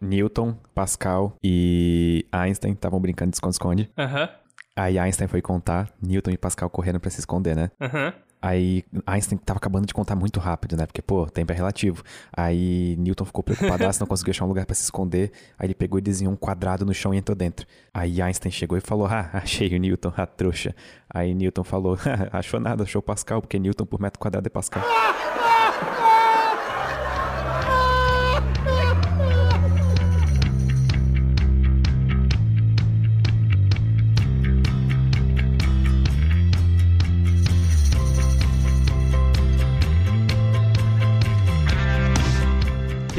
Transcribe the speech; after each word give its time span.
Newton, 0.00 0.56
Pascal 0.74 1.34
e 1.42 2.26
Einstein 2.32 2.72
estavam 2.72 3.00
brincando 3.00 3.30
de 3.30 3.36
esconde-esconde. 3.36 3.90
Aham. 3.98 4.28
Aí 4.76 4.98
Einstein 4.98 5.28
foi 5.28 5.42
contar, 5.42 5.90
Newton 6.00 6.30
e 6.30 6.38
Pascal 6.38 6.70
correndo 6.70 6.98
pra 7.00 7.10
se 7.10 7.20
esconder, 7.20 7.54
né? 7.54 7.70
Aham. 7.80 8.14
Aí 8.42 8.82
Einstein 9.06 9.36
tava 9.36 9.58
acabando 9.58 9.86
de 9.86 9.92
contar 9.92 10.16
muito 10.16 10.40
rápido, 10.40 10.74
né? 10.74 10.86
Porque, 10.86 11.02
pô, 11.02 11.26
tempo 11.26 11.52
é 11.52 11.54
relativo. 11.54 12.02
Aí 12.34 12.96
Newton 12.98 13.26
ficou 13.26 13.44
preocupadaço, 13.44 14.00
não 14.00 14.06
conseguiu 14.06 14.30
achar 14.30 14.46
um 14.46 14.48
lugar 14.48 14.64
pra 14.64 14.74
se 14.74 14.82
esconder. 14.82 15.30
Aí 15.58 15.66
ele 15.66 15.74
pegou 15.74 15.98
e 15.98 16.02
desenhou 16.02 16.32
um 16.32 16.36
quadrado 16.36 16.86
no 16.86 16.94
chão 16.94 17.12
e 17.12 17.18
entrou 17.18 17.36
dentro. 17.36 17.66
Aí 17.92 18.22
Einstein 18.22 18.50
chegou 18.50 18.78
e 18.78 18.80
falou: 18.80 19.06
Ah, 19.06 19.28
achei 19.34 19.68
o 19.76 19.78
Newton, 19.78 20.12
a 20.16 20.24
trouxa. 20.24 20.74
Aí 21.12 21.34
Newton 21.34 21.64
falou: 21.64 21.98
Achou 22.32 22.58
nada, 22.58 22.84
achou 22.84 23.02
Pascal, 23.02 23.42
porque 23.42 23.58
Newton 23.58 23.84
por 23.84 24.00
metro 24.00 24.18
quadrado 24.18 24.46
é 24.46 24.50
Pascal. 24.50 24.82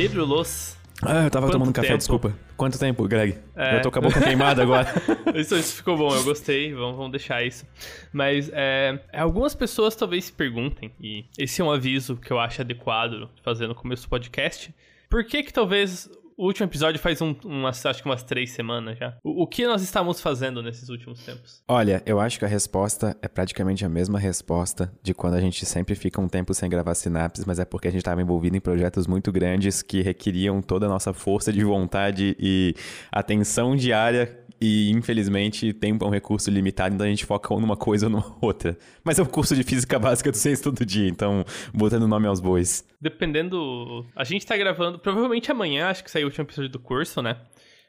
Pedro 0.02 0.26
Los. 0.26 0.76
Ah, 1.04 1.26
eu 1.26 1.30
tava 1.30 1.46
Quanto 1.46 1.54
tomando 1.54 1.74
café, 1.76 1.90
tempo? 1.90 1.98
desculpa. 2.00 2.36
Quanto 2.58 2.80
tempo, 2.80 3.08
Greg? 3.08 3.38
É. 3.56 3.78
Eu 3.78 3.82
tô 3.84 3.92
com 3.92 4.00
a 4.00 4.02
boca 4.02 4.20
queimada 4.20 4.64
agora. 4.64 4.88
Isso, 5.36 5.56
isso 5.56 5.76
ficou 5.76 5.96
bom, 5.96 6.12
eu 6.16 6.24
gostei, 6.24 6.74
vamos, 6.74 6.98
vamos 6.98 7.12
deixar 7.12 7.46
isso. 7.46 7.66
Mas 8.12 8.50
é, 8.52 9.00
algumas 9.14 9.54
pessoas 9.54 9.96
talvez 9.96 10.26
se 10.26 10.34
perguntem, 10.34 10.92
e 11.00 11.26
esse 11.38 11.62
é 11.62 11.64
um 11.64 11.72
aviso 11.72 12.18
que 12.18 12.32
eu 12.34 12.40
acho 12.40 12.62
adequado 12.62 13.30
fazer 13.44 13.68
no 13.68 13.76
começo 13.76 14.04
do 14.08 14.10
podcast. 14.10 14.74
Por 15.08 15.24
que 15.24 15.44
que 15.44 15.54
talvez 15.54 16.10
o 16.38 16.46
último 16.46 16.66
episódio 16.66 17.00
faz 17.00 17.22
um, 17.22 17.36
umas, 17.44 17.86
acho 17.86 18.02
que 18.02 18.10
umas 18.10 18.24
três 18.24 18.52
semanas 18.52 18.98
já? 18.98 19.18
O, 19.24 19.44
o 19.44 19.48
que 19.48 19.66
nós 19.66 19.82
estamos 19.82 20.22
fazendo 20.22 20.62
nesses 20.62 20.90
últimos 20.90 21.24
tempos? 21.24 21.64
Olha, 21.68 22.02
eu 22.06 22.20
acho 22.20 22.40
que 22.40 22.46
a 22.46 22.48
resposta 22.48 23.18
é 23.22 23.28
praticamente 23.28 23.86
a 23.86 23.90
mesma 23.90 24.20
resposta 24.20 24.92
de 25.04 25.14
quando 25.14 25.36
a 25.36 25.42
gente 25.42 25.66
sempre 25.66 25.96
fica 25.96 26.20
um 26.22 26.28
tempo 26.28 26.54
sem 26.54 26.70
gravar 26.70 26.96
sinapses, 26.96 27.46
mas 27.46 27.60
é 27.60 27.66
porque 27.66 27.88
a 27.88 27.92
gente 27.92 28.02
estava 28.02 28.22
envolvido 28.22 28.56
em 28.56 28.62
projetos 28.62 29.08
muito 29.08 29.32
grandes 29.32 29.82
que 29.82 30.02
requeriam 30.02 30.62
toda 30.62 30.86
a 30.86 30.90
nossa 30.90 31.14
força 31.14 31.52
de 31.52 31.64
vontade 31.64 32.36
e 32.40 32.74
atenção 33.12 33.76
diária. 33.76 34.42
E 34.64 34.92
infelizmente, 34.92 35.74
tempo 35.74 36.06
é 36.06 36.08
um 36.08 36.12
recurso 36.12 36.52
limitado, 36.52 36.94
então 36.94 37.08
a 37.08 37.10
gente 37.10 37.26
foca 37.26 37.52
numa 37.56 37.76
coisa 37.76 38.06
ou 38.06 38.12
numa 38.12 38.38
outra. 38.40 38.78
Mas 39.04 39.18
é 39.18 39.24
um 39.24 39.26
curso 39.26 39.56
de 39.56 39.64
física 39.64 39.98
básica 39.98 40.30
do 40.30 40.38
Ciência 40.38 40.64
todo 40.64 40.86
dia, 40.86 41.10
então 41.10 41.44
botando 41.74 42.08
nome 42.08 42.28
aos 42.28 42.40
bois. 42.40 42.86
Dependendo. 43.02 44.06
A 44.16 44.24
gente 44.24 44.46
tá 44.46 44.56
gravando, 44.56 45.00
provavelmente 45.00 45.50
amanhã, 45.50 45.88
acho 45.88 46.04
que 46.04 46.12
saiu 46.12 46.30
último 46.32 46.46
episódio 46.46 46.70
do 46.72 46.80
curso, 46.80 47.22
né? 47.22 47.38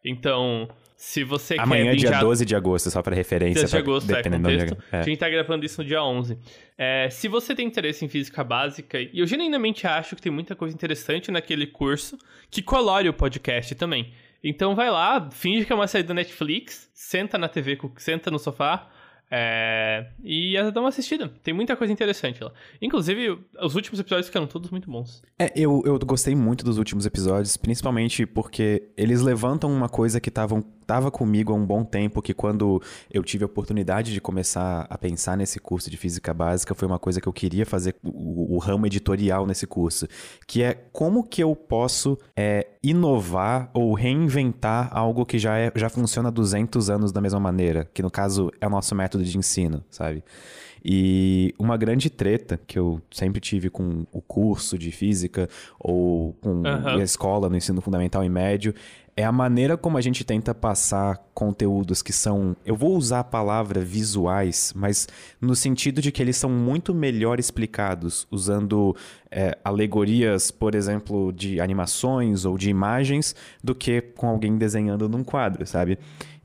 Então, 0.05 0.69
se 0.97 1.23
você 1.25 1.55
Amanhã, 1.59 1.85
quer. 1.85 1.97
dia 1.97 2.09
bingear- 2.11 2.21
12 2.23 2.45
de 2.45 2.57
agosto, 2.57 2.91
só 2.91 3.01
pra 3.03 3.15
referência. 3.15 3.55
10 3.63 3.71
de 3.71 3.77
pra- 3.77 3.81
agosto, 3.81 4.11
é, 4.11 4.17
dependendo 4.17 4.49
contexto. 4.49 4.77
é. 4.93 4.99
A 4.99 5.03
gente 5.03 5.19
tá 5.19 5.29
gravando 5.29 5.65
isso 5.65 5.81
no 5.81 5.87
dia 5.87 6.03
11. 6.03 6.39
É, 6.77 7.09
se 7.11 7.29
você 7.29 7.55
tem 7.55 7.67
interesse 7.67 8.05
em 8.05 8.09
física 8.09 8.43
básica, 8.43 9.01
e 9.01 9.11
eu 9.15 9.27
genuinamente 9.27 9.87
acho 9.87 10.17
que 10.17 10.23
tem 10.23 10.33
muita 10.33 10.57
coisa 10.57 10.75
interessante 10.75 11.31
naquele 11.31 11.67
curso, 11.67 12.19
que 12.51 12.61
colore 12.63 13.09
o 13.09 13.13
podcast 13.13 13.75
também. 13.77 14.13
Então 14.43 14.75
vai 14.75 14.91
lá, 14.91 15.29
finge 15.31 15.65
que 15.65 15.73
é 15.73 15.75
uma 15.77 15.87
série 15.87 16.03
da 16.05 16.15
Netflix, 16.15 16.91
senta 16.93 17.39
na 17.39 17.49
TV, 17.49 17.79
senta 17.99 18.29
no 18.29 18.41
sofá, 18.41 18.89
é, 19.35 20.09
e 20.23 20.55
dá 20.75 20.81
uma 20.81 20.91
assistida. 20.91 21.33
Tem 21.43 21.55
muita 21.55 21.75
coisa 21.75 21.91
interessante 21.91 22.45
lá. 22.45 22.53
Inclusive, 22.83 23.39
os 23.63 23.75
últimos 23.75 23.99
episódios 23.99 24.27
ficaram 24.27 24.47
todos 24.47 24.71
muito 24.71 24.91
bons. 24.91 25.23
É, 25.39 25.51
eu, 25.57 25.83
eu 25.87 25.99
gostei 26.01 26.35
muito 26.35 26.63
dos 26.63 26.77
últimos 26.77 27.07
episódios, 27.07 27.57
principalmente 27.57 28.27
porque 28.27 28.91
eles 28.95 29.23
levantam 29.23 29.73
uma 29.73 29.89
coisa 29.89 30.21
que 30.21 30.31
tavam, 30.31 30.63
tava 30.87 31.11
comigo 31.11 31.53
há 31.53 31.57
um 31.57 31.65
bom 31.65 31.85
tempo, 31.85 32.21
que 32.21 32.35
quando 32.35 32.83
eu 33.11 33.23
tive 33.23 33.45
a 33.45 33.47
oportunidade 33.47 34.13
de 34.13 34.21
começar 34.21 34.87
a 34.89 34.99
pensar 34.99 35.37
nesse 35.37 35.59
curso 35.59 35.91
de 35.91 35.97
física 35.97 36.35
básica, 36.35 36.75
foi 36.75 36.87
uma 36.87 36.99
coisa 36.99 37.21
que 37.21 37.29
eu 37.29 37.33
queria 37.33 37.65
fazer 37.65 37.95
o, 38.03 38.57
o 38.57 38.59
ramo 38.59 38.87
editorial 38.87 39.47
nesse 39.47 39.67
curso, 39.67 40.07
que 40.47 40.63
é 40.63 40.75
como 40.93 41.25
que 41.25 41.43
eu 41.43 41.55
posso 41.55 42.19
é, 42.37 42.67
inovar 42.83 43.71
ou 43.73 43.95
reinventar 43.95 44.89
algo 44.93 45.25
que 45.25 45.39
já, 45.39 45.59
é, 45.59 45.73
já 45.75 45.89
funciona 45.89 46.29
há 46.29 46.33
200 46.33 46.91
anos 46.91 47.13
da 47.13 47.21
mesma 47.21 47.41
maneira, 47.41 47.89
que 47.95 48.03
no 48.03 48.11
caso 48.11 48.51
é 48.61 48.67
o 48.67 48.71
nosso 48.71 48.95
método 48.95 49.25
de 49.25 49.39
ensino, 49.39 49.83
sabe? 49.91 50.23
E 50.85 51.55
uma 51.59 51.77
grande 51.77 52.11
treta 52.11 52.59
que 52.67 52.77
eu 52.77 53.01
sempre 53.11 53.41
tive 53.41 53.71
com 53.71 54.05
o 54.11 54.21
curso 54.21 54.77
de 54.77 54.91
física 54.91 55.49
ou 55.79 56.33
com 56.41 56.67
Aham. 56.67 57.01
a 57.01 57.03
escola 57.05 57.49
no 57.49 57.57
ensino 57.57 57.81
fundamental 57.81 58.25
e 58.25 58.29
médio 58.29 58.75
é 59.17 59.25
a 59.25 59.33
maneira 59.33 59.77
como 59.77 59.99
a 59.99 60.01
gente 60.01 60.25
tenta 60.25 60.55
passar 60.55 61.19
conteúdos 61.35 62.03
que 62.03 62.13
são, 62.13 62.57
eu 62.65 62.75
vou 62.75 62.97
usar 62.97 63.21
a 63.21 63.25
palavra 63.25 63.81
visuais, 63.81 64.73
mas 64.75 65.07
no 65.41 65.55
sentido 65.55 66.01
de 66.01 66.11
que 66.11 66.23
eles 66.23 66.37
são 66.37 66.49
muito 66.49 66.95
melhor 66.95 67.39
explicados 67.39 68.27
usando 68.31 68.97
é, 69.31 69.59
alegorias, 69.63 70.51
por 70.51 70.75
exemplo, 70.75 71.33
de 71.33 71.61
animações 71.61 72.45
ou 72.45 72.57
de 72.57 72.71
imagens, 72.71 73.35
do 73.63 73.75
que 73.75 74.01
com 74.01 74.29
alguém 74.29 74.57
desenhando 74.57 75.09
num 75.09 75.25
quadro, 75.25 75.67
sabe? 75.67 75.99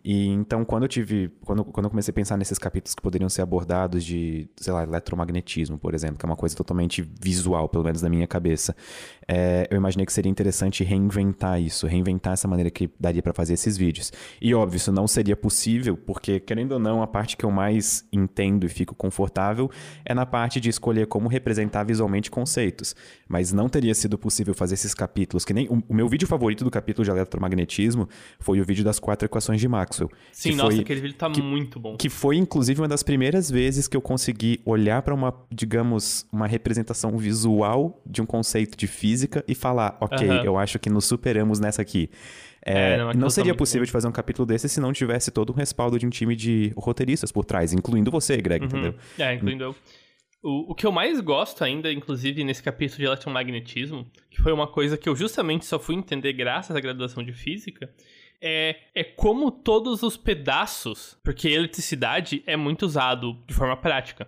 E 0.09 0.27
então, 0.27 0.63
quando 0.63 0.83
eu 0.83 0.87
tive. 0.87 1.29
Quando, 1.43 1.65
quando 1.65 1.83
eu 1.83 1.89
comecei 1.89 2.13
a 2.13 2.15
pensar 2.15 2.37
nesses 2.37 2.57
capítulos 2.57 2.95
que 2.95 3.01
poderiam 3.01 3.27
ser 3.27 3.41
abordados 3.41 4.05
de, 4.05 4.49
sei 4.55 4.71
lá, 4.71 4.83
eletromagnetismo, 4.83 5.77
por 5.77 5.93
exemplo, 5.93 6.17
que 6.17 6.25
é 6.25 6.29
uma 6.29 6.37
coisa 6.37 6.55
totalmente 6.55 7.01
visual, 7.01 7.67
pelo 7.67 7.83
menos 7.83 8.01
na 8.01 8.07
minha 8.07 8.25
cabeça, 8.25 8.73
é, 9.29 9.67
eu 9.69 9.75
imaginei 9.75 10.05
que 10.05 10.13
seria 10.13 10.31
interessante 10.31 10.85
reinventar 10.85 11.61
isso, 11.61 11.85
reinventar 11.85 12.33
essa 12.33 12.47
maneira 12.47 12.71
que 12.71 12.89
daria 12.97 13.21
pra 13.21 13.33
fazer 13.33 13.53
esses 13.53 13.75
vídeos. 13.75 14.11
E 14.41 14.55
óbvio, 14.55 14.77
isso 14.77 14.91
não 14.91 15.05
seria 15.05 15.35
possível, 15.35 15.97
porque, 15.97 16.39
querendo 16.39 16.73
ou 16.73 16.79
não, 16.79 17.01
a 17.01 17.07
parte 17.07 17.35
que 17.35 17.43
eu 17.43 17.51
mais 17.51 18.07
entendo 18.11 18.65
e 18.65 18.69
fico 18.69 18.95
confortável 18.95 19.69
é 20.05 20.13
na 20.13 20.25
parte 20.25 20.61
de 20.61 20.69
escolher 20.69 21.07
como 21.07 21.27
representar 21.27 21.83
visualmente 21.83 22.31
conceitos. 22.31 22.95
Mas 23.27 23.51
não 23.51 23.67
teria 23.67 23.93
sido 23.93 24.17
possível 24.17 24.53
fazer 24.53 24.75
esses 24.75 24.93
capítulos, 24.93 25.43
que 25.43 25.53
nem. 25.53 25.67
O, 25.67 25.83
o 25.89 25.93
meu 25.93 26.07
vídeo 26.07 26.27
favorito 26.27 26.63
do 26.63 26.71
capítulo 26.71 27.03
de 27.03 27.11
eletromagnetismo 27.11 28.07
foi 28.39 28.61
o 28.61 28.63
vídeo 28.63 28.83
das 28.83 28.97
quatro 28.97 29.25
equações 29.25 29.59
de 29.59 29.67
Maxwell. 29.67 30.09
Sim, 30.31 30.51
que 30.51 30.55
nossa, 30.55 30.71
foi, 30.71 30.79
aquele 30.79 31.01
vídeo 31.01 31.17
tá 31.17 31.27
muito 31.27 31.79
bom. 31.79 31.97
que 31.97 32.09
foi, 32.09 32.37
inclusive, 32.37 32.79
uma 32.79 32.87
das 32.87 33.03
primeiras 33.03 33.51
vezes 33.51 33.89
que 33.89 33.97
eu 33.97 34.01
consegui 34.01 34.61
olhar 34.63 35.01
para 35.01 35.13
uma, 35.13 35.33
digamos, 35.51 36.25
uma 36.31 36.47
representação 36.47 37.17
visual 37.17 38.01
de 38.05 38.21
um 38.21 38.25
conceito 38.25 38.77
de 38.77 38.87
física 38.87 39.16
e 39.47 39.55
falar, 39.55 39.97
ok, 40.01 40.29
Aham. 40.29 40.43
eu 40.43 40.57
acho 40.57 40.77
que 40.79 40.89
nos 40.89 41.05
superamos 41.05 41.59
nessa 41.59 41.81
aqui. 41.81 42.09
É, 42.65 42.93
É, 42.93 42.97
não, 42.97 43.13
não, 43.13 43.21
tá 43.21 43.29
seria 43.29 43.55
possível 43.55 43.85
de 43.85 43.91
fazer 43.91 44.07
um 44.07 44.11
capítulo 44.11 44.45
desse 44.45 44.67
se 44.67 44.79
não 44.79 44.91
tivesse 44.91 45.31
todo 45.31 45.53
um 45.53 45.55
respaldo 45.55 45.97
de 45.97 46.05
um 46.05 46.09
time 46.09 46.35
de 46.35 46.73
roteiristas 46.75 47.31
por 47.31 47.45
trás, 47.45 47.71
incluindo 47.71 48.11
você, 48.11 48.37
Greg, 48.37 48.65
entendeu? 48.65 48.93
É, 49.17 49.33
incluindo 49.33 49.63
eu. 49.63 49.75
O, 50.43 50.71
o 50.71 50.75
que 50.75 50.85
eu 50.85 50.91
mais 50.91 51.19
gosto 51.19 51.63
ainda, 51.63 51.91
inclusive, 51.91 52.43
nesse 52.43 52.61
capítulo 52.61 52.99
de 52.99 53.05
eletromagnetismo, 53.05 54.05
que 54.29 54.41
foi 54.41 54.51
uma 54.51 54.67
coisa 54.67 54.97
que 54.97 55.09
eu 55.09 55.15
justamente 55.15 55.65
só 55.65 55.79
fui 55.79 55.95
entender 55.95 56.33
graças 56.33 56.75
à 56.75 56.79
graduação 56.79 57.23
de 57.23 57.33
física, 57.33 57.89
é, 58.41 58.75
é 58.93 59.03
como 59.03 59.49
todos 59.49 60.03
os 60.03 60.15
pedaços, 60.15 61.17
porque 61.23 61.47
eletricidade 61.47 62.43
é 62.45 62.55
muito 62.55 62.85
usado 62.85 63.37
de 63.47 63.53
forma 63.53 63.75
prática. 63.77 64.27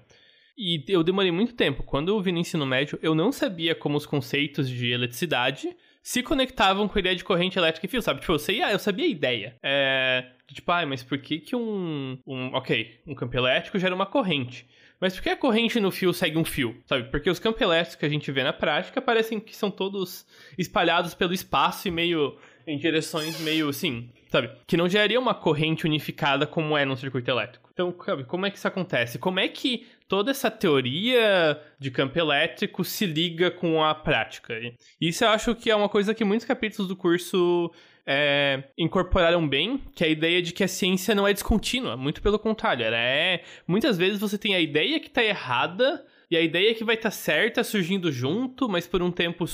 E 0.62 0.84
eu 0.90 1.02
demorei 1.02 1.32
muito 1.32 1.54
tempo. 1.54 1.84
Quando 1.84 2.10
eu 2.10 2.20
vi 2.20 2.34
no 2.34 2.38
ensino 2.38 2.66
médio, 2.66 3.00
eu 3.02 3.16
não 3.16 3.32
sabia 3.32 3.74
como 3.74 3.98
os 3.98 4.06
conceitos 4.06 4.70
de 4.70 4.92
eletricidade 4.92 5.74
se 6.04 6.22
conectavam 6.22 6.86
com 6.86 6.98
a 6.98 7.00
ideia 7.00 7.16
de 7.16 7.24
corrente 7.24 7.58
elétrica 7.58 7.86
e 7.86 7.90
fio, 7.90 8.02
sabe? 8.02 8.20
Tipo, 8.20 8.34
eu, 8.34 8.40
sei, 8.40 8.62
eu 8.62 8.78
sabia 8.78 9.06
a 9.06 9.08
ideia. 9.08 9.56
É, 9.64 10.26
tipo, 10.54 10.70
ah, 10.70 10.86
mas 10.86 11.02
por 11.02 11.18
que 11.18 11.40
que 11.40 11.56
um, 11.56 12.18
um... 12.28 12.54
Ok, 12.54 13.00
um 13.08 13.16
campo 13.16 13.38
elétrico 13.38 13.80
gera 13.80 13.96
uma 13.96 14.06
corrente. 14.06 14.68
Mas 15.00 15.16
por 15.16 15.24
que 15.24 15.30
a 15.30 15.38
corrente 15.38 15.80
no 15.80 15.92
fio 15.92 16.12
segue 16.12 16.38
um 16.38 16.44
fio, 16.44 16.76
sabe? 16.86 17.10
Porque 17.10 17.30
os 17.30 17.40
campos 17.40 17.62
elétricos 17.62 17.96
que 17.96 18.06
a 18.06 18.10
gente 18.10 18.30
vê 18.30 18.44
na 18.44 18.52
prática 18.52 19.02
parecem 19.02 19.40
que 19.40 19.56
são 19.56 19.72
todos 19.72 20.26
espalhados 20.58 21.14
pelo 21.14 21.34
espaço 21.34 21.88
e 21.88 21.92
meio 21.92 22.38
em 22.68 22.78
direções 22.78 23.40
meio 23.40 23.70
assim, 23.70 24.10
sabe? 24.30 24.52
Que 24.68 24.76
não 24.76 24.90
geraria 24.90 25.20
uma 25.20 25.34
corrente 25.34 25.86
unificada 25.86 26.46
como 26.46 26.78
é 26.78 26.84
no 26.84 26.98
circuito 26.98 27.32
elétrico. 27.32 27.70
Então, 27.74 27.96
sabe, 28.06 28.26
como 28.26 28.46
é 28.46 28.52
que 28.52 28.58
isso 28.58 28.68
acontece? 28.68 29.18
Como 29.18 29.40
é 29.40 29.48
que 29.48 29.88
toda 30.10 30.32
essa 30.32 30.50
teoria 30.50 31.62
de 31.80 31.92
campo 31.92 32.20
elétrico 32.20 32.84
se 32.84 33.06
liga 33.06 33.50
com 33.52 33.82
a 33.82 33.94
prática? 33.94 34.56
Isso 35.00 35.24
eu 35.24 35.30
acho 35.30 35.56
que 35.56 35.70
é 35.70 35.76
uma 35.76 35.88
coisa 35.88 36.14
que 36.16 36.26
muitos 36.26 36.48
capítulos 36.48 36.88
do 36.88 36.96
curso 36.96 37.72
é, 38.06 38.64
incorporaram 38.76 39.48
bem, 39.48 39.80
que 39.96 40.04
é 40.04 40.08
a 40.08 40.10
ideia 40.10 40.42
de 40.42 40.52
que 40.52 40.64
a 40.64 40.68
ciência 40.68 41.14
não 41.14 41.28
é 41.28 41.32
descontínua, 41.32 41.96
muito 41.96 42.24
pelo 42.24 42.40
contrário, 42.40 42.84
ela 42.84 42.98
é... 42.98 43.44
Muitas 43.68 43.98
vezes 43.98 44.20
você 44.20 44.36
tem 44.36 44.56
a 44.56 44.60
ideia 44.60 45.00
que 45.00 45.08
está 45.08 45.24
errada 45.24 46.04
e 46.32 46.36
a 46.36 46.42
ideia 46.42 46.74
que 46.74 46.84
vai 46.84 46.96
estar 46.96 47.12
certa 47.12 47.64
surgindo 47.64 48.12
junto, 48.12 48.68
mas 48.68 48.88
por 48.88 49.04
um 49.04 49.12
tempo 49.12 49.46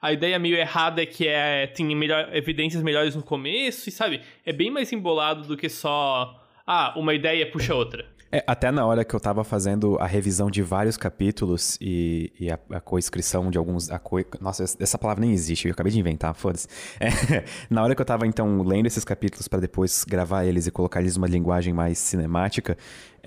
a 0.00 0.10
ideia 0.10 0.38
meio 0.38 0.56
errada 0.56 1.02
é 1.02 1.06
que 1.06 1.28
é, 1.28 1.66
tem 1.66 1.94
melhor, 1.94 2.34
evidências 2.34 2.82
melhores 2.82 3.14
no 3.14 3.22
começo, 3.22 3.90
e 3.90 3.92
sabe? 3.92 4.22
É 4.44 4.54
bem 4.54 4.70
mais 4.70 4.90
embolado 4.90 5.46
do 5.46 5.56
que 5.56 5.68
só. 5.68 6.47
Ah, 6.70 6.92
uma 6.98 7.14
ideia 7.14 7.50
puxa 7.50 7.74
outra. 7.74 8.04
É, 8.30 8.44
até 8.46 8.70
na 8.70 8.84
hora 8.84 9.06
que 9.06 9.14
eu 9.14 9.18
tava 9.18 9.42
fazendo 9.42 9.96
a 9.98 10.06
revisão 10.06 10.50
de 10.50 10.62
vários 10.62 10.98
capítulos 10.98 11.78
e, 11.80 12.30
e 12.38 12.50
a, 12.50 12.58
a 12.72 12.78
coescrição 12.78 13.50
de 13.50 13.56
alguns. 13.56 13.90
A 13.90 13.98
co... 13.98 14.18
Nossa, 14.38 14.64
essa 14.78 14.98
palavra 14.98 15.22
nem 15.22 15.32
existe, 15.32 15.66
eu 15.66 15.72
acabei 15.72 15.90
de 15.90 15.98
inventar, 15.98 16.34
foda-se. 16.34 16.68
É, 17.00 17.44
na 17.70 17.82
hora 17.82 17.94
que 17.94 18.02
eu 18.02 18.04
tava, 18.04 18.26
então, 18.26 18.62
lendo 18.62 18.86
esses 18.86 19.02
capítulos 19.02 19.48
para 19.48 19.60
depois 19.60 20.04
gravar 20.04 20.44
eles 20.44 20.66
e 20.66 20.70
colocar 20.70 21.00
eles 21.00 21.16
numa 21.16 21.26
linguagem 21.26 21.72
mais 21.72 21.98
cinemática, 21.98 22.76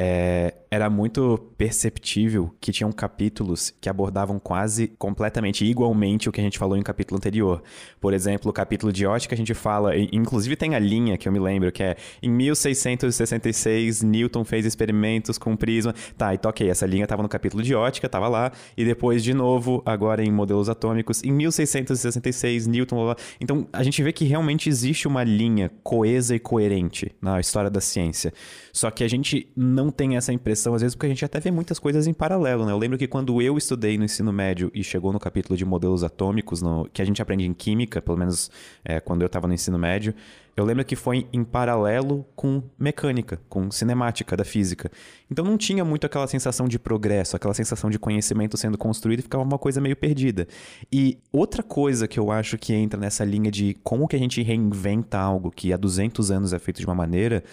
é, 0.03 0.55
era 0.71 0.89
muito 0.89 1.37
perceptível 1.55 2.51
que 2.59 2.71
tinham 2.71 2.91
capítulos 2.91 3.71
que 3.79 3.87
abordavam 3.87 4.39
quase 4.39 4.87
completamente 4.87 5.63
igualmente 5.63 6.27
o 6.27 6.31
que 6.31 6.41
a 6.41 6.43
gente 6.43 6.57
falou 6.57 6.75
em 6.75 6.81
capítulo 6.81 7.19
anterior. 7.19 7.61
Por 7.99 8.11
exemplo, 8.11 8.49
o 8.49 8.53
capítulo 8.53 8.91
de 8.91 9.05
ótica 9.05 9.35
a 9.35 9.37
gente 9.37 9.53
fala, 9.53 9.95
inclusive 9.95 10.55
tem 10.55 10.73
a 10.73 10.79
linha 10.79 11.19
que 11.19 11.27
eu 11.27 11.31
me 11.31 11.39
lembro, 11.39 11.71
que 11.71 11.83
é 11.83 11.97
em 12.19 12.31
1666 12.31 14.01
Newton 14.01 14.43
fez 14.43 14.65
experimentos 14.65 15.37
com 15.37 15.55
prisma. 15.55 15.93
Tá, 16.17 16.33
e 16.33 16.37
toquei, 16.39 16.71
essa 16.71 16.87
linha 16.87 17.03
estava 17.03 17.21
no 17.21 17.29
capítulo 17.29 17.61
de 17.61 17.75
ótica, 17.75 18.07
estava 18.07 18.27
lá, 18.27 18.51
e 18.75 18.83
depois 18.83 19.23
de 19.23 19.35
novo, 19.35 19.83
agora 19.85 20.23
em 20.23 20.31
modelos 20.31 20.67
atômicos, 20.67 21.23
em 21.23 21.31
1666 21.31 22.65
Newton. 22.65 22.95
Blá, 22.95 23.05
blá. 23.13 23.15
Então 23.39 23.67
a 23.71 23.83
gente 23.83 24.01
vê 24.01 24.11
que 24.11 24.25
realmente 24.25 24.67
existe 24.67 25.07
uma 25.07 25.23
linha 25.23 25.69
coesa 25.83 26.33
e 26.33 26.39
coerente 26.39 27.11
na 27.21 27.39
história 27.39 27.69
da 27.69 27.79
ciência. 27.79 28.33
Só 28.73 28.89
que 28.89 29.03
a 29.03 29.07
gente 29.07 29.47
não 29.55 29.90
tem 29.91 30.15
essa 30.15 30.31
impressão, 30.33 30.73
às 30.73 30.81
vezes, 30.81 30.95
porque 30.95 31.07
a 31.07 31.09
gente 31.09 31.23
até 31.23 31.39
vê 31.39 31.51
muitas 31.51 31.77
coisas 31.77 32.07
em 32.07 32.13
paralelo, 32.13 32.65
né? 32.65 32.71
Eu 32.71 32.77
lembro 32.77 32.97
que 32.97 33.07
quando 33.07 33.41
eu 33.41 33.57
estudei 33.57 33.97
no 33.97 34.05
ensino 34.05 34.31
médio 34.31 34.71
e 34.73 34.83
chegou 34.83 35.11
no 35.11 35.19
capítulo 35.19 35.57
de 35.57 35.65
modelos 35.65 36.03
atômicos, 36.03 36.61
no, 36.61 36.89
que 36.91 37.01
a 37.01 37.05
gente 37.05 37.21
aprende 37.21 37.45
em 37.45 37.53
química, 37.53 38.01
pelo 38.01 38.17
menos 38.17 38.49
é, 38.83 38.99
quando 38.99 39.21
eu 39.21 39.27
estava 39.27 39.47
no 39.47 39.53
ensino 39.53 39.77
médio, 39.77 40.13
eu 40.55 40.65
lembro 40.65 40.83
que 40.83 40.95
foi 40.95 41.27
em 41.31 41.43
paralelo 41.43 42.25
com 42.35 42.61
mecânica, 42.77 43.39
com 43.47 43.71
cinemática 43.71 44.35
da 44.35 44.43
física. 44.43 44.91
Então 45.29 45.45
não 45.45 45.57
tinha 45.57 45.85
muito 45.85 46.05
aquela 46.05 46.27
sensação 46.27 46.67
de 46.67 46.77
progresso, 46.77 47.35
aquela 47.35 47.53
sensação 47.53 47.89
de 47.89 47.97
conhecimento 47.97 48.57
sendo 48.57 48.77
construído 48.77 49.19
e 49.19 49.23
ficava 49.23 49.43
uma 49.43 49.57
coisa 49.57 49.79
meio 49.79 49.95
perdida. 49.95 50.47
E 50.91 51.17
outra 51.31 51.63
coisa 51.63 52.07
que 52.07 52.19
eu 52.19 52.31
acho 52.31 52.57
que 52.57 52.73
entra 52.73 52.99
nessa 52.99 53.23
linha 53.23 53.49
de 53.49 53.75
como 53.83 54.07
que 54.07 54.15
a 54.15 54.19
gente 54.19 54.41
reinventa 54.41 55.17
algo 55.17 55.51
que 55.51 55.71
há 55.71 55.77
200 55.77 56.31
anos 56.31 56.53
é 56.53 56.59
feito 56.59 56.79
de 56.79 56.85
uma 56.85 56.95
maneira, 56.95 57.43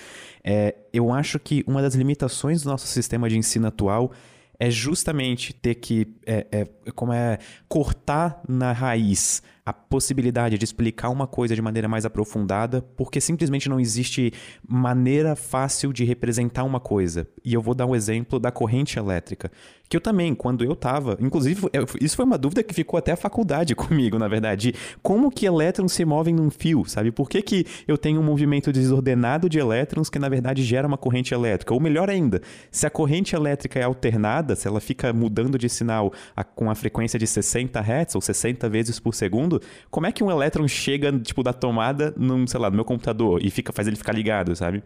é, 0.43 0.75
eu 0.93 1.13
acho 1.13 1.39
que 1.39 1.65
uma 1.67 1.81
das 1.81 1.95
limitações 1.95 2.63
do 2.63 2.71
nosso 2.71 2.87
sistema 2.87 3.29
de 3.29 3.39
ensino 3.39 3.69
atual 3.69 4.13
é 4.59 4.71
justamente 4.71 5.53
ter 5.53 5.77
que 5.77 6.17
é, 6.27 6.47
é, 6.51 6.91
como 6.93 7.13
é 7.13 7.39
cortar 7.69 8.43
na 8.49 8.73
raiz 8.73 9.41
a 9.69 9.73
possibilidade 9.73 10.57
de 10.57 10.65
explicar 10.65 11.11
uma 11.11 11.27
coisa 11.27 11.55
de 11.55 11.61
maneira 11.61 11.87
mais 11.87 12.07
aprofundada, 12.07 12.81
porque 12.97 13.21
simplesmente 13.21 13.69
não 13.69 13.79
existe 13.79 14.33
maneira 14.67 15.37
fácil 15.37 15.93
de 15.93 16.05
representar 16.05 16.65
uma 16.65 16.81
coisa. 16.81 17.29
E 17.45 17.53
eu 17.53 17.61
vou 17.61 17.75
dar 17.75 17.85
um 17.85 17.95
exemplo 17.95 18.39
da 18.39 18.51
corrente 18.51 18.99
elétrica, 18.99 19.51
que 19.89 19.97
eu 19.97 20.01
também, 20.01 20.35
quando 20.35 20.65
eu 20.65 20.73
estava, 20.73 21.17
inclusive, 21.21 21.67
isso 22.01 22.15
foi 22.15 22.25
uma 22.25 22.37
dúvida 22.37 22.63
que 22.63 22.75
ficou 22.75 22.99
até 22.99 23.13
a 23.13 23.17
faculdade 23.17 23.75
comigo, 23.77 24.19
na 24.19 24.29
verdade, 24.29 24.75
como 25.03 25.31
que 25.31 25.47
elétrons 25.47 25.93
se 25.93 26.05
movem 26.05 26.35
num 26.35 26.51
fio, 26.51 26.85
sabe? 26.87 27.11
Por 27.11 27.29
que, 27.29 27.41
que 27.41 27.67
eu 27.87 27.97
tenho 27.97 28.21
um 28.21 28.25
movimento 28.25 28.71
desordenado 28.71 29.49
de 29.49 29.59
elétrons 29.59 30.11
que, 30.11 30.19
na 30.19 30.29
verdade, 30.29 30.63
gera 30.63 30.87
uma 30.87 30.99
corrente 30.99 31.33
elétrica? 31.33 31.73
Ou 31.73 31.81
melhor 31.81 32.11
ainda, 32.11 32.43
se 32.71 32.87
a 32.87 32.91
corrente 32.91 33.35
elétrica 33.35 33.79
é 33.79 33.83
alternada, 33.83 34.55
se 34.55 34.69
ela 34.69 34.81
fica 34.81 35.13
mudando 35.13 35.59
de 35.59 35.69
sinal 35.69 36.13
a, 36.37 36.45
com 36.45 36.71
a 36.71 36.75
frequência 36.75 37.19
de 37.19 37.27
60 37.27 37.81
Hz 37.81 38.15
ou 38.15 38.21
60 38.21 38.69
vezes 38.69 39.01
por 39.01 39.15
segundo, 39.15 39.58
como 39.91 40.07
é 40.07 40.13
que 40.13 40.23
um 40.23 40.31
elétron 40.31 40.67
chega, 40.69 41.13
tipo, 41.19 41.43
da 41.43 41.53
tomada 41.53 42.15
num, 42.17 42.47
sei 42.47 42.61
lá, 42.61 42.71
no 42.71 42.77
meu 42.77 42.85
computador 42.85 43.45
e 43.45 43.51
fica, 43.51 43.73
faz 43.73 43.87
ele 43.87 43.97
ficar 43.97 44.13
ligado, 44.13 44.55
sabe? 44.55 44.83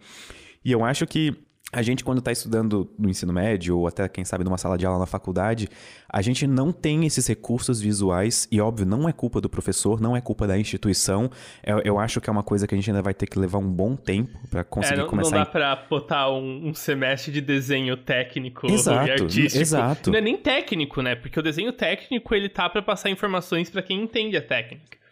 E 0.63 0.71
eu 0.71 0.83
acho 0.83 1.05
que 1.05 1.35
a 1.73 1.81
gente, 1.81 2.03
quando 2.03 2.19
está 2.19 2.31
estudando 2.31 2.89
no 2.97 3.09
ensino 3.09 3.33
médio, 3.33 3.79
ou 3.79 3.87
até, 3.87 4.07
quem 4.07 4.23
sabe, 4.23 4.43
numa 4.43 4.57
sala 4.57 4.77
de 4.77 4.85
aula 4.85 4.99
na 4.99 5.05
faculdade, 5.07 5.67
a 6.07 6.21
gente 6.21 6.45
não 6.45 6.71
tem 6.71 7.05
esses 7.05 7.25
recursos 7.25 7.81
visuais, 7.81 8.47
e 8.51 8.61
óbvio, 8.61 8.85
não 8.85 9.09
é 9.09 9.11
culpa 9.11 9.41
do 9.41 9.49
professor, 9.49 9.99
não 9.99 10.15
é 10.15 10.21
culpa 10.21 10.45
da 10.45 10.57
instituição. 10.57 11.31
Eu, 11.63 11.79
eu 11.79 11.99
acho 11.99 12.21
que 12.21 12.29
é 12.29 12.31
uma 12.31 12.43
coisa 12.43 12.67
que 12.67 12.75
a 12.75 12.77
gente 12.77 12.89
ainda 12.89 13.01
vai 13.01 13.13
ter 13.13 13.25
que 13.25 13.39
levar 13.39 13.57
um 13.57 13.69
bom 13.69 13.95
tempo 13.95 14.37
para 14.49 14.63
conseguir 14.63 14.99
é, 14.99 15.01
não, 15.01 15.09
começar. 15.09 15.31
Não 15.31 15.37
dá 15.37 15.43
a... 15.43 15.45
para 15.45 15.75
botar 15.89 16.31
um, 16.31 16.67
um, 16.67 16.73
semestre 16.73 17.31
de 17.31 17.41
desenho 17.41 17.97
técnico 17.97 18.71
exato, 18.71 19.11
artístico. 19.11 19.61
Exato. 19.61 20.11
Não 20.11 20.19
é 20.19 20.21
nem 20.21 20.37
técnico, 20.37 21.01
né? 21.01 21.15
Porque 21.15 21.39
o 21.39 21.43
desenho 21.43 21.73
técnico 21.73 22.35
ele 22.35 22.49
tá 22.49 22.69
para 22.69 22.83
passar 22.83 23.09
informações 23.09 23.69
para 23.69 23.81
quem 23.81 24.03
entende 24.03 24.37
a 24.37 24.41
técnica 24.41 25.02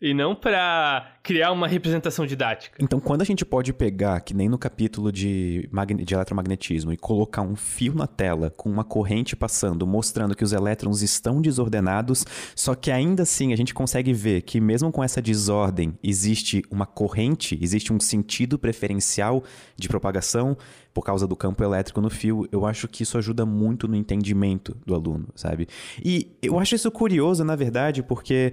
e 0.00 0.14
não 0.14 0.34
para 0.34 1.14
criar 1.22 1.52
uma 1.52 1.66
representação 1.66 2.24
didática. 2.24 2.76
Então, 2.80 3.00
quando 3.00 3.22
a 3.22 3.24
gente 3.24 3.44
pode 3.44 3.72
pegar, 3.72 4.20
que 4.20 4.32
nem 4.32 4.48
no 4.48 4.56
capítulo 4.56 5.10
de, 5.10 5.68
de 6.04 6.14
eletromagnetismo, 6.14 6.92
e 6.92 6.96
colocar 6.96 7.42
um 7.42 7.56
fio 7.56 7.94
na 7.94 8.06
tela 8.06 8.50
com 8.50 8.70
uma 8.70 8.84
corrente 8.84 9.34
passando, 9.34 9.86
mostrando 9.86 10.34
que 10.34 10.44
os 10.44 10.52
elétrons 10.52 11.02
estão 11.02 11.42
desordenados, 11.42 12.24
só 12.54 12.74
que 12.74 12.90
ainda 12.90 13.24
assim 13.24 13.52
a 13.52 13.56
gente 13.56 13.74
consegue 13.74 14.12
ver 14.12 14.42
que 14.42 14.60
mesmo 14.60 14.90
com 14.92 15.02
essa 15.02 15.20
desordem 15.20 15.98
existe 16.02 16.62
uma 16.70 16.86
corrente, 16.86 17.58
existe 17.60 17.92
um 17.92 18.00
sentido 18.00 18.58
preferencial 18.58 19.42
de 19.76 19.88
propagação 19.88 20.56
por 20.94 21.04
causa 21.04 21.28
do 21.28 21.36
campo 21.36 21.62
elétrico 21.62 22.00
no 22.00 22.10
fio, 22.10 22.48
eu 22.50 22.66
acho 22.66 22.88
que 22.88 23.04
isso 23.04 23.16
ajuda 23.16 23.46
muito 23.46 23.86
no 23.86 23.94
entendimento 23.94 24.76
do 24.84 24.94
aluno, 24.94 25.28
sabe? 25.34 25.68
E 26.04 26.36
eu 26.42 26.58
acho 26.58 26.74
isso 26.74 26.90
curioso, 26.90 27.44
na 27.44 27.54
verdade, 27.54 28.02
porque 28.02 28.52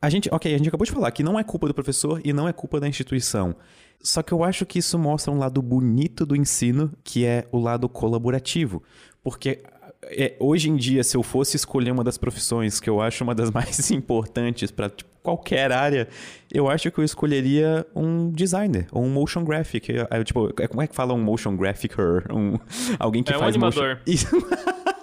a 0.00 0.10
gente, 0.10 0.28
ok, 0.32 0.54
a 0.54 0.58
gente 0.58 0.68
acabou 0.68 0.84
de 0.84 0.92
falar 0.92 1.10
que 1.10 1.22
não 1.22 1.38
é 1.38 1.44
culpa 1.44 1.66
do 1.66 1.74
professor 1.74 2.20
e 2.24 2.32
não 2.32 2.46
é 2.48 2.52
culpa 2.52 2.78
da 2.78 2.88
instituição. 2.88 3.56
Só 4.02 4.22
que 4.22 4.32
eu 4.32 4.44
acho 4.44 4.66
que 4.66 4.78
isso 4.78 4.98
mostra 4.98 5.32
um 5.32 5.38
lado 5.38 5.60
bonito 5.62 6.26
do 6.26 6.36
ensino, 6.36 6.92
que 7.02 7.24
é 7.24 7.46
o 7.50 7.58
lado 7.58 7.88
colaborativo. 7.88 8.82
Porque 9.22 9.62
é, 10.02 10.36
hoje 10.38 10.70
em 10.70 10.76
dia, 10.76 11.02
se 11.02 11.16
eu 11.16 11.22
fosse 11.22 11.56
escolher 11.56 11.90
uma 11.90 12.04
das 12.04 12.18
profissões 12.18 12.78
que 12.78 12.88
eu 12.88 13.00
acho 13.00 13.24
uma 13.24 13.34
das 13.34 13.50
mais 13.52 13.90
importantes 13.90 14.70
para 14.70 14.90
tipo, 14.90 15.10
qualquer 15.22 15.72
área, 15.72 16.08
eu 16.52 16.68
acho 16.68 16.90
que 16.90 16.98
eu 17.00 17.04
escolheria 17.04 17.84
um 17.94 18.30
designer 18.30 18.86
ou 18.92 19.02
um 19.02 19.10
motion 19.10 19.44
graphic. 19.44 19.92
Eu, 19.92 20.24
tipo, 20.24 20.52
é, 20.60 20.68
como 20.68 20.82
é 20.82 20.86
que 20.86 20.94
fala 20.94 21.14
um 21.14 21.22
motion 21.22 21.56
graphicer? 21.56 22.24
Um, 22.30 22.58
alguém 22.98 23.22
que 23.22 23.32
é 23.32 23.38
faz 23.38 23.56
um 23.56 23.64
animador. 23.64 23.98
Motion... 24.06 24.95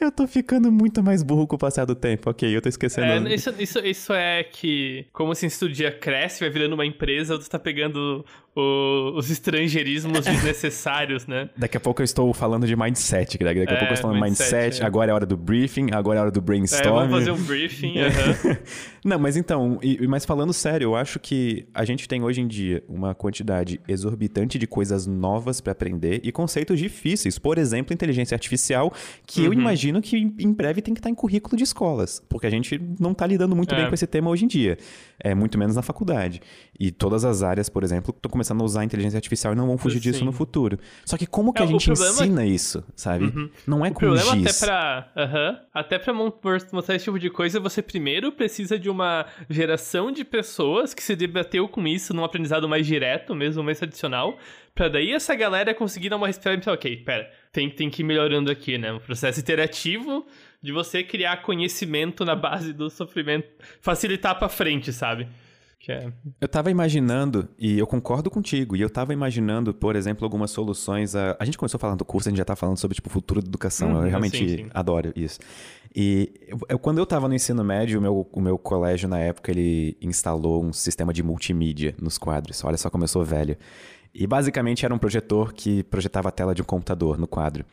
Eu 0.00 0.10
tô 0.10 0.26
ficando 0.26 0.72
muito 0.72 1.02
mais 1.02 1.22
burro 1.22 1.46
com 1.46 1.56
o 1.56 1.58
passar 1.58 1.84
do 1.84 1.94
tempo. 1.94 2.30
Ok, 2.30 2.56
eu 2.56 2.62
tô 2.62 2.70
esquecendo. 2.70 3.28
É, 3.28 3.34
isso, 3.34 3.54
isso, 3.58 3.78
isso 3.80 4.12
é 4.14 4.42
que, 4.42 5.06
como 5.12 5.32
assim, 5.32 5.50
se 5.50 5.62
o 5.62 5.68
dia 5.68 5.92
cresce, 5.92 6.40
vai 6.40 6.48
virando 6.48 6.72
uma 6.72 6.86
empresa, 6.86 7.38
tu 7.38 7.48
tá 7.48 7.58
pegando 7.58 8.24
o, 8.54 9.12
os 9.16 9.30
estrangeirismos 9.30 10.24
desnecessários, 10.24 11.26
né? 11.26 11.50
Daqui 11.56 11.76
a 11.76 11.80
pouco 11.80 12.02
eu 12.02 12.04
estou 12.04 12.32
falando 12.34 12.66
de 12.66 12.74
mindset, 12.74 13.38
Greg. 13.38 13.60
Daqui 13.60 13.72
a 13.72 13.76
é, 13.76 13.78
pouco 13.78 13.92
eu 13.92 13.94
estou 13.94 14.10
falando 14.10 14.22
mindset, 14.22 14.52
mindset 14.52 14.82
é. 14.82 14.86
agora 14.86 15.10
é 15.10 15.14
hora 15.14 15.26
do 15.26 15.36
briefing, 15.36 15.88
agora 15.92 16.18
é 16.18 16.22
hora 16.22 16.30
do 16.30 16.40
brainstorming. 16.40 16.88
É, 16.88 16.92
vamos 16.92 17.18
fazer 17.18 17.30
um 17.30 17.42
briefing, 17.44 17.94
uhum. 18.00 18.56
Não, 19.04 19.18
mas 19.18 19.36
então, 19.36 19.78
e, 19.82 20.06
mas 20.06 20.24
falando 20.24 20.52
sério, 20.52 20.86
eu 20.86 20.96
acho 20.96 21.18
que 21.20 21.66
a 21.72 21.84
gente 21.84 22.08
tem 22.08 22.22
hoje 22.22 22.40
em 22.40 22.48
dia 22.48 22.82
uma 22.88 23.14
quantidade 23.14 23.80
exorbitante 23.86 24.58
de 24.58 24.66
coisas 24.66 25.06
novas 25.06 25.60
para 25.60 25.72
aprender 25.72 26.20
e 26.24 26.32
conceitos 26.32 26.78
difíceis. 26.78 27.38
Por 27.38 27.56
exemplo, 27.56 27.94
inteligência 27.94 28.34
artificial, 28.34 28.92
que 29.26 29.40
uhum. 29.40 29.46
eu 29.46 29.52
imagino 29.52 30.02
que 30.02 30.16
em 30.16 30.52
breve 30.52 30.82
tem 30.82 30.92
que 30.92 31.00
estar 31.00 31.10
em 31.10 31.14
currículo 31.14 31.56
de 31.56 31.64
escolas, 31.64 32.22
porque 32.28 32.46
a 32.46 32.50
gente 32.50 32.80
não 32.98 33.12
está 33.12 33.26
lidando 33.26 33.54
muito 33.54 33.74
é. 33.74 33.78
bem 33.78 33.88
com 33.88 33.94
esse 33.94 34.06
tema 34.06 34.28
hoje 34.28 34.44
em 34.44 34.48
dia. 34.48 34.76
É 35.18 35.34
muito 35.34 35.58
menos 35.58 35.76
na 35.76 35.82
faculdade. 35.82 36.40
E 36.78 36.90
todas 36.90 37.24
as 37.24 37.42
áreas, 37.42 37.68
por 37.68 37.84
exemplo, 37.84 38.14
estão 38.14 38.30
começando 38.40 38.62
a 38.62 38.64
usar 38.64 38.80
a 38.80 38.84
inteligência 38.84 39.18
artificial 39.18 39.52
e 39.52 39.56
não 39.56 39.66
vão 39.66 39.76
fugir 39.76 40.00
Sim. 40.00 40.10
disso 40.10 40.24
no 40.24 40.32
futuro. 40.32 40.78
Só 41.04 41.18
que 41.18 41.26
como 41.26 41.52
que 41.52 41.60
é, 41.60 41.64
a 41.64 41.68
gente 41.68 41.90
ensina 41.90 42.46
isso, 42.46 42.82
sabe? 42.96 43.26
Uhum. 43.26 43.50
Não 43.66 43.84
é 43.84 43.90
o 43.90 43.92
com 43.92 44.00
problema 44.00 44.34
giz. 44.36 44.62
até 44.62 44.66
pra, 44.66 45.12
uhum, 45.16 45.58
até 45.74 45.98
pra 45.98 46.14
mostrar 46.14 46.94
esse 46.94 47.04
tipo 47.04 47.18
de 47.18 47.28
coisa, 47.28 47.60
você 47.60 47.82
primeiro 47.82 48.32
precisa 48.32 48.78
de 48.78 48.88
uma 48.88 49.26
geração 49.48 50.10
de 50.10 50.24
pessoas 50.24 50.94
que 50.94 51.02
se 51.02 51.14
debateu 51.14 51.68
com 51.68 51.86
isso 51.86 52.14
num 52.14 52.24
aprendizado 52.24 52.66
mais 52.66 52.86
direto, 52.86 53.34
mesmo 53.34 53.62
mais 53.62 53.78
tradicional, 53.78 54.38
pra 54.74 54.88
daí 54.88 55.12
essa 55.12 55.34
galera 55.34 55.74
conseguir 55.74 56.08
dar 56.08 56.16
uma 56.16 56.26
respirada 56.26 56.56
e 56.56 56.60
pensar, 56.60 56.72
ok, 56.72 56.96
pera, 56.98 57.30
tem, 57.52 57.68
tem 57.68 57.90
que 57.90 58.00
ir 58.00 58.04
melhorando 58.04 58.50
aqui, 58.50 58.78
né? 58.78 58.90
Um 58.92 59.00
processo 59.00 59.38
interativo 59.38 60.26
de 60.62 60.72
você 60.72 61.02
criar 61.02 61.42
conhecimento 61.42 62.24
na 62.24 62.34
base 62.34 62.72
do 62.72 62.88
sofrimento, 62.88 63.48
facilitar 63.80 64.38
para 64.38 64.48
frente, 64.48 64.92
sabe? 64.92 65.28
É... 65.88 66.12
Eu 66.40 66.48
tava 66.48 66.70
imaginando, 66.70 67.48
e 67.58 67.78
eu 67.78 67.86
concordo 67.86 68.30
contigo, 68.30 68.76
e 68.76 68.80
eu 68.80 68.90
tava 68.90 69.12
imaginando, 69.12 69.72
por 69.72 69.96
exemplo, 69.96 70.24
algumas 70.24 70.50
soluções. 70.50 71.16
A, 71.16 71.36
a 71.38 71.44
gente 71.44 71.56
começou 71.56 71.80
falando 71.80 71.98
do 71.98 72.04
curso, 72.04 72.28
a 72.28 72.30
gente 72.30 72.38
já 72.38 72.44
tá 72.44 72.54
falando 72.54 72.76
sobre, 72.76 72.94
tipo, 72.94 73.08
o 73.08 73.12
futuro 73.12 73.40
da 73.40 73.48
educação. 73.48 73.92
Hum, 73.92 74.02
eu 74.02 74.08
realmente 74.08 74.38
sim, 74.38 74.48
sim. 74.48 74.70
adoro 74.74 75.12
isso. 75.16 75.40
E 75.94 76.32
eu, 76.46 76.58
eu, 76.68 76.78
quando 76.78 76.98
eu 76.98 77.06
tava 77.06 77.26
no 77.28 77.34
ensino 77.34 77.64
médio, 77.64 77.98
o 77.98 78.02
meu, 78.02 78.28
o 78.32 78.40
meu 78.40 78.58
colégio, 78.58 79.08
na 79.08 79.18
época, 79.18 79.50
ele 79.50 79.96
instalou 80.00 80.64
um 80.64 80.72
sistema 80.72 81.12
de 81.12 81.22
multimídia 81.22 81.94
nos 82.00 82.18
quadros. 82.18 82.62
Olha 82.64 82.76
só 82.76 82.90
como 82.90 83.04
eu 83.04 83.08
sou 83.08 83.24
velho. 83.24 83.56
E 84.14 84.26
basicamente 84.26 84.84
era 84.84 84.94
um 84.94 84.98
projetor 84.98 85.52
que 85.52 85.82
projetava 85.84 86.28
a 86.28 86.32
tela 86.32 86.54
de 86.54 86.62
um 86.62 86.64
computador 86.64 87.18
no 87.18 87.26
quadro. 87.26 87.64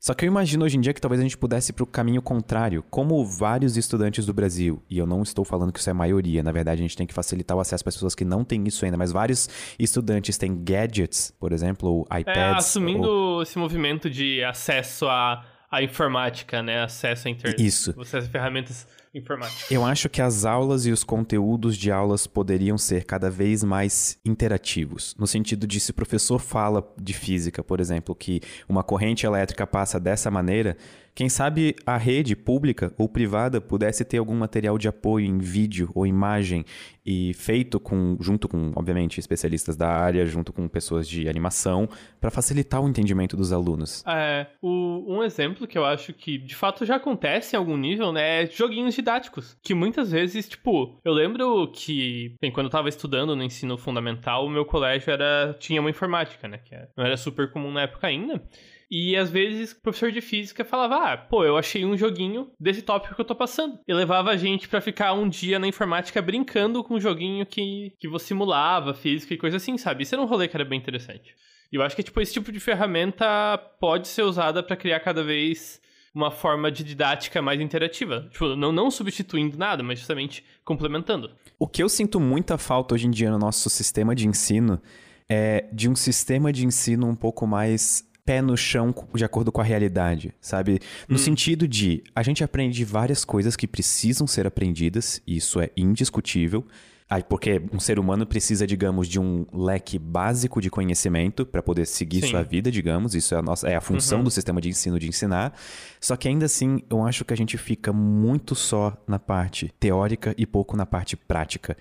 Só 0.00 0.14
que 0.14 0.24
eu 0.24 0.28
imagino 0.28 0.64
hoje 0.64 0.78
em 0.78 0.80
dia 0.80 0.94
que 0.94 1.00
talvez 1.00 1.20
a 1.20 1.22
gente 1.22 1.36
pudesse 1.36 1.72
ir 1.72 1.74
para 1.74 1.84
o 1.84 1.86
caminho 1.86 2.22
contrário. 2.22 2.82
Como 2.88 3.22
vários 3.22 3.76
estudantes 3.76 4.24
do 4.24 4.32
Brasil, 4.32 4.82
e 4.88 4.96
eu 4.96 5.06
não 5.06 5.22
estou 5.22 5.44
falando 5.44 5.70
que 5.70 5.78
isso 5.78 5.90
é 5.90 5.92
maioria, 5.92 6.42
na 6.42 6.50
verdade 6.50 6.80
a 6.80 6.82
gente 6.82 6.96
tem 6.96 7.06
que 7.06 7.12
facilitar 7.12 7.54
o 7.54 7.60
acesso 7.60 7.84
para 7.84 7.92
pessoas 7.92 8.14
que 8.14 8.24
não 8.24 8.42
têm 8.42 8.66
isso 8.66 8.82
ainda, 8.82 8.96
mas 8.96 9.12
vários 9.12 9.46
estudantes 9.78 10.38
têm 10.38 10.64
gadgets, 10.64 11.34
por 11.38 11.52
exemplo, 11.52 11.86
ou 11.86 12.06
é, 12.10 12.20
iPads. 12.20 12.40
É, 12.40 12.50
assumindo 12.56 13.06
ou... 13.06 13.42
esse 13.42 13.58
movimento 13.58 14.08
de 14.08 14.42
acesso 14.42 15.06
à, 15.06 15.44
à 15.70 15.82
informática, 15.82 16.62
né? 16.62 16.82
Acesso 16.82 17.28
à 17.28 17.30
internet. 17.30 17.62
Isso. 17.62 17.94
Acesso 18.00 18.26
a 18.26 18.30
ferramentas 18.30 18.86
informática. 19.14 19.72
Eu 19.72 19.84
acho 19.84 20.08
que 20.08 20.22
as 20.22 20.44
aulas 20.44 20.86
e 20.86 20.90
os 20.90 21.02
conteúdos 21.02 21.76
de 21.76 21.90
aulas 21.90 22.26
poderiam 22.26 22.78
ser 22.78 23.04
cada 23.04 23.30
vez 23.30 23.64
mais 23.64 24.18
interativos. 24.24 25.14
No 25.18 25.26
sentido 25.26 25.66
de 25.66 25.80
se 25.80 25.90
o 25.90 25.94
professor 25.94 26.38
fala 26.38 26.86
de 27.00 27.12
física, 27.12 27.62
por 27.62 27.80
exemplo, 27.80 28.14
que 28.14 28.40
uma 28.68 28.82
corrente 28.82 29.26
elétrica 29.26 29.66
passa 29.66 29.98
dessa 29.98 30.30
maneira, 30.30 30.76
quem 31.14 31.28
sabe 31.28 31.74
a 31.84 31.96
rede 31.96 32.36
pública 32.36 32.94
ou 32.96 33.08
privada 33.08 33.60
pudesse 33.60 34.04
ter 34.04 34.18
algum 34.18 34.34
material 34.34 34.78
de 34.78 34.88
apoio 34.88 35.26
em 35.26 35.38
vídeo 35.38 35.90
ou 35.94 36.06
imagem 36.06 36.64
e 37.04 37.34
feito 37.34 37.80
com, 37.80 38.16
junto 38.20 38.48
com, 38.48 38.72
obviamente, 38.76 39.18
especialistas 39.18 39.76
da 39.76 39.88
área, 39.88 40.24
junto 40.24 40.52
com 40.52 40.68
pessoas 40.68 41.08
de 41.08 41.28
animação, 41.28 41.88
para 42.20 42.30
facilitar 42.30 42.80
o 42.80 42.88
entendimento 42.88 43.36
dos 43.36 43.52
alunos. 43.52 44.04
É, 44.06 44.46
o, 44.62 45.16
um 45.16 45.22
exemplo 45.22 45.66
que 45.66 45.76
eu 45.76 45.84
acho 45.84 46.12
que 46.12 46.38
de 46.38 46.54
fato 46.54 46.84
já 46.86 46.96
acontece 46.96 47.56
em 47.56 47.58
algum 47.58 47.76
nível, 47.76 48.12
né, 48.12 48.44
é 48.44 48.46
joguinhos 48.46 48.94
didáticos. 49.00 49.56
Que 49.62 49.74
muitas 49.74 50.12
vezes, 50.12 50.48
tipo, 50.48 51.00
eu 51.04 51.12
lembro 51.12 51.70
que, 51.72 52.36
bem, 52.40 52.52
quando 52.52 52.66
eu 52.66 52.70
tava 52.70 52.88
estudando 52.88 53.34
no 53.34 53.42
ensino 53.42 53.76
fundamental, 53.76 54.46
o 54.46 54.50
meu 54.50 54.64
colégio 54.64 55.10
era 55.10 55.56
tinha 55.58 55.80
uma 55.80 55.90
informática, 55.90 56.46
né, 56.46 56.58
que 56.58 56.74
não 56.96 57.04
era 57.04 57.16
super 57.16 57.50
comum 57.50 57.72
na 57.72 57.82
época 57.82 58.06
ainda. 58.06 58.42
E 58.90 59.16
às 59.16 59.30
vezes 59.30 59.70
o 59.70 59.80
professor 59.80 60.10
de 60.10 60.20
física 60.20 60.64
falava: 60.64 61.12
Ah, 61.12 61.16
pô, 61.16 61.44
eu 61.44 61.56
achei 61.56 61.84
um 61.84 61.96
joguinho 61.96 62.50
desse 62.58 62.82
tópico 62.82 63.14
que 63.14 63.20
eu 63.20 63.24
tô 63.24 63.36
passando. 63.36 63.78
E 63.86 63.94
levava 63.94 64.30
a 64.30 64.36
gente 64.36 64.68
para 64.68 64.80
ficar 64.80 65.12
um 65.12 65.28
dia 65.28 65.60
na 65.60 65.68
informática 65.68 66.20
brincando 66.20 66.82
com 66.82 66.94
um 66.94 67.00
joguinho 67.00 67.46
que, 67.46 67.92
que 68.00 68.08
você 68.08 68.26
simulava 68.26 68.92
física 68.92 69.32
e 69.32 69.38
coisa 69.38 69.58
assim, 69.58 69.78
sabe? 69.78 70.02
Isso 70.02 70.14
era 70.14 70.22
um 70.22 70.26
rolê 70.26 70.48
que 70.48 70.56
era 70.56 70.64
bem 70.64 70.78
interessante. 70.78 71.36
E 71.72 71.76
eu 71.76 71.82
acho 71.82 71.94
que, 71.94 72.02
tipo, 72.02 72.20
esse 72.20 72.32
tipo 72.32 72.50
de 72.50 72.58
ferramenta 72.58 73.56
pode 73.78 74.08
ser 74.08 74.22
usada 74.22 74.60
para 74.60 74.76
criar 74.76 74.98
cada 74.98 75.22
vez 75.22 75.80
uma 76.14 76.30
forma 76.30 76.70
de 76.70 76.82
didática 76.82 77.40
mais 77.40 77.60
interativa. 77.60 78.28
Tipo, 78.32 78.56
não, 78.56 78.72
não 78.72 78.90
substituindo 78.90 79.56
nada, 79.56 79.82
mas 79.82 79.98
justamente 79.98 80.44
complementando. 80.64 81.30
O 81.58 81.66
que 81.66 81.82
eu 81.82 81.88
sinto 81.88 82.18
muita 82.18 82.58
falta 82.58 82.94
hoje 82.94 83.06
em 83.06 83.10
dia 83.10 83.30
no 83.30 83.38
nosso 83.38 83.70
sistema 83.70 84.14
de 84.14 84.26
ensino 84.26 84.80
é 85.28 85.68
de 85.72 85.88
um 85.88 85.94
sistema 85.94 86.52
de 86.52 86.66
ensino 86.66 87.06
um 87.06 87.14
pouco 87.14 87.46
mais 87.46 88.04
pé 88.24 88.42
no 88.42 88.56
chão 88.56 88.94
de 89.14 89.24
acordo 89.24 89.50
com 89.50 89.60
a 89.60 89.64
realidade, 89.64 90.34
sabe? 90.40 90.80
No 91.08 91.14
hum. 91.14 91.18
sentido 91.18 91.66
de 91.66 92.02
a 92.14 92.22
gente 92.22 92.44
aprende 92.44 92.84
várias 92.84 93.24
coisas 93.24 93.56
que 93.56 93.66
precisam 93.66 94.26
ser 94.26 94.46
aprendidas, 94.46 95.22
e 95.26 95.36
isso 95.36 95.60
é 95.60 95.70
indiscutível. 95.76 96.66
Aí, 97.10 97.24
porque 97.24 97.60
um 97.72 97.80
ser 97.80 97.98
humano 97.98 98.24
precisa, 98.24 98.64
digamos, 98.64 99.08
de 99.08 99.18
um 99.18 99.44
leque 99.52 99.98
básico 99.98 100.60
de 100.60 100.70
conhecimento 100.70 101.44
para 101.44 101.60
poder 101.60 101.84
seguir 101.84 102.20
Sim. 102.20 102.28
sua 102.28 102.44
vida, 102.44 102.70
digamos. 102.70 103.16
Isso 103.16 103.34
é 103.34 103.38
a, 103.38 103.42
nossa, 103.42 103.68
é 103.68 103.74
a 103.74 103.80
função 103.80 104.18
uhum. 104.18 104.24
do 104.24 104.30
sistema 104.30 104.60
de 104.60 104.68
ensino 104.68 104.96
de 104.96 105.08
ensinar. 105.08 105.52
Só 106.00 106.14
que 106.14 106.28
ainda 106.28 106.46
assim, 106.46 106.84
eu 106.88 107.04
acho 107.04 107.24
que 107.24 107.34
a 107.34 107.36
gente 107.36 107.58
fica 107.58 107.92
muito 107.92 108.54
só 108.54 108.96
na 109.08 109.18
parte 109.18 109.74
teórica 109.80 110.32
e 110.38 110.46
pouco 110.46 110.76
na 110.76 110.86
parte 110.86 111.16
prática. 111.16 111.76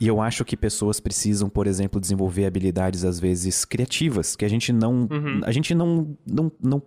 E 0.00 0.06
eu 0.06 0.20
acho 0.20 0.44
que 0.44 0.56
pessoas 0.56 1.00
precisam, 1.00 1.48
por 1.50 1.66
exemplo, 1.66 2.00
desenvolver 2.00 2.46
habilidades 2.46 3.04
às 3.04 3.18
vezes 3.18 3.64
criativas, 3.64 4.36
que 4.36 4.44
a 4.44 4.48
gente 4.48 4.72
não, 4.72 5.08
uhum. 5.10 5.40
a 5.42 5.50
gente 5.50 5.74
não, 5.74 6.16
não, 6.24 6.52
não, 6.62 6.80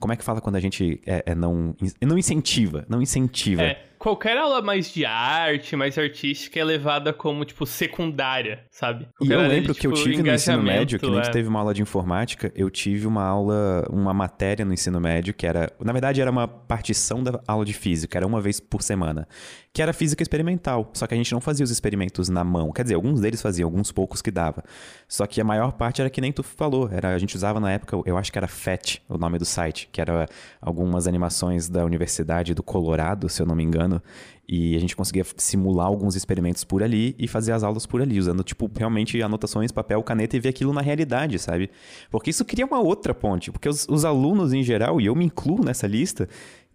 como 0.00 0.12
é 0.12 0.16
que 0.16 0.24
fala 0.24 0.40
quando 0.40 0.56
a 0.56 0.60
gente 0.60 1.00
é, 1.06 1.22
é 1.26 1.34
não, 1.34 1.76
não 2.02 2.18
incentiva, 2.18 2.84
não 2.88 3.00
incentiva. 3.00 3.62
É 3.62 3.89
qualquer 4.00 4.38
aula 4.38 4.62
mais 4.62 4.90
de 4.90 5.04
arte, 5.04 5.76
mais 5.76 5.98
artística, 5.98 6.58
é 6.58 6.64
levada 6.64 7.12
como, 7.12 7.44
tipo, 7.44 7.66
secundária, 7.66 8.64
sabe? 8.70 9.06
Qualquer 9.18 9.34
e 9.34 9.36
eu 9.36 9.40
lembro 9.46 9.74
de, 9.74 9.78
que 9.78 9.80
tipo, 9.82 9.94
eu 9.94 10.02
tive 10.02 10.22
no 10.22 10.34
ensino 10.34 10.62
médio, 10.62 10.98
que 10.98 11.06
nem 11.06 11.18
é. 11.18 11.30
teve 11.30 11.46
uma 11.46 11.60
aula 11.60 11.74
de 11.74 11.82
informática, 11.82 12.50
eu 12.56 12.70
tive 12.70 13.06
uma 13.06 13.22
aula, 13.22 13.86
uma 13.90 14.14
matéria 14.14 14.64
no 14.64 14.72
ensino 14.72 14.98
médio, 14.98 15.34
que 15.34 15.46
era, 15.46 15.70
na 15.78 15.92
verdade, 15.92 16.18
era 16.18 16.30
uma 16.30 16.48
partição 16.48 17.22
da 17.22 17.40
aula 17.46 17.64
de 17.64 17.74
física, 17.74 18.16
era 18.16 18.26
uma 18.26 18.40
vez 18.40 18.58
por 18.58 18.80
semana, 18.80 19.28
que 19.70 19.82
era 19.82 19.92
física 19.92 20.22
experimental, 20.22 20.90
só 20.94 21.06
que 21.06 21.12
a 21.12 21.16
gente 21.16 21.30
não 21.32 21.40
fazia 21.40 21.62
os 21.62 21.70
experimentos 21.70 22.30
na 22.30 22.42
mão, 22.42 22.72
quer 22.72 22.84
dizer, 22.84 22.94
alguns 22.94 23.20
deles 23.20 23.42
faziam, 23.42 23.66
alguns 23.66 23.92
poucos 23.92 24.22
que 24.22 24.30
dava, 24.30 24.64
só 25.06 25.26
que 25.26 25.42
a 25.42 25.44
maior 25.44 25.72
parte 25.72 26.00
era 26.00 26.08
que 26.08 26.22
nem 26.22 26.32
tu 26.32 26.42
falou, 26.42 26.88
era, 26.90 27.14
a 27.14 27.18
gente 27.18 27.36
usava 27.36 27.60
na 27.60 27.70
época, 27.70 28.00
eu 28.06 28.16
acho 28.16 28.32
que 28.32 28.38
era 28.38 28.48
FET, 28.48 29.02
o 29.10 29.18
nome 29.18 29.36
do 29.36 29.44
site, 29.44 29.90
que 29.92 30.00
era 30.00 30.26
algumas 30.58 31.06
animações 31.06 31.68
da 31.68 31.84
Universidade 31.84 32.54
do 32.54 32.62
Colorado, 32.62 33.28
se 33.28 33.42
eu 33.42 33.46
não 33.46 33.54
me 33.54 33.62
engano, 33.62 33.89
ano. 33.90 34.02
E 34.48 34.74
a 34.74 34.80
gente 34.80 34.96
conseguia 34.96 35.24
simular 35.36 35.86
alguns 35.86 36.16
experimentos 36.16 36.64
por 36.64 36.82
ali 36.82 37.14
e 37.18 37.28
fazer 37.28 37.52
as 37.52 37.62
aulas 37.62 37.86
por 37.86 38.02
ali, 38.02 38.18
usando, 38.18 38.42
tipo, 38.42 38.70
realmente 38.76 39.22
anotações, 39.22 39.70
papel, 39.70 40.02
caneta 40.02 40.36
e 40.36 40.40
ver 40.40 40.48
aquilo 40.48 40.72
na 40.72 40.80
realidade, 40.80 41.38
sabe? 41.38 41.70
Porque 42.10 42.30
isso 42.30 42.44
cria 42.44 42.66
uma 42.66 42.80
outra 42.80 43.14
ponte. 43.14 43.52
Porque 43.52 43.68
os, 43.68 43.86
os 43.88 44.04
alunos 44.04 44.52
em 44.52 44.62
geral, 44.62 45.00
e 45.00 45.06
eu 45.06 45.14
me 45.14 45.24
incluo 45.24 45.64
nessa 45.64 45.86
lista, 45.86 46.28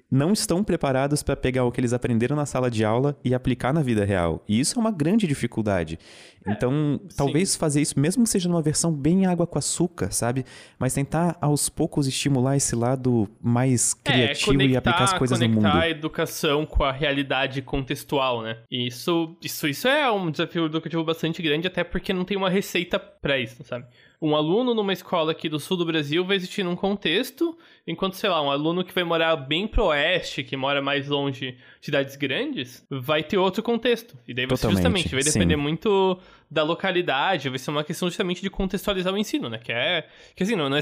não 0.10 0.32
estão 0.32 0.64
preparados 0.64 1.24
para 1.24 1.36
pegar 1.36 1.66
o 1.66 1.72
que 1.72 1.82
eles 1.82 1.92
aprenderam 1.92 2.36
na 2.36 2.46
sala 2.46 2.70
de 2.70 2.86
aula 2.86 3.18
e 3.24 3.34
aplicar 3.34 3.74
na 3.74 3.82
vida 3.82 4.06
real. 4.06 4.44
E 4.48 4.60
isso 4.60 4.78
é 4.78 4.82
uma 4.82 4.92
grande 4.92 5.28
dificuldade. 5.28 6.00
É, 6.46 6.52
então, 6.52 7.00
talvez 7.16 7.56
fazer 7.56 7.82
isso, 7.82 8.00
mesmo 8.00 8.24
que 8.24 8.30
seja 8.30 8.48
numa 8.48 8.62
versão 8.62 8.94
bem 8.94 9.26
água 9.26 9.48
com 9.48 9.58
açúcar, 9.58 10.12
sabe? 10.12 10.46
Mas 10.78 10.94
tentar 10.94 11.38
aos 11.42 11.70
poucos 11.70 12.08
estimular 12.08 12.56
esse 12.56 12.76
lado 12.76 13.28
mais 13.42 13.96
é, 14.06 14.12
criativo 14.12 14.52
é, 14.52 14.54
conectar, 14.54 14.74
e 14.74 14.78
aplicar 14.78 15.04
as 15.04 15.14
coisas 15.14 15.40
no 15.40 15.50
mundo. 15.50 15.62
Conectar 15.62 15.82
a 15.82 15.90
educação 15.90 16.66
com 16.66 16.84
a 16.84 16.92
realidade 16.92 17.62
contextual, 17.62 18.42
né? 18.42 18.58
E 18.70 18.88
isso, 18.88 19.36
isso, 19.42 19.68
isso 19.68 19.88
é 19.88 20.10
um 20.12 20.30
desafio 20.30 20.66
educativo 20.66 21.04
bastante 21.04 21.42
grande, 21.42 21.68
até 21.68 21.84
porque 21.84 22.14
não 22.14 22.24
tem 22.24 22.38
uma 22.38 22.50
receita 22.50 23.00
para 23.00 23.40
isso, 23.40 23.64
sabe? 23.64 23.86
um 24.22 24.36
aluno 24.36 24.74
numa 24.74 24.94
escola 24.94 25.32
aqui 25.32 25.50
do 25.50 25.60
sul 25.60 25.78
do 25.78 25.86
Brasil 25.86 26.26
vai 26.26 26.36
existir 26.38 26.64
num 26.64 26.76
contexto, 26.76 27.58
enquanto, 27.86 28.16
sei 28.16 28.30
lá, 28.30 28.42
um 28.42 28.50
aluno 28.50 28.84
que 28.84 28.94
vai 28.94 29.04
morar 29.04 29.36
bem 29.36 29.68
pro 29.68 29.86
oeste, 29.86 30.44
que 30.44 30.56
mora 30.56 30.82
mais 30.82 31.08
longe 31.08 31.52
de 31.52 31.58
cidades 31.86 32.16
grandes, 32.16 32.86
vai 32.90 33.24
ter 33.24 33.38
outro 33.38 33.62
contexto. 33.62 34.18
E 34.28 34.34
daí 34.34 34.46
você 34.46 34.70
justamente 34.70 35.14
vai 35.14 35.24
depender 35.24 35.56
sim. 35.56 35.62
muito 35.62 36.20
da 36.50 36.64
localidade, 36.64 37.50
vai 37.50 37.60
ser 37.60 37.72
uma 37.72 37.84
questão 37.84 38.08
justamente 38.08 38.42
de 38.42 38.50
contextualizar 38.50 39.14
o 39.14 39.18
ensino, 39.18 39.50
né? 39.50 39.58
Que 39.58 39.72
é. 39.72 40.08
Que 40.36 40.44
assim, 40.44 40.56
não, 40.56 40.70
não 40.70 40.78
é, 40.78 40.82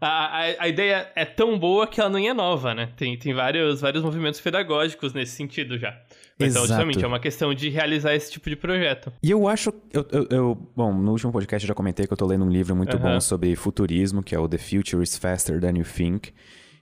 a, 0.00 0.08
a, 0.08 0.40
a 0.60 0.68
ideia 0.68 1.10
é 1.14 1.24
tão 1.24 1.58
boa 1.58 1.86
que 1.86 2.00
ela 2.00 2.10
não 2.10 2.18
é 2.18 2.32
nova, 2.32 2.74
né? 2.74 2.90
Tem, 2.96 3.16
tem 3.16 3.32
vários, 3.32 3.80
vários 3.80 4.02
movimentos 4.02 4.40
pedagógicos 4.40 5.12
nesse 5.12 5.34
sentido 5.34 5.78
já. 5.78 5.98
Então, 6.38 6.66
justamente, 6.66 7.04
é 7.04 7.06
uma 7.06 7.20
questão 7.20 7.54
de 7.54 7.68
realizar 7.68 8.14
esse 8.14 8.32
tipo 8.32 8.48
de 8.48 8.56
projeto. 8.56 9.12
E 9.22 9.30
eu 9.30 9.46
acho. 9.46 9.72
Eu, 9.92 10.06
eu, 10.10 10.26
eu, 10.30 10.70
bom, 10.74 10.92
no 10.92 11.12
último 11.12 11.32
podcast 11.32 11.64
eu 11.64 11.68
já 11.68 11.74
comentei 11.74 12.06
que 12.06 12.12
eu 12.12 12.16
tô 12.16 12.26
lendo 12.26 12.44
um 12.44 12.50
livro 12.50 12.74
muito 12.74 12.98
bom 12.98 13.20
sobre 13.20 13.54
futurismo, 13.54 14.22
que 14.22 14.34
é 14.34 14.38
o 14.38 14.48
The 14.48 14.58
Future 14.58 15.02
is 15.02 15.16
Faster 15.16 15.60
Than 15.60 15.78
You 15.78 15.84
Think. 15.84 16.32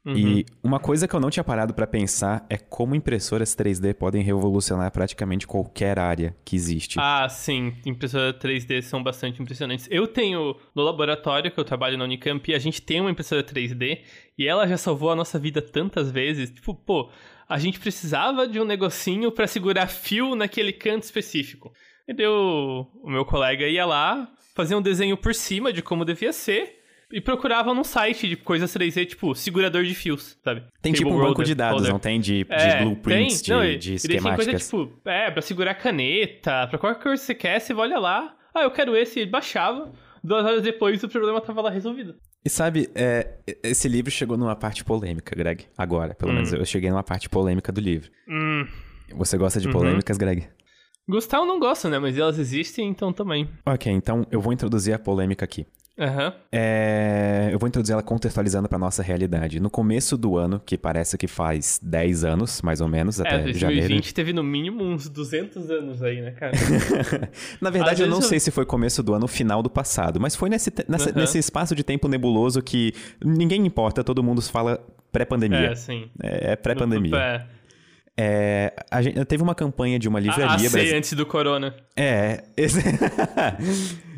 Uhum. 0.04 0.16
E 0.16 0.46
uma 0.62 0.80
coisa 0.80 1.06
que 1.06 1.14
eu 1.14 1.20
não 1.20 1.28
tinha 1.28 1.44
parado 1.44 1.74
para 1.74 1.86
pensar 1.86 2.46
é 2.48 2.56
como 2.56 2.94
impressoras 2.94 3.54
3D 3.54 3.92
podem 3.94 4.22
revolucionar 4.22 4.90
praticamente 4.90 5.46
qualquer 5.46 5.98
área 5.98 6.34
que 6.42 6.56
existe. 6.56 6.98
Ah, 6.98 7.28
sim. 7.28 7.74
Impressoras 7.84 8.34
3D 8.36 8.80
são 8.80 9.02
bastante 9.02 9.42
impressionantes. 9.42 9.86
Eu 9.90 10.06
tenho 10.06 10.56
no 10.74 10.82
laboratório 10.82 11.50
que 11.50 11.60
eu 11.60 11.64
trabalho 11.64 11.98
na 11.98 12.04
Unicamp, 12.04 12.54
a 12.54 12.58
gente 12.58 12.80
tem 12.80 13.00
uma 13.00 13.10
impressora 13.10 13.44
3D 13.44 14.00
e 14.38 14.48
ela 14.48 14.66
já 14.66 14.78
salvou 14.78 15.10
a 15.10 15.16
nossa 15.16 15.38
vida 15.38 15.60
tantas 15.60 16.10
vezes. 16.10 16.50
Tipo, 16.50 16.74
pô, 16.74 17.10
a 17.46 17.58
gente 17.58 17.78
precisava 17.78 18.48
de 18.48 18.58
um 18.58 18.64
negocinho 18.64 19.30
para 19.30 19.46
segurar 19.46 19.86
fio 19.86 20.34
naquele 20.34 20.72
canto 20.72 21.02
específico. 21.02 21.72
E 22.08 22.14
deu 22.14 22.88
o 23.02 23.10
meu 23.10 23.24
colega 23.26 23.68
ia 23.68 23.84
lá, 23.84 24.32
fazia 24.54 24.78
um 24.78 24.82
desenho 24.82 25.16
por 25.16 25.34
cima 25.34 25.72
de 25.72 25.82
como 25.82 26.06
devia 26.06 26.32
ser 26.32 26.79
e 27.12 27.20
procurava 27.20 27.74
num 27.74 27.84
site 27.84 28.28
de 28.28 28.36
coisas 28.36 28.72
3D, 28.72 29.06
tipo, 29.06 29.34
segurador 29.34 29.84
de 29.84 29.94
fios, 29.94 30.38
sabe? 30.44 30.64
Tem 30.80 30.92
tipo 30.92 31.10
um 31.10 31.18
banco 31.18 31.42
de 31.42 31.54
dados, 31.54 31.78
holder. 31.78 31.92
não 31.92 31.98
tem 31.98 32.20
de, 32.20 32.44
de 32.44 32.52
é, 32.52 32.82
blueprints, 32.82 33.42
tem, 33.42 33.42
de, 33.42 33.52
não, 33.52 33.78
de 33.78 33.94
esquemáticas. 33.94 34.46
Tem 34.46 34.54
coisa, 34.54 34.86
tipo, 34.88 35.08
é, 35.08 35.30
pra 35.30 35.42
segurar 35.42 35.74
caneta, 35.74 36.66
pra 36.68 36.78
qualquer 36.78 37.02
coisa 37.02 37.20
que 37.20 37.26
você 37.26 37.34
quer, 37.34 37.60
você 37.60 37.74
olha 37.74 37.98
lá, 37.98 38.36
ah, 38.54 38.62
eu 38.62 38.70
quero 38.70 38.96
esse, 38.96 39.20
ele 39.20 39.30
baixava, 39.30 39.92
duas 40.22 40.44
horas 40.44 40.62
depois 40.62 41.02
o 41.02 41.08
problema 41.08 41.40
tava 41.40 41.60
lá 41.60 41.70
resolvido. 41.70 42.14
E 42.44 42.48
sabe, 42.48 42.88
é, 42.94 43.38
esse 43.62 43.86
livro 43.86 44.10
chegou 44.10 44.36
numa 44.36 44.56
parte 44.56 44.82
polêmica, 44.82 45.36
Greg. 45.36 45.66
Agora, 45.76 46.14
pelo 46.14 46.30
hum. 46.30 46.36
menos 46.36 46.52
eu 46.52 46.64
cheguei 46.64 46.88
numa 46.90 47.02
parte 47.02 47.28
polêmica 47.28 47.70
do 47.70 47.80
livro. 47.80 48.10
Hum. 48.28 48.66
Você 49.14 49.36
gosta 49.36 49.60
de 49.60 49.66
uhum. 49.66 49.72
polêmicas, 49.72 50.16
uhum. 50.16 50.20
Greg? 50.20 50.48
Gostar 51.08 51.38
eu 51.38 51.44
não 51.44 51.58
gosto, 51.58 51.88
né? 51.88 51.98
Mas 51.98 52.16
elas 52.16 52.38
existem, 52.38 52.88
então 52.88 53.12
também. 53.12 53.48
Ok, 53.66 53.92
então 53.92 54.24
eu 54.30 54.40
vou 54.40 54.52
introduzir 54.52 54.94
a 54.94 54.98
polêmica 54.98 55.44
aqui. 55.44 55.66
Uhum. 55.98 56.32
É, 56.50 57.50
eu 57.52 57.58
vou 57.58 57.68
introduzir 57.68 57.92
ela 57.92 58.02
contextualizando 58.02 58.68
para 58.68 58.78
nossa 58.78 59.02
realidade. 59.02 59.60
No 59.60 59.68
começo 59.68 60.16
do 60.16 60.36
ano, 60.38 60.60
que 60.64 60.78
parece 60.78 61.18
que 61.18 61.26
faz 61.26 61.78
10 61.82 62.24
anos, 62.24 62.62
mais 62.62 62.80
ou 62.80 62.88
menos, 62.88 63.20
até 63.20 63.34
é, 63.34 63.42
2020 63.42 63.60
janeiro. 63.60 64.14
teve 64.14 64.32
no 64.32 64.42
mínimo 64.42 64.82
uns 64.82 65.08
200 65.08 65.70
anos 65.70 66.02
aí, 66.02 66.22
né, 66.22 66.30
cara? 66.30 66.52
Na 67.60 67.68
verdade, 67.70 68.02
Às 68.02 68.06
eu 68.06 68.06
não 68.08 68.18
eu... 68.18 68.22
sei 68.22 68.40
se 68.40 68.50
foi 68.50 68.64
começo 68.64 69.02
do 69.02 69.12
ano 69.12 69.24
ou 69.24 69.28
final 69.28 69.62
do 69.62 69.68
passado, 69.68 70.18
mas 70.18 70.34
foi 70.34 70.48
nesse, 70.48 70.72
nessa, 70.88 71.10
uhum. 71.10 71.16
nesse 71.16 71.38
espaço 71.38 71.74
de 71.74 71.84
tempo 71.84 72.08
nebuloso 72.08 72.62
que 72.62 72.94
ninguém 73.22 73.66
importa, 73.66 74.02
todo 74.02 74.22
mundo 74.22 74.40
fala 74.40 74.80
pré-pandemia. 75.12 75.72
É, 75.72 75.74
sim. 75.74 76.08
É, 76.22 76.52
é 76.52 76.56
pré-pandemia. 76.56 77.16
É. 77.16 77.46
É, 78.22 78.74
a 78.90 79.00
gente 79.00 79.24
teve 79.24 79.42
uma 79.42 79.54
campanha 79.54 79.98
de 79.98 80.08
uma 80.08 80.20
livraria. 80.20 80.46
A, 80.46 80.54
a 80.54 80.58
C 80.58 80.68
brasi- 80.68 80.94
antes 80.94 81.12
do 81.14 81.24
corona. 81.24 81.74
É. 81.96 82.44
esse- 82.56 82.80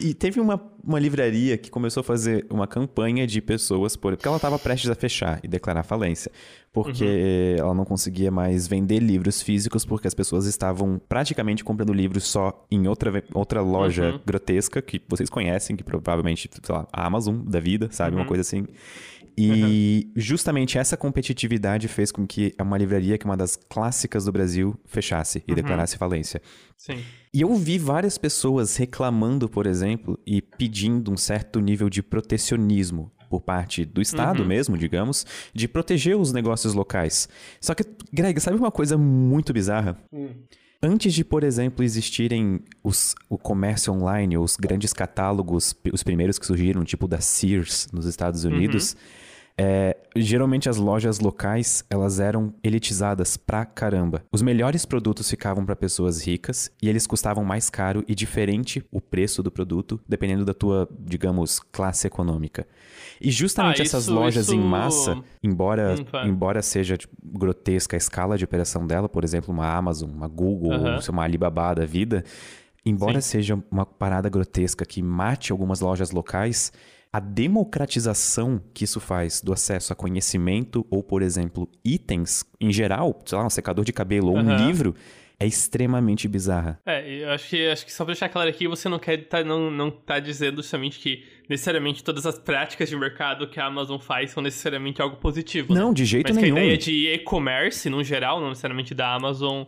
e 0.00 0.12
teve 0.12 0.40
uma, 0.40 0.60
uma 0.82 0.98
livraria 1.00 1.56
que 1.56 1.70
começou 1.70 2.02
a 2.02 2.04
fazer 2.04 2.44
uma 2.50 2.66
campanha 2.66 3.26
de 3.26 3.40
pessoas, 3.40 3.96
por, 3.96 4.12
porque 4.14 4.28
ela 4.28 4.36
estava 4.36 4.58
prestes 4.58 4.90
a 4.90 4.94
fechar 4.94 5.40
e 5.42 5.48
declarar 5.48 5.82
falência. 5.82 6.30
Porque 6.72 7.54
ela 7.58 7.72
não 7.72 7.84
conseguia 7.84 8.30
mais 8.32 8.66
vender 8.66 8.98
livros 8.98 9.40
físicos, 9.40 9.84
porque 9.84 10.08
as 10.08 10.12
pessoas 10.14 10.44
estavam 10.44 11.00
praticamente 11.08 11.62
comprando 11.64 11.92
livros 11.92 12.24
só 12.24 12.66
em 12.70 12.86
outra, 12.88 13.22
outra 13.32 13.60
loja 13.62 14.12
Uhum. 14.12 14.20
grotesca, 14.26 14.82
que 14.82 15.00
vocês 15.08 15.30
conhecem, 15.30 15.76
que 15.76 15.84
provavelmente, 15.84 16.50
sei 16.62 16.74
lá, 16.74 16.86
a 16.92 17.06
Amazon 17.06 17.36
da 17.46 17.60
vida, 17.60 17.88
sabe? 17.92 18.16
Uma 18.16 18.22
Uhum. 18.22 18.28
coisa 18.28 18.40
assim. 18.42 18.66
E 19.36 20.10
justamente 20.16 20.78
essa 20.78 20.96
competitividade 20.96 21.88
fez 21.88 22.12
com 22.12 22.26
que 22.26 22.54
uma 22.60 22.78
livraria, 22.78 23.18
que 23.18 23.26
é 23.26 23.28
uma 23.28 23.36
das 23.36 23.56
clássicas 23.56 24.24
do 24.26 24.32
Brasil, 24.32 24.78
fechasse 24.86 25.42
e 25.46 25.50
Uhum. 25.50 25.56
declarasse 25.56 25.96
falência. 25.98 26.40
Sim. 26.76 26.98
E 27.32 27.40
eu 27.40 27.54
vi 27.56 27.78
várias 27.78 28.16
pessoas 28.16 28.76
reclamando, 28.76 29.48
por 29.48 29.66
exemplo, 29.66 30.18
e 30.26 30.40
pedindo 30.40 31.10
um 31.12 31.16
certo 31.16 31.60
nível 31.60 31.90
de 31.90 32.02
protecionismo 32.02 33.10
por 33.28 33.40
parte 33.40 33.84
do 33.84 34.00
Estado 34.00 34.42
Uhum. 34.42 34.48
mesmo, 34.48 34.78
digamos, 34.78 35.26
de 35.52 35.66
proteger 35.66 36.16
os 36.16 36.32
negócios 36.32 36.74
locais. 36.74 37.28
Só 37.60 37.74
que, 37.74 37.84
Greg, 38.12 38.38
sabe 38.40 38.56
uma 38.56 38.70
coisa 38.70 38.96
muito 38.96 39.52
bizarra? 39.52 39.98
Antes 40.82 41.14
de, 41.14 41.24
por 41.24 41.42
exemplo, 41.42 41.82
existirem 41.82 42.60
os, 42.82 43.14
o 43.28 43.38
comércio 43.38 43.92
online, 43.92 44.36
os 44.36 44.54
grandes 44.54 44.92
catálogos, 44.92 45.74
os 45.92 46.02
primeiros 46.02 46.38
que 46.38 46.44
surgiram, 46.46 46.84
tipo 46.84 47.08
da 47.08 47.20
Sears 47.20 47.88
nos 47.90 48.04
Estados 48.04 48.44
Unidos, 48.44 48.94
é, 49.56 49.96
geralmente 50.16 50.68
as 50.68 50.76
lojas 50.78 51.20
locais 51.20 51.84
elas 51.88 52.18
eram 52.18 52.52
elitizadas 52.62 53.36
pra 53.36 53.64
caramba. 53.64 54.22
Os 54.32 54.42
melhores 54.42 54.84
produtos 54.84 55.30
ficavam 55.30 55.64
pra 55.64 55.76
pessoas 55.76 56.26
ricas 56.26 56.70
e 56.82 56.88
eles 56.88 57.06
custavam 57.06 57.44
mais 57.44 57.70
caro 57.70 58.04
e 58.08 58.14
diferente 58.14 58.84
o 58.90 59.00
preço 59.00 59.42
do 59.42 59.50
produto, 59.52 60.00
dependendo 60.08 60.44
da 60.44 60.52
tua, 60.54 60.88
digamos, 60.98 61.60
classe 61.60 62.06
econômica. 62.06 62.66
E 63.20 63.30
justamente 63.30 63.80
Ah, 63.80 63.84
essas 63.84 64.04
isso- 64.04 64.12
lojas 64.14 64.48
em 64.50 64.58
isso- 64.58 64.66
massa, 64.68 65.22
embora, 65.42 65.94
Hum, 66.00 66.04
fala. 66.10 66.28
embora 66.28 66.60
seja 66.62 66.96
tipo, 66.96 67.14
grotesca 67.22 67.96
a 67.96 67.98
escala 67.98 68.36
de 68.36 68.44
operação 68.44 68.86
dela, 68.86 69.08
por 69.08 69.22
exemplo, 69.22 69.54
uma 69.54 69.68
Amazon, 69.72 70.10
uma 70.10 70.26
Google, 70.26 71.00
sei, 71.00 71.12
uma 71.12 71.22
Alibaba 71.22 71.74
da 71.74 71.86
vida, 71.86 72.24
embora 72.84 73.20
seja 73.20 73.56
uma 73.70 73.86
parada 73.86 74.28
grotesca 74.28 74.84
que 74.84 75.00
mate 75.00 75.52
algumas 75.52 75.80
lojas 75.80 76.10
locais, 76.10 76.72
a 77.14 77.20
democratização 77.20 78.60
que 78.74 78.82
isso 78.82 78.98
faz 78.98 79.40
do 79.40 79.52
acesso 79.52 79.92
a 79.92 79.96
conhecimento 79.96 80.84
ou, 80.90 81.00
por 81.00 81.22
exemplo, 81.22 81.68
itens 81.84 82.44
em 82.60 82.72
geral, 82.72 83.16
sei 83.24 83.38
lá, 83.38 83.46
um 83.46 83.50
secador 83.50 83.84
de 83.84 83.92
cabelo 83.92 84.32
ou 84.32 84.36
um 84.36 84.40
Aham. 84.40 84.56
livro, 84.66 84.96
é 85.38 85.46
extremamente 85.46 86.26
bizarra. 86.26 86.80
É, 86.84 87.08
eu 87.22 87.30
acho 87.30 87.48
que, 87.50 87.68
acho 87.68 87.86
que 87.86 87.92
só 87.92 88.04
pra 88.04 88.14
deixar 88.14 88.28
claro 88.28 88.50
aqui, 88.50 88.66
você 88.66 88.88
não 88.88 88.98
quer 88.98 89.28
tá, 89.28 89.44
não, 89.44 89.70
não 89.70 89.92
tá 89.92 90.18
dizendo 90.18 90.56
justamente 90.56 90.98
que 90.98 91.24
necessariamente 91.48 92.02
todas 92.02 92.26
as 92.26 92.36
práticas 92.36 92.88
de 92.88 92.96
mercado 92.96 93.46
que 93.46 93.60
a 93.60 93.66
Amazon 93.66 94.00
faz 94.00 94.32
são 94.32 94.42
necessariamente 94.42 95.00
algo 95.00 95.14
positivo. 95.18 95.72
né? 95.72 95.78
Não, 95.78 95.92
de 95.94 96.04
jeito 96.04 96.26
Mas 96.26 96.36
nenhum. 96.36 96.56
a 96.56 96.60
ideia 96.62 96.76
de 96.76 97.12
e-commerce, 97.12 97.88
no 97.88 98.02
geral, 98.02 98.40
não 98.40 98.48
necessariamente 98.48 98.92
da 98.92 99.14
Amazon, 99.14 99.62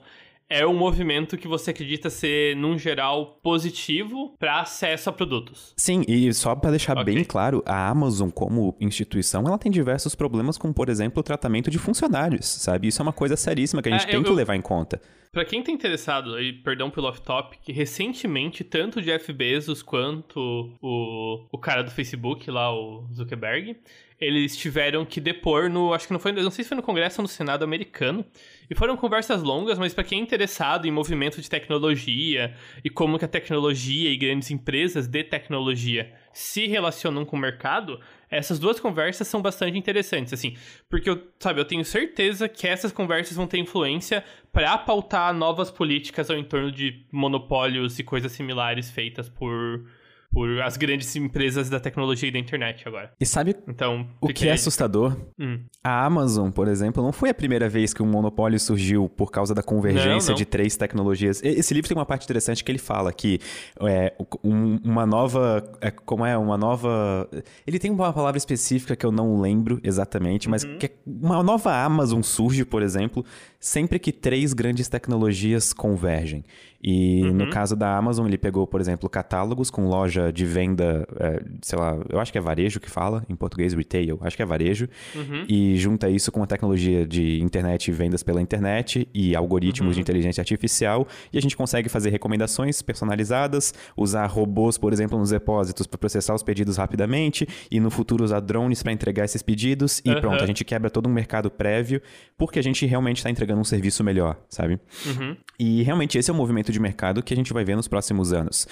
é 0.48 0.66
um 0.66 0.74
movimento 0.76 1.36
que 1.36 1.48
você 1.48 1.70
acredita 1.70 2.08
ser, 2.10 2.54
num 2.56 2.78
geral, 2.78 3.38
positivo 3.42 4.34
para 4.38 4.60
acesso 4.60 5.10
a 5.10 5.12
produtos. 5.12 5.72
Sim, 5.76 6.02
e 6.06 6.32
só 6.32 6.54
pra 6.54 6.70
deixar 6.70 6.96
Ok. 6.98 7.04
bem 7.14 7.24
claro, 7.24 7.62
a 7.66 7.88
Amazon 7.88 8.30
como 8.30 8.76
instituição, 8.80 9.44
ela 9.46 9.58
tem 9.58 9.72
diversos 9.72 10.14
problemas 10.14 10.56
com, 10.56 10.72
por 10.72 10.88
exemplo, 10.88 11.20
o 11.20 11.22
tratamento 11.22 11.70
de 11.70 11.78
funcionários, 11.78 12.46
sabe? 12.46 12.88
Isso 12.88 13.00
é 13.00 13.04
uma 13.04 13.12
coisa 13.12 13.36
seríssima 13.36 13.82
que 13.82 13.88
a 13.88 13.92
gente 13.92 14.04
É, 14.04 14.06
tem 14.10 14.14
eu- 14.16 14.22
que 14.24 14.30
eu- 14.30 14.34
levar 14.34 14.54
em 14.56 14.62
conta. 14.62 15.00
Pra 15.32 15.44
quem 15.44 15.62
tá 15.62 15.70
interessado, 15.70 16.40
e 16.40 16.50
perdão 16.52 16.88
pelo 16.90 17.08
off-topic, 17.08 17.68
recentemente, 17.68 18.64
tanto 18.64 19.00
o 19.00 19.02
Jeff 19.02 19.30
Bezos 19.34 19.82
quanto 19.82 20.38
o, 20.80 21.44
o 21.52 21.58
cara 21.58 21.82
do 21.82 21.90
Facebook, 21.90 22.50
lá, 22.50 22.72
o 22.72 23.04
Zuckerberg, 23.12 23.76
eles 24.20 24.56
tiveram 24.56 25.04
que 25.04 25.20
depor 25.20 25.68
no. 25.68 25.92
Acho 25.92 26.06
que 26.06 26.12
não 26.12 26.20
foi. 26.20 26.32
Não 26.32 26.50
sei 26.50 26.64
se 26.64 26.68
foi 26.68 26.76
no 26.76 26.82
Congresso 26.82 27.20
ou 27.20 27.22
no 27.22 27.28
Senado 27.28 27.62
americano. 27.64 28.24
E 28.68 28.74
foram 28.74 28.96
conversas 28.96 29.42
longas, 29.42 29.78
mas 29.78 29.94
pra 29.94 30.02
quem 30.02 30.18
é 30.18 30.22
interessado 30.22 30.86
em 30.86 30.90
movimento 30.90 31.40
de 31.40 31.48
tecnologia 31.48 32.54
e 32.82 32.90
como 32.90 33.18
que 33.18 33.24
a 33.24 33.28
tecnologia 33.28 34.10
e 34.10 34.16
grandes 34.16 34.50
empresas 34.50 35.06
de 35.06 35.22
tecnologia 35.22 36.12
se 36.32 36.66
relacionam 36.66 37.24
com 37.24 37.36
o 37.36 37.40
mercado, 37.40 38.00
essas 38.30 38.58
duas 38.58 38.80
conversas 38.80 39.28
são 39.28 39.40
bastante 39.40 39.78
interessantes, 39.78 40.32
assim, 40.32 40.56
porque 40.88 41.08
eu, 41.08 41.28
sabe, 41.38 41.60
eu 41.60 41.64
tenho 41.64 41.84
certeza 41.84 42.48
que 42.48 42.66
essas 42.66 42.92
conversas 42.92 43.36
vão 43.36 43.46
ter 43.46 43.58
influência 43.58 44.22
para 44.52 44.76
pautar 44.76 45.32
novas 45.32 45.70
políticas 45.70 46.28
ao 46.28 46.36
entorno 46.36 46.70
de 46.70 47.06
monopólios 47.10 47.98
e 47.98 48.04
coisas 48.04 48.32
similares 48.32 48.90
feitas 48.90 49.28
por 49.28 49.86
por 50.32 50.60
as 50.62 50.76
grandes 50.76 51.14
empresas 51.16 51.68
da 51.70 51.80
tecnologia 51.80 52.28
e 52.28 52.32
da 52.32 52.38
internet 52.38 52.86
agora. 52.86 53.12
E 53.20 53.24
sabe 53.26 53.56
Então, 53.68 54.06
o 54.20 54.28
que 54.28 54.48
é 54.48 54.52
assustador? 54.52 55.16
Hum. 55.38 55.60
A 55.82 56.04
Amazon, 56.04 56.50
por 56.50 56.68
exemplo, 56.68 57.02
não 57.02 57.12
foi 57.12 57.30
a 57.30 57.34
primeira 57.34 57.68
vez 57.68 57.94
que 57.94 58.02
um 58.02 58.06
monopólio 58.06 58.58
surgiu 58.60 59.08
por 59.08 59.30
causa 59.30 59.54
da 59.54 59.62
convergência 59.62 60.10
Não, 60.10 60.28
não. 60.30 60.34
de 60.34 60.44
três 60.44 60.76
tecnologias. 60.76 61.40
Esse 61.42 61.72
livro 61.72 61.88
tem 61.88 61.96
uma 61.96 62.06
parte 62.06 62.24
interessante 62.24 62.62
que 62.64 62.70
ele 62.70 62.78
fala 62.78 63.12
que 63.12 63.38
é, 63.80 64.12
um- 64.44 64.78
uma 64.84 65.06
nova. 65.06 65.62
é, 65.80 65.90
como 65.90 66.24
é? 66.24 66.36
Uma 66.36 66.56
nova. 66.58 67.28
Ele 67.66 67.78
tem 67.78 67.90
uma 67.90 68.12
palavra 68.12 68.36
específica 68.38 68.94
que 68.96 69.04
eu 69.06 69.12
não 69.12 69.40
lembro 69.40 69.80
exatamente, 69.82 70.48
mas 70.48 70.64
Uhum. 70.64 70.78
que 70.78 70.86
é- 70.86 70.92
uma 71.06 71.42
nova 71.42 71.72
Amazon 71.84 72.20
surge, 72.22 72.64
por 72.64 72.82
exemplo, 72.82 73.24
sempre 73.60 73.98
que 73.98 74.12
três 74.12 74.52
grandes 74.52 74.88
tecnologias 74.88 75.72
convergem. 75.72 76.44
E 76.88 77.24
Uhum. 77.24 77.32
no 77.32 77.50
caso 77.50 77.74
da 77.74 77.96
Amazon, 77.96 78.24
ele 78.28 78.38
pegou, 78.38 78.64
por 78.64 78.80
exemplo, 78.80 79.10
catálogos 79.10 79.70
com 79.70 79.88
loja 79.88 80.32
de 80.32 80.44
venda, 80.46 81.04
é, 81.18 81.42
sei 81.60 81.76
lá, 81.76 81.98
eu 82.08 82.20
acho 82.20 82.30
que 82.30 82.38
é 82.38 82.40
varejo 82.40 82.78
que 82.78 82.88
fala, 82.88 83.24
em 83.28 83.34
português 83.34 83.74
retail, 83.74 84.18
acho 84.22 84.36
que 84.36 84.42
é 84.42 84.46
varejo, 84.46 84.88
Uhum. 85.14 85.44
e 85.48 85.76
junta 85.76 86.08
isso 86.08 86.30
com 86.30 86.40
a 86.44 86.46
tecnologia 86.46 87.04
de 87.04 87.42
internet 87.42 87.88
e 87.88 87.92
vendas 87.92 88.22
pela 88.22 88.40
internet 88.40 89.08
e 89.12 89.34
algoritmos 89.34 89.88
Uhum. 89.88 89.94
de 89.94 90.00
inteligência 90.00 90.40
artificial, 90.40 91.08
e 91.32 91.36
a 91.38 91.42
gente 91.42 91.56
consegue 91.56 91.88
fazer 91.88 92.10
recomendações 92.10 92.80
personalizadas, 92.82 93.74
usar 93.96 94.26
robôs, 94.26 94.78
por 94.78 94.92
exemplo, 94.92 95.18
nos 95.18 95.30
depósitos 95.30 95.88
para 95.88 95.98
processar 95.98 96.34
os 96.36 96.42
pedidos 96.44 96.76
rapidamente, 96.76 97.48
e 97.68 97.80
no 97.80 97.90
futuro 97.90 98.22
usar 98.24 98.38
drones 98.38 98.80
para 98.82 98.92
entregar 98.92 99.24
esses 99.24 99.42
pedidos, 99.42 100.00
e 100.04 100.14
pronto, 100.20 100.44
a 100.44 100.46
gente 100.46 100.64
quebra 100.64 100.88
todo 100.88 101.08
um 101.08 101.12
mercado 101.12 101.50
prévio, 101.50 102.00
porque 102.38 102.60
a 102.60 102.62
gente 102.62 102.86
realmente 102.86 103.16
está 103.16 103.28
entregando 103.30 103.60
um 103.60 103.64
serviço 103.64 104.04
melhor, 104.04 104.36
sabe? 104.48 104.78
Uhum. 105.04 105.36
E 105.58 105.82
realmente 105.82 106.16
esse 106.16 106.30
é 106.30 106.32
o 106.32 106.36
movimento 106.36 106.70
de 106.76 106.80
mercado 106.82 107.22
que 107.22 107.32
a 107.34 107.36
gente 107.36 107.52
vai 107.52 107.64
ver 107.64 107.74
nos 107.76 107.88
próximos 107.88 108.32
anos. 108.32 108.66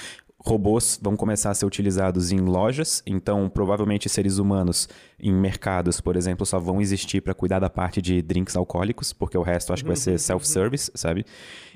Robôs 0.46 1.00
vão 1.02 1.16
começar 1.16 1.50
a 1.50 1.54
ser 1.54 1.64
utilizados 1.64 2.30
em 2.30 2.36
lojas, 2.38 3.02
então 3.06 3.48
provavelmente 3.48 4.10
seres 4.10 4.36
humanos 4.36 4.86
em 5.18 5.32
mercados, 5.32 6.02
por 6.02 6.16
exemplo, 6.16 6.44
só 6.44 6.58
vão 6.58 6.82
existir 6.82 7.22
para 7.22 7.32
cuidar 7.32 7.60
da 7.60 7.70
parte 7.70 8.02
de 8.02 8.20
drinks 8.20 8.54
alcoólicos, 8.54 9.10
porque 9.14 9.38
o 9.38 9.42
resto 9.42 9.72
acho 9.72 9.82
que 9.82 9.88
vai 9.88 9.96
ser 9.96 10.18
self-service, 10.18 10.90
sabe? 10.94 11.24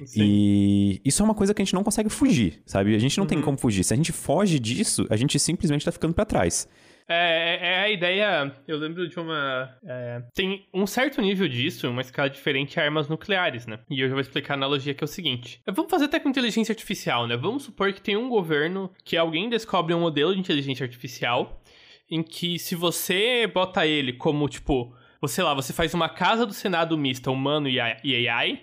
Sim. 0.05 0.21
E 0.23 1.01
isso 1.03 1.23
é 1.23 1.25
uma 1.25 1.35
coisa 1.35 1.55
que 1.55 1.63
a 1.63 1.65
gente 1.65 1.73
não 1.73 1.83
consegue 1.83 2.11
fugir, 2.11 2.61
sabe? 2.67 2.95
A 2.95 2.99
gente 2.99 3.17
não 3.17 3.27
tem 3.27 3.39
Uhum. 3.39 3.45
como 3.45 3.57
fugir. 3.59 3.83
Se 3.85 3.95
a 3.95 3.97
gente 3.97 4.13
foge 4.13 4.59
disso, 4.59 5.07
a 5.09 5.17
gente 5.17 5.39
simplesmente 5.39 5.87
tá 5.87 5.91
ficando 5.93 6.13
para 6.13 6.27
trás. 6.27 6.69
É, 7.09 7.59
é- 7.61 7.67
é 7.75 7.79
a 7.81 7.91
ideia. 7.91 8.53
Eu 8.67 8.77
lembro 8.79 9.09
de 9.09 9.19
uma. 9.19 9.75
é, 9.87 10.23
tem 10.35 10.67
um 10.75 10.87
certo 10.87 11.21
nível 11.23 11.49
disso, 11.49 11.89
uma 11.89 12.03
escala 12.03 12.29
diferente 12.29 12.79
a 12.79 12.85
armas 12.85 13.09
nucleares, 13.09 13.67
né? 13.67 13.79
E 13.91 14.01
eu 14.01 14.09
já 14.09 14.15
vou 14.15 14.21
explicar 14.21 14.55
a 14.55 14.57
analogia 14.57 14.93
que 14.95 15.03
é 15.03 15.07
o 15.07 15.09
seguinte: 15.09 15.61
É, 15.67 15.73
vamos 15.73 15.91
fazer 15.91 16.05
até 16.05 16.21
com 16.21 16.29
inteligência 16.29 16.73
artificial, 16.73 17.27
né? 17.27 17.37
Vamos 17.37 17.63
supor 17.65 17.93
que 17.93 18.01
tem 18.03 18.17
um 18.17 18.29
governo 18.29 18.91
que 19.05 19.17
alguém 19.17 19.49
descobre 19.49 19.95
um 19.95 20.01
modelo 20.01 20.35
de 20.35 20.41
inteligência 20.41 20.85
artificial 20.85 21.63
em 22.11 22.23
que 22.23 22.59
se 22.59 22.75
você 22.75 23.47
bota 23.47 23.87
ele 23.87 24.13
como, 24.15 24.49
tipo, 24.49 24.95
você 25.21 25.43
lá, 25.43 25.53
você 25.55 25.73
faz 25.73 25.93
uma 25.95 26.09
casa 26.09 26.47
do 26.47 26.53
Senado 26.55 26.97
mista 26.97 27.31
humano 27.31 27.69
e 27.69 27.79
AI, 27.81 28.61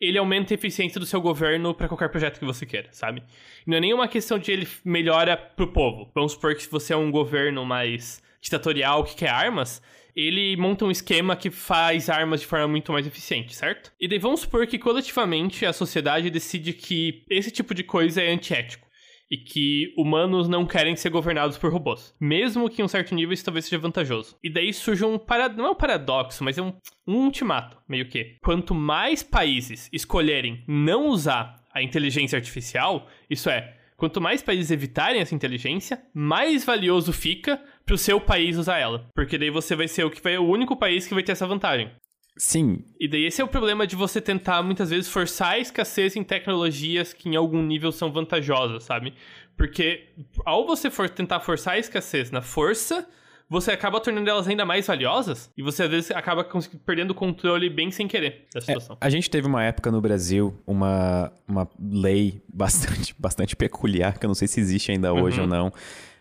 ele 0.00 0.18
aumenta 0.18 0.52
a 0.52 0.56
eficiência 0.56 1.00
do 1.00 1.06
seu 1.06 1.20
governo 1.20 1.74
pra 1.74 1.88
qualquer 1.88 2.08
projeto 2.08 2.38
que 2.38 2.44
você 2.44 2.64
queira, 2.64 2.88
sabe? 2.92 3.22
Não 3.66 3.76
é 3.76 3.80
nenhuma 3.80 4.08
questão 4.08 4.38
de 4.38 4.52
ele 4.52 4.68
melhora 4.84 5.36
pro 5.36 5.72
povo. 5.72 6.10
Vamos 6.14 6.32
supor 6.32 6.54
que 6.54 6.62
se 6.62 6.70
você 6.70 6.92
é 6.92 6.96
um 6.96 7.10
governo 7.10 7.64
mais 7.64 8.22
ditatorial 8.40 9.04
que 9.04 9.16
quer 9.16 9.30
armas, 9.30 9.82
ele 10.14 10.56
monta 10.56 10.84
um 10.84 10.90
esquema 10.90 11.36
que 11.36 11.50
faz 11.50 12.08
armas 12.08 12.40
de 12.40 12.46
forma 12.46 12.66
muito 12.66 12.92
mais 12.92 13.06
eficiente, 13.06 13.54
certo? 13.54 13.92
E 14.00 14.08
daí 14.08 14.18
vamos 14.18 14.40
supor 14.40 14.66
que 14.66 14.78
coletivamente 14.78 15.64
a 15.64 15.72
sociedade 15.72 16.30
decide 16.30 16.72
que 16.72 17.22
esse 17.30 17.50
tipo 17.50 17.74
de 17.74 17.84
coisa 17.84 18.22
é 18.22 18.32
antiético. 18.32 18.87
E 19.30 19.36
que 19.36 19.94
humanos 19.96 20.48
não 20.48 20.64
querem 20.66 20.96
ser 20.96 21.10
governados 21.10 21.58
por 21.58 21.72
robôs. 21.72 22.14
Mesmo 22.20 22.68
que 22.70 22.80
em 22.80 22.84
um 22.84 22.88
certo 22.88 23.14
nível 23.14 23.34
isso 23.34 23.44
talvez 23.44 23.66
seja 23.66 23.78
vantajoso. 23.78 24.36
E 24.42 24.50
daí 24.50 24.72
surge 24.72 25.04
um 25.04 25.18
para... 25.18 25.48
não 25.48 25.66
é 25.66 25.70
um 25.70 25.74
paradoxo, 25.74 26.42
mas 26.42 26.56
é 26.56 26.62
um, 26.62 26.72
um 27.06 27.24
ultimato, 27.24 27.76
meio 27.88 28.08
que. 28.08 28.36
Quanto 28.42 28.74
mais 28.74 29.22
países 29.22 29.88
escolherem 29.92 30.64
não 30.66 31.08
usar 31.08 31.56
a 31.72 31.82
inteligência 31.82 32.36
artificial, 32.36 33.06
isso 33.28 33.50
é, 33.50 33.78
Quanto 33.98 34.20
mais 34.20 34.40
países 34.40 34.70
evitarem 34.70 35.20
essa 35.20 35.34
inteligência, 35.34 36.00
mais 36.14 36.64
valioso 36.64 37.12
fica 37.12 37.60
pro 37.84 37.98
seu 37.98 38.20
país 38.20 38.56
usar 38.56 38.78
ela. 38.78 39.10
Porque 39.12 39.36
daí 39.36 39.50
você 39.50 39.74
vai 39.74 39.88
ser 39.88 40.04
o 40.04 40.10
que 40.10 40.22
vai 40.22 40.38
o 40.38 40.48
único 40.48 40.76
país 40.76 41.04
que 41.04 41.14
vai 41.14 41.22
ter 41.24 41.32
essa 41.32 41.48
vantagem. 41.48 41.90
Sim. 42.38 42.84
E 42.98 43.08
daí 43.08 43.24
esse 43.24 43.42
é 43.42 43.44
o 43.44 43.48
problema 43.48 43.86
de 43.86 43.96
você 43.96 44.20
tentar 44.20 44.62
muitas 44.62 44.90
vezes 44.90 45.08
forçar 45.08 45.54
a 45.54 45.58
escassez 45.58 46.14
em 46.14 46.22
tecnologias 46.22 47.12
que 47.12 47.28
em 47.28 47.34
algum 47.34 47.62
nível 47.62 47.90
são 47.90 48.12
vantajosas, 48.12 48.84
sabe? 48.84 49.12
Porque 49.56 50.04
ao 50.46 50.64
você 50.64 50.88
for 50.88 51.10
tentar 51.10 51.40
forçar 51.40 51.74
a 51.74 51.78
escassez 51.78 52.30
na 52.30 52.40
força, 52.40 53.04
você 53.50 53.72
acaba 53.72 54.00
tornando 54.00 54.30
elas 54.30 54.46
ainda 54.46 54.64
mais 54.64 54.86
valiosas 54.86 55.50
e 55.56 55.62
você 55.62 55.82
às 55.82 55.90
vezes 55.90 56.10
acaba 56.12 56.46
perdendo 56.86 57.10
o 57.10 57.14
controle 57.14 57.68
bem 57.68 57.90
sem 57.90 58.06
querer 58.06 58.46
da 58.54 58.58
é, 58.58 58.60
situação. 58.60 58.96
É, 59.00 59.06
a 59.06 59.10
gente 59.10 59.28
teve 59.28 59.48
uma 59.48 59.64
época 59.64 59.90
no 59.90 60.00
Brasil, 60.00 60.56
uma, 60.64 61.32
uma 61.46 61.68
lei 61.80 62.40
bastante, 62.52 63.14
bastante 63.18 63.56
peculiar, 63.56 64.16
que 64.16 64.24
eu 64.24 64.28
não 64.28 64.34
sei 64.34 64.46
se 64.46 64.60
existe 64.60 64.92
ainda 64.92 65.12
hoje 65.12 65.38
uhum. 65.38 65.44
ou 65.44 65.48
não, 65.50 65.72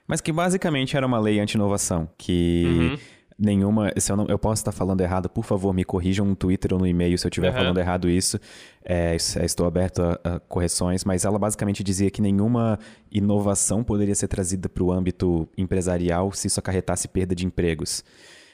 mas 0.07 0.19
que 0.19 0.31
basicamente 0.31 0.97
era 0.97 1.05
uma 1.05 1.19
lei 1.19 1.39
anti-inovação, 1.39 2.09
que... 2.17 2.65
Uhum 2.65 3.16
nenhuma. 3.37 3.91
Se 3.97 4.11
eu, 4.11 4.17
não, 4.17 4.25
eu 4.27 4.39
posso 4.39 4.61
estar 4.61 4.71
falando 4.71 5.01
errado, 5.01 5.29
por 5.29 5.43
favor, 5.45 5.73
me 5.73 5.83
corrijam 5.83 6.25
no 6.25 6.35
Twitter 6.35 6.73
ou 6.73 6.79
no 6.79 6.87
e-mail 6.87 7.17
se 7.17 7.25
eu 7.25 7.29
estiver 7.29 7.49
uhum. 7.49 7.57
falando 7.57 7.77
errado 7.77 8.09
isso. 8.09 8.39
É, 8.83 9.15
é, 9.35 9.45
estou 9.45 9.67
aberto 9.67 10.01
a, 10.01 10.19
a, 10.23 10.39
correções, 10.39 11.03
mas 11.03 11.25
ela 11.25 11.37
basicamente 11.37 11.83
dizia 11.83 12.09
que 12.09 12.21
nenhuma 12.21 12.79
inovação 13.11 13.83
poderia 13.83 14.15
ser 14.15 14.27
trazida 14.27 14.67
para 14.67 14.83
o 14.83 14.91
âmbito 14.91 15.47
empresarial 15.57 16.31
se 16.31 16.47
isso 16.47 16.59
acarretasse 16.59 17.07
perda 17.07 17.35
de 17.35 17.45
empregos. 17.45 18.03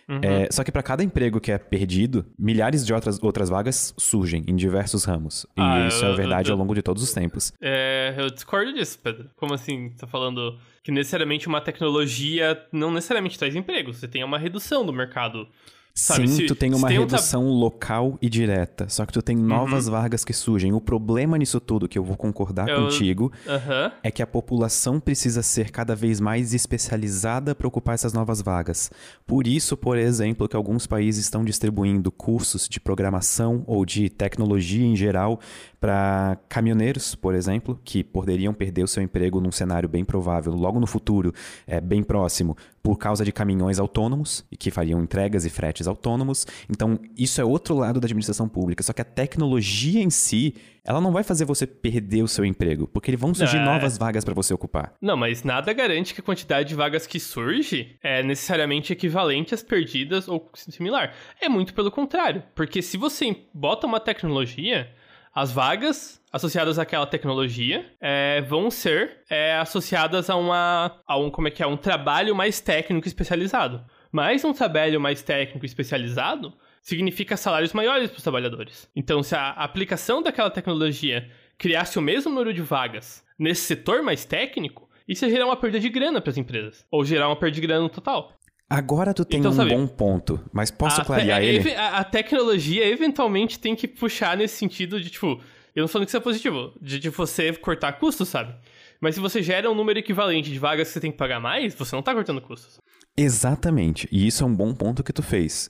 Uhum. 0.08 0.20
É, 0.22 0.50
só 0.52 0.64
que 0.64 0.72
para 0.72 0.84
cada 0.84 1.04
emprego 1.04 1.40
que 1.40 1.52
é 1.52 1.58
perdido, 1.58 2.26
milhares 2.38 2.86
de 2.86 2.94
outras, 2.94 3.22
outras 3.24 3.50
vagas 3.50 3.94
surgem 3.98 4.44
em 4.48 4.56
diversos 4.56 5.06
ramos. 5.06 5.46
E 5.56 5.62
ah, 5.62 5.88
isso 5.88 6.04
é 6.04 6.10
eu, 6.10 6.14
é 6.14 6.16
verdade 6.16 6.50
eu, 6.50 6.54
eu, 6.54 6.56
ao 6.56 6.60
longo 6.60 6.76
de 6.76 6.82
todos 6.82 7.02
os 7.02 7.14
tempos. 7.14 7.54
É, 7.62 8.14
eu 8.18 8.30
discordo 8.30 8.74
disso, 8.74 9.00
Pedro. 9.02 9.30
Como 9.38 9.54
assim? 9.54 9.90
Você 9.90 10.00
tá 10.00 10.08
falando 10.08 10.60
que 10.84 10.92
necessariamente 10.92 11.48
uma 11.48 11.62
tecnologia 11.62 12.62
não 12.72 12.92
necessariamente 12.92 13.40
traz 13.40 13.56
emprego. 13.56 13.94
Você 13.94 14.08
tem 14.08 14.24
uma 14.24 14.38
redução 14.38 14.86
do 14.86 14.92
mercado 14.92 15.48
Sabe, 15.96 16.28
Sim, 16.28 16.38
se, 16.38 16.46
tu 16.48 16.56
tem 16.56 16.74
uma 16.74 16.88
tem 16.88 16.98
redução 16.98 17.46
um... 17.46 17.52
local 17.52 18.18
e 18.20 18.28
direta, 18.28 18.90
só 18.90 19.06
que 19.06 19.14
tu 19.14 19.22
tem 19.22 19.36
novas 19.36 19.86
uhum. 19.86 19.92
vagas 19.92 20.26
que 20.26 20.34
surgem. 20.34 20.74
O 20.74 20.82
problema 20.82 21.38
nisso 21.38 21.60
tudo, 21.60 21.88
que 21.88 22.00
eu 22.00 22.04
vou 22.04 22.18
concordar 22.18 22.68
eu... 22.68 22.82
contigo, 22.82 23.32
uhum. 23.46 23.92
é 24.02 24.10
que 24.10 24.24
a 24.24 24.26
população 24.26 25.00
precisa 25.00 25.44
ser 25.44 25.70
cada 25.70 25.96
vez 25.96 26.20
mais 26.20 26.52
especializada 26.52 27.54
para 27.54 27.68
ocupar 27.68 27.94
essas 27.94 28.12
novas 28.12 28.42
vagas. 28.42 28.90
Por 29.28 29.46
isso, 29.46 29.78
por 29.78 29.96
exemplo, 29.96 30.50
que 30.50 30.56
alguns 30.56 30.88
países 30.88 31.26
estão 31.26 31.46
distribuindo 31.46 32.12
cursos 32.12 32.68
de 32.68 32.80
programação 32.80 33.64
ou 33.68 33.86
de 33.86 34.10
tecnologia 34.10 34.84
em 34.84 34.96
geral 34.96 35.40
para 35.84 36.38
caminhoneiros, 36.48 37.14
por 37.14 37.36
exemplo, 37.36 37.78
que 37.84 38.06
poderiam 38.06 38.54
perder 38.54 38.84
o 38.84 38.88
seu 38.88 39.04
emprego 39.04 39.42
num 39.42 39.52
cenário 39.52 39.90
bem 39.90 40.06
provável 40.06 40.54
logo 40.54 40.80
no 40.80 40.88
futuro, 40.88 41.34
é, 41.68 41.82
bem 41.82 42.02
próximo, 42.02 42.56
por 42.82 42.98
causa 42.98 43.26
de 43.26 43.34
caminhões 43.34 43.80
autônomos 43.80 44.46
e 44.50 44.56
que 44.56 44.72
fariam 44.72 45.02
entregas 45.02 45.44
e 45.44 45.50
fretes 45.50 45.86
autônomos. 45.86 46.48
Então, 46.70 46.98
isso 47.18 47.42
é 47.42 47.44
outro 47.44 47.76
lado 47.76 48.00
da 48.00 48.06
administração 48.06 48.48
pública. 48.48 48.82
Só 48.82 48.94
que 48.94 49.02
a 49.02 49.06
tecnologia 49.06 50.02
em 50.02 50.10
si, 50.10 50.56
ela 50.86 51.02
não 51.02 51.12
vai 51.12 51.22
fazer 51.22 51.44
você 51.44 51.68
perder 51.68 52.24
o 52.24 52.30
seu 52.30 52.46
emprego, 52.46 52.88
porque 52.88 53.14
vão 53.18 53.34
surgir 53.34 53.58
é... 53.58 53.66
novas 53.66 53.98
vagas 53.98 54.24
para 54.24 54.34
você 54.34 54.54
ocupar. 54.54 54.94
Não, 55.02 55.18
mas 55.18 55.44
nada 55.44 55.74
garante 55.74 56.14
que 56.14 56.22
a 56.22 56.24
quantidade 56.24 56.70
de 56.70 56.76
vagas 56.76 57.06
que 57.06 57.20
surge 57.20 57.98
é 58.02 58.24
necessariamente 58.24 58.94
equivalente 58.94 59.54
às 59.54 59.62
perdidas 59.62 60.30
ou 60.30 60.50
similar. 60.54 61.14
É 61.42 61.50
muito 61.50 61.74
pelo 61.74 61.92
contrário, 61.92 62.42
porque 62.56 62.82
se 62.82 62.96
você 62.96 63.36
bota 63.54 63.86
uma 63.86 64.00
tecnologia 64.00 64.90
as 65.34 65.52
vagas 65.52 66.22
associadas 66.32 66.78
àquela 66.78 67.08
tecnologia 67.08 67.86
é, 68.00 68.42
vão 68.42 68.70
ser 68.70 69.22
é, 69.30 69.56
associadas 69.56 70.30
a 70.30 70.36
uma 70.36 71.00
a 71.08 71.18
um 71.18 71.30
como 71.30 71.48
é 71.48 71.52
que 71.52 71.64
é 71.64 71.68
um 71.68 71.78
trabalho 71.78 72.36
mais 72.36 72.60
técnico 72.60 73.08
especializado. 73.08 73.84
Mas 74.12 74.44
um 74.46 74.54
trabalho 74.54 75.02
mais 75.02 75.24
técnico 75.24 75.66
especializado 75.66 76.54
significa 76.84 77.36
salários 77.36 77.74
maiores 77.74 78.10
para 78.10 78.18
os 78.18 78.24
trabalhadores. 78.24 78.90
Então, 78.96 79.24
se 79.24 79.34
a 79.34 79.52
aplicação 79.52 80.22
daquela 80.22 80.52
tecnologia 80.52 81.28
criasse 81.58 81.98
o 81.98 82.02
mesmo 82.02 82.30
número 82.30 82.54
de 82.54 82.62
vagas 82.62 83.24
nesse 83.40 83.62
setor 83.62 84.04
mais 84.04 84.24
técnico, 84.26 84.88
isso 85.08 85.26
ia 85.26 85.32
gerar 85.32 85.46
uma 85.46 85.56
perda 85.56 85.80
de 85.80 85.90
grana 85.90 86.22
para 86.22 86.30
as 86.30 86.38
empresas, 86.38 86.86
ou 86.92 87.04
gerar 87.04 87.28
uma 87.28 87.36
perda 87.36 87.56
de 87.56 87.62
grana 87.62 87.82
no 87.82 87.90
total. 87.90 88.34
Agora 88.70 89.14
tu 89.14 89.24
tem 89.24 89.40
então, 89.40 89.52
um 89.52 89.56
sabe, 89.56 89.70
bom 89.70 89.86
ponto, 89.86 90.40
mas 90.52 90.72
posso 90.72 91.02
a 91.02 91.06
clarear 91.06 91.42
te 91.42 91.48
ele? 91.48 91.76
A, 91.76 91.98
a, 91.98 92.04
tecnologia 92.04 92.88
eventualmente 92.88 93.60
tem 93.60 93.76
que 93.76 93.88
puxar 93.88 94.36
nesse 94.36 94.56
sentido 94.56 95.00
de, 95.00 95.10
tipo, 95.10 95.40
eu 95.76 95.82
não 95.82 95.88
falando 95.88 96.06
que 96.06 96.10
isso 96.10 96.18
é 96.18 96.22
positivo, 96.22 96.74
de, 96.82 97.00
de 97.00 97.10
você 97.10 97.54
cortar 97.54 97.94
custos, 97.94 98.30
sabe? 98.30 98.56
Mas 99.00 99.16
se 99.16 99.22
você 99.22 99.44
gera 99.44 99.70
um 99.70 99.76
número 99.76 100.00
equivalente 100.00 100.50
de 100.50 100.58
vagas 100.58 100.88
que 100.88 100.94
você 100.94 101.00
tem 101.00 101.12
que 101.12 101.18
pagar 101.18 101.40
mais, 101.40 101.76
você 101.76 101.96
não 101.96 102.02
tá 102.02 102.14
cortando 102.14 102.42
custos. 102.42 102.80
Exatamente, 103.16 104.08
e 104.12 104.26
isso 104.26 104.44
é 104.44 104.48
um 104.48 104.56
bom 104.56 104.74
ponto 104.74 105.04
que 105.04 105.14
tu 105.14 105.22
fez. 105.22 105.70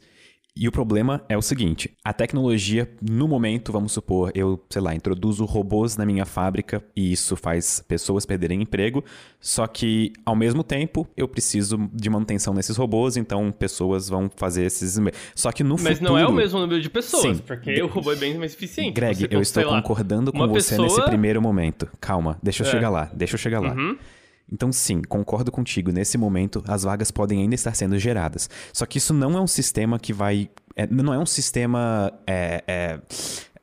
E 0.56 0.68
o 0.68 0.72
problema 0.72 1.24
é 1.28 1.36
o 1.36 1.42
seguinte: 1.42 1.92
a 2.04 2.14
tecnologia, 2.14 2.88
no 3.02 3.28
momento, 3.28 3.72
vamos 3.72 3.92
supor, 3.92 4.32
eu, 4.36 4.64
sei 4.70 4.82
lá, 4.82 4.94
introduzo 4.94 5.46
robôs 5.46 5.98
na 5.98 6.06
minha 6.06 6.26
fábrica 6.26 6.84
e 6.96 7.12
isso 7.12 7.36
faz 7.36 7.84
pessoas 7.88 8.24
perderem 8.24 8.62
emprego, 8.62 9.04
só 9.40 9.66
que, 9.66 10.14
ao 10.24 10.36
mesmo 10.36 10.64
tempo, 10.64 11.08
eu 11.18 11.28
preciso 11.28 11.90
de 11.92 12.08
manutenção 12.08 12.54
nesses 12.54 12.78
robôs, 12.78 13.18
então 13.18 13.52
pessoas 13.52 14.08
vão 14.08 14.30
fazer 14.36 14.66
esses. 14.66 15.00
Só 15.34 15.52
que 15.52 15.64
no 15.64 15.76
Mas 15.76 15.98
futuro. 15.98 16.14
não 16.14 16.18
é 16.20 16.28
o 16.28 16.32
mesmo 16.32 16.60
número 16.60 16.80
de 16.80 16.90
pessoas, 16.90 17.38
Sim. 17.38 17.44
porque 17.48 17.82
o 17.82 17.88
robô 17.88 18.12
é 18.12 18.16
bem 18.16 18.38
mais 18.38 18.54
eficiente. 18.54 18.94
Greg, 18.94 19.22
você, 19.22 19.28
eu 19.32 19.42
estou 19.42 19.64
concordando 19.66 20.32
com 20.32 20.48
você 20.48 20.70
pessoa... 20.70 20.88
nesse 20.88 21.02
primeiro 21.02 21.42
momento. 21.42 21.90
Calma, 22.00 22.38
deixa 22.44 22.62
eu 22.62 22.68
é. 22.68 22.72
chegar 22.72 22.92
lá, 22.92 23.10
deixa 23.12 23.34
eu 23.34 23.40
chegar 23.40 23.60
lá. 23.60 23.74
Uhum. 23.74 23.98
Então, 24.52 24.72
sim, 24.72 25.02
concordo 25.02 25.52
contigo. 25.52 25.92
Nesse 25.92 26.18
momento, 26.18 26.64
as 26.68 26.84
vagas 26.84 27.12
podem 27.12 27.42
ainda 27.42 27.56
estar 27.56 27.76
sendo 27.76 27.98
geradas. 27.98 28.50
Só 28.72 28.86
que 28.86 28.98
isso 28.98 29.14
não 29.14 29.38
é 29.38 29.42
um 29.42 29.48
sistema 29.48 29.98
que 30.00 30.14
vai. 30.14 30.50
É, 30.76 30.88
não 30.88 31.14
é 31.14 31.20
um 31.20 31.26
sistema. 31.26 32.12
É, 32.28 32.64
é, 32.68 33.00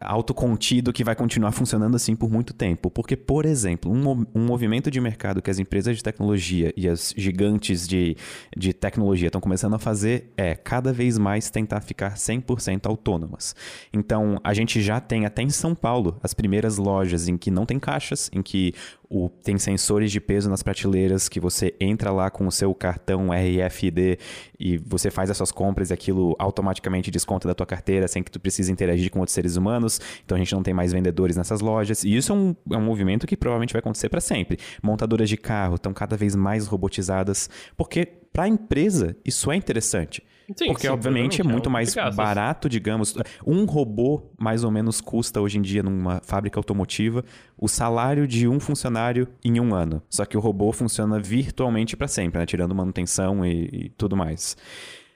autocontido 0.00 0.92
que 0.92 1.04
vai 1.04 1.14
continuar 1.14 1.52
funcionando 1.52 1.94
assim 1.94 2.16
por 2.16 2.30
muito 2.30 2.54
tempo. 2.54 2.90
Porque, 2.90 3.16
por 3.16 3.44
exemplo, 3.44 3.92
um, 3.92 4.24
um 4.34 4.46
movimento 4.46 4.90
de 4.90 5.00
mercado 5.00 5.42
que 5.42 5.50
as 5.50 5.58
empresas 5.58 5.96
de 5.96 6.02
tecnologia 6.02 6.72
e 6.76 6.88
as 6.88 7.12
gigantes 7.16 7.86
de, 7.86 8.16
de 8.56 8.72
tecnologia 8.72 9.26
estão 9.26 9.40
começando 9.40 9.74
a 9.74 9.78
fazer 9.78 10.32
é 10.36 10.54
cada 10.54 10.92
vez 10.92 11.18
mais 11.18 11.50
tentar 11.50 11.82
ficar 11.82 12.14
100% 12.14 12.86
autônomas. 12.86 13.54
Então, 13.92 14.40
a 14.42 14.54
gente 14.54 14.80
já 14.80 15.00
tem 15.00 15.26
até 15.26 15.42
em 15.42 15.50
São 15.50 15.74
Paulo 15.74 16.18
as 16.22 16.32
primeiras 16.32 16.78
lojas 16.78 17.28
em 17.28 17.36
que 17.36 17.50
não 17.50 17.66
tem 17.66 17.78
caixas, 17.78 18.30
em 18.32 18.42
que 18.42 18.72
o, 19.10 19.28
tem 19.28 19.58
sensores 19.58 20.12
de 20.12 20.20
peso 20.20 20.48
nas 20.48 20.62
prateleiras 20.62 21.28
que 21.28 21.40
você 21.40 21.74
entra 21.80 22.12
lá 22.12 22.30
com 22.30 22.46
o 22.46 22.52
seu 22.52 22.72
cartão 22.72 23.30
RFID 23.30 24.16
e 24.58 24.78
você 24.78 25.10
faz 25.10 25.28
as 25.28 25.36
suas 25.36 25.50
compras 25.50 25.90
e 25.90 25.92
aquilo 25.92 26.36
automaticamente 26.38 27.10
desconta 27.10 27.48
da 27.48 27.54
tua 27.54 27.66
carteira 27.66 28.06
sem 28.06 28.22
que 28.22 28.30
tu 28.30 28.38
precise 28.38 28.70
interagir 28.70 29.10
com 29.10 29.18
outros 29.18 29.34
seres 29.34 29.56
humanos. 29.56 30.00
Então 30.24 30.36
a 30.36 30.38
gente 30.38 30.54
não 30.54 30.62
tem 30.62 30.72
mais 30.72 30.92
vendedores 30.92 31.36
nessas 31.36 31.60
lojas. 31.60 32.04
E 32.04 32.16
isso 32.16 32.30
é 32.30 32.34
um, 32.36 32.54
é 32.70 32.76
um 32.76 32.84
movimento 32.84 33.26
que 33.26 33.36
provavelmente 33.36 33.72
vai 33.72 33.80
acontecer 33.80 34.08
para 34.08 34.20
sempre. 34.20 34.58
Montadoras 34.80 35.28
de 35.28 35.36
carro 35.36 35.74
estão 35.74 35.92
cada 35.92 36.16
vez 36.16 36.36
mais 36.36 36.68
robotizadas, 36.68 37.50
porque 37.76 38.06
para 38.32 38.44
a 38.44 38.48
empresa 38.48 39.16
isso 39.24 39.50
é 39.50 39.56
interessante. 39.56 40.22
Sim, 40.56 40.66
Porque, 40.66 40.86
sim, 40.86 40.92
obviamente, 40.92 41.40
é 41.40 41.44
muito 41.44 41.68
é 41.68 41.72
mais 41.72 41.94
barato, 42.14 42.68
digamos. 42.68 43.14
Um 43.46 43.64
robô, 43.64 44.30
mais 44.38 44.64
ou 44.64 44.70
menos, 44.70 45.00
custa 45.00 45.40
hoje 45.40 45.58
em 45.58 45.62
dia, 45.62 45.82
numa 45.82 46.20
fábrica 46.22 46.58
automotiva, 46.58 47.24
o 47.56 47.68
salário 47.68 48.26
de 48.26 48.48
um 48.48 48.58
funcionário 48.58 49.28
em 49.44 49.60
um 49.60 49.74
ano. 49.74 50.02
Só 50.08 50.24
que 50.24 50.36
o 50.36 50.40
robô 50.40 50.72
funciona 50.72 51.20
virtualmente 51.20 51.96
para 51.96 52.08
sempre, 52.08 52.38
né? 52.38 52.46
Tirando 52.46 52.74
manutenção 52.74 53.44
e, 53.44 53.68
e 53.72 53.88
tudo 53.90 54.16
mais. 54.16 54.56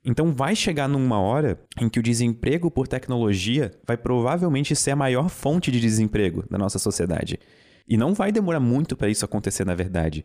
Então 0.04 0.32
vai 0.32 0.54
chegar 0.54 0.86
numa 0.86 1.18
hora 1.18 1.58
em 1.80 1.88
que 1.88 1.98
o 1.98 2.02
desemprego 2.02 2.70
por 2.70 2.86
tecnologia 2.86 3.72
vai 3.86 3.96
provavelmente 3.96 4.76
ser 4.76 4.90
a 4.90 4.96
maior 4.96 5.30
fonte 5.30 5.70
de 5.70 5.80
desemprego 5.80 6.44
da 6.50 6.58
nossa 6.58 6.78
sociedade. 6.78 7.38
E 7.88 7.96
não 7.96 8.14
vai 8.14 8.32
demorar 8.32 8.60
muito 8.60 8.96
para 8.96 9.08
isso 9.08 9.24
acontecer, 9.24 9.64
na 9.64 9.74
verdade. 9.74 10.24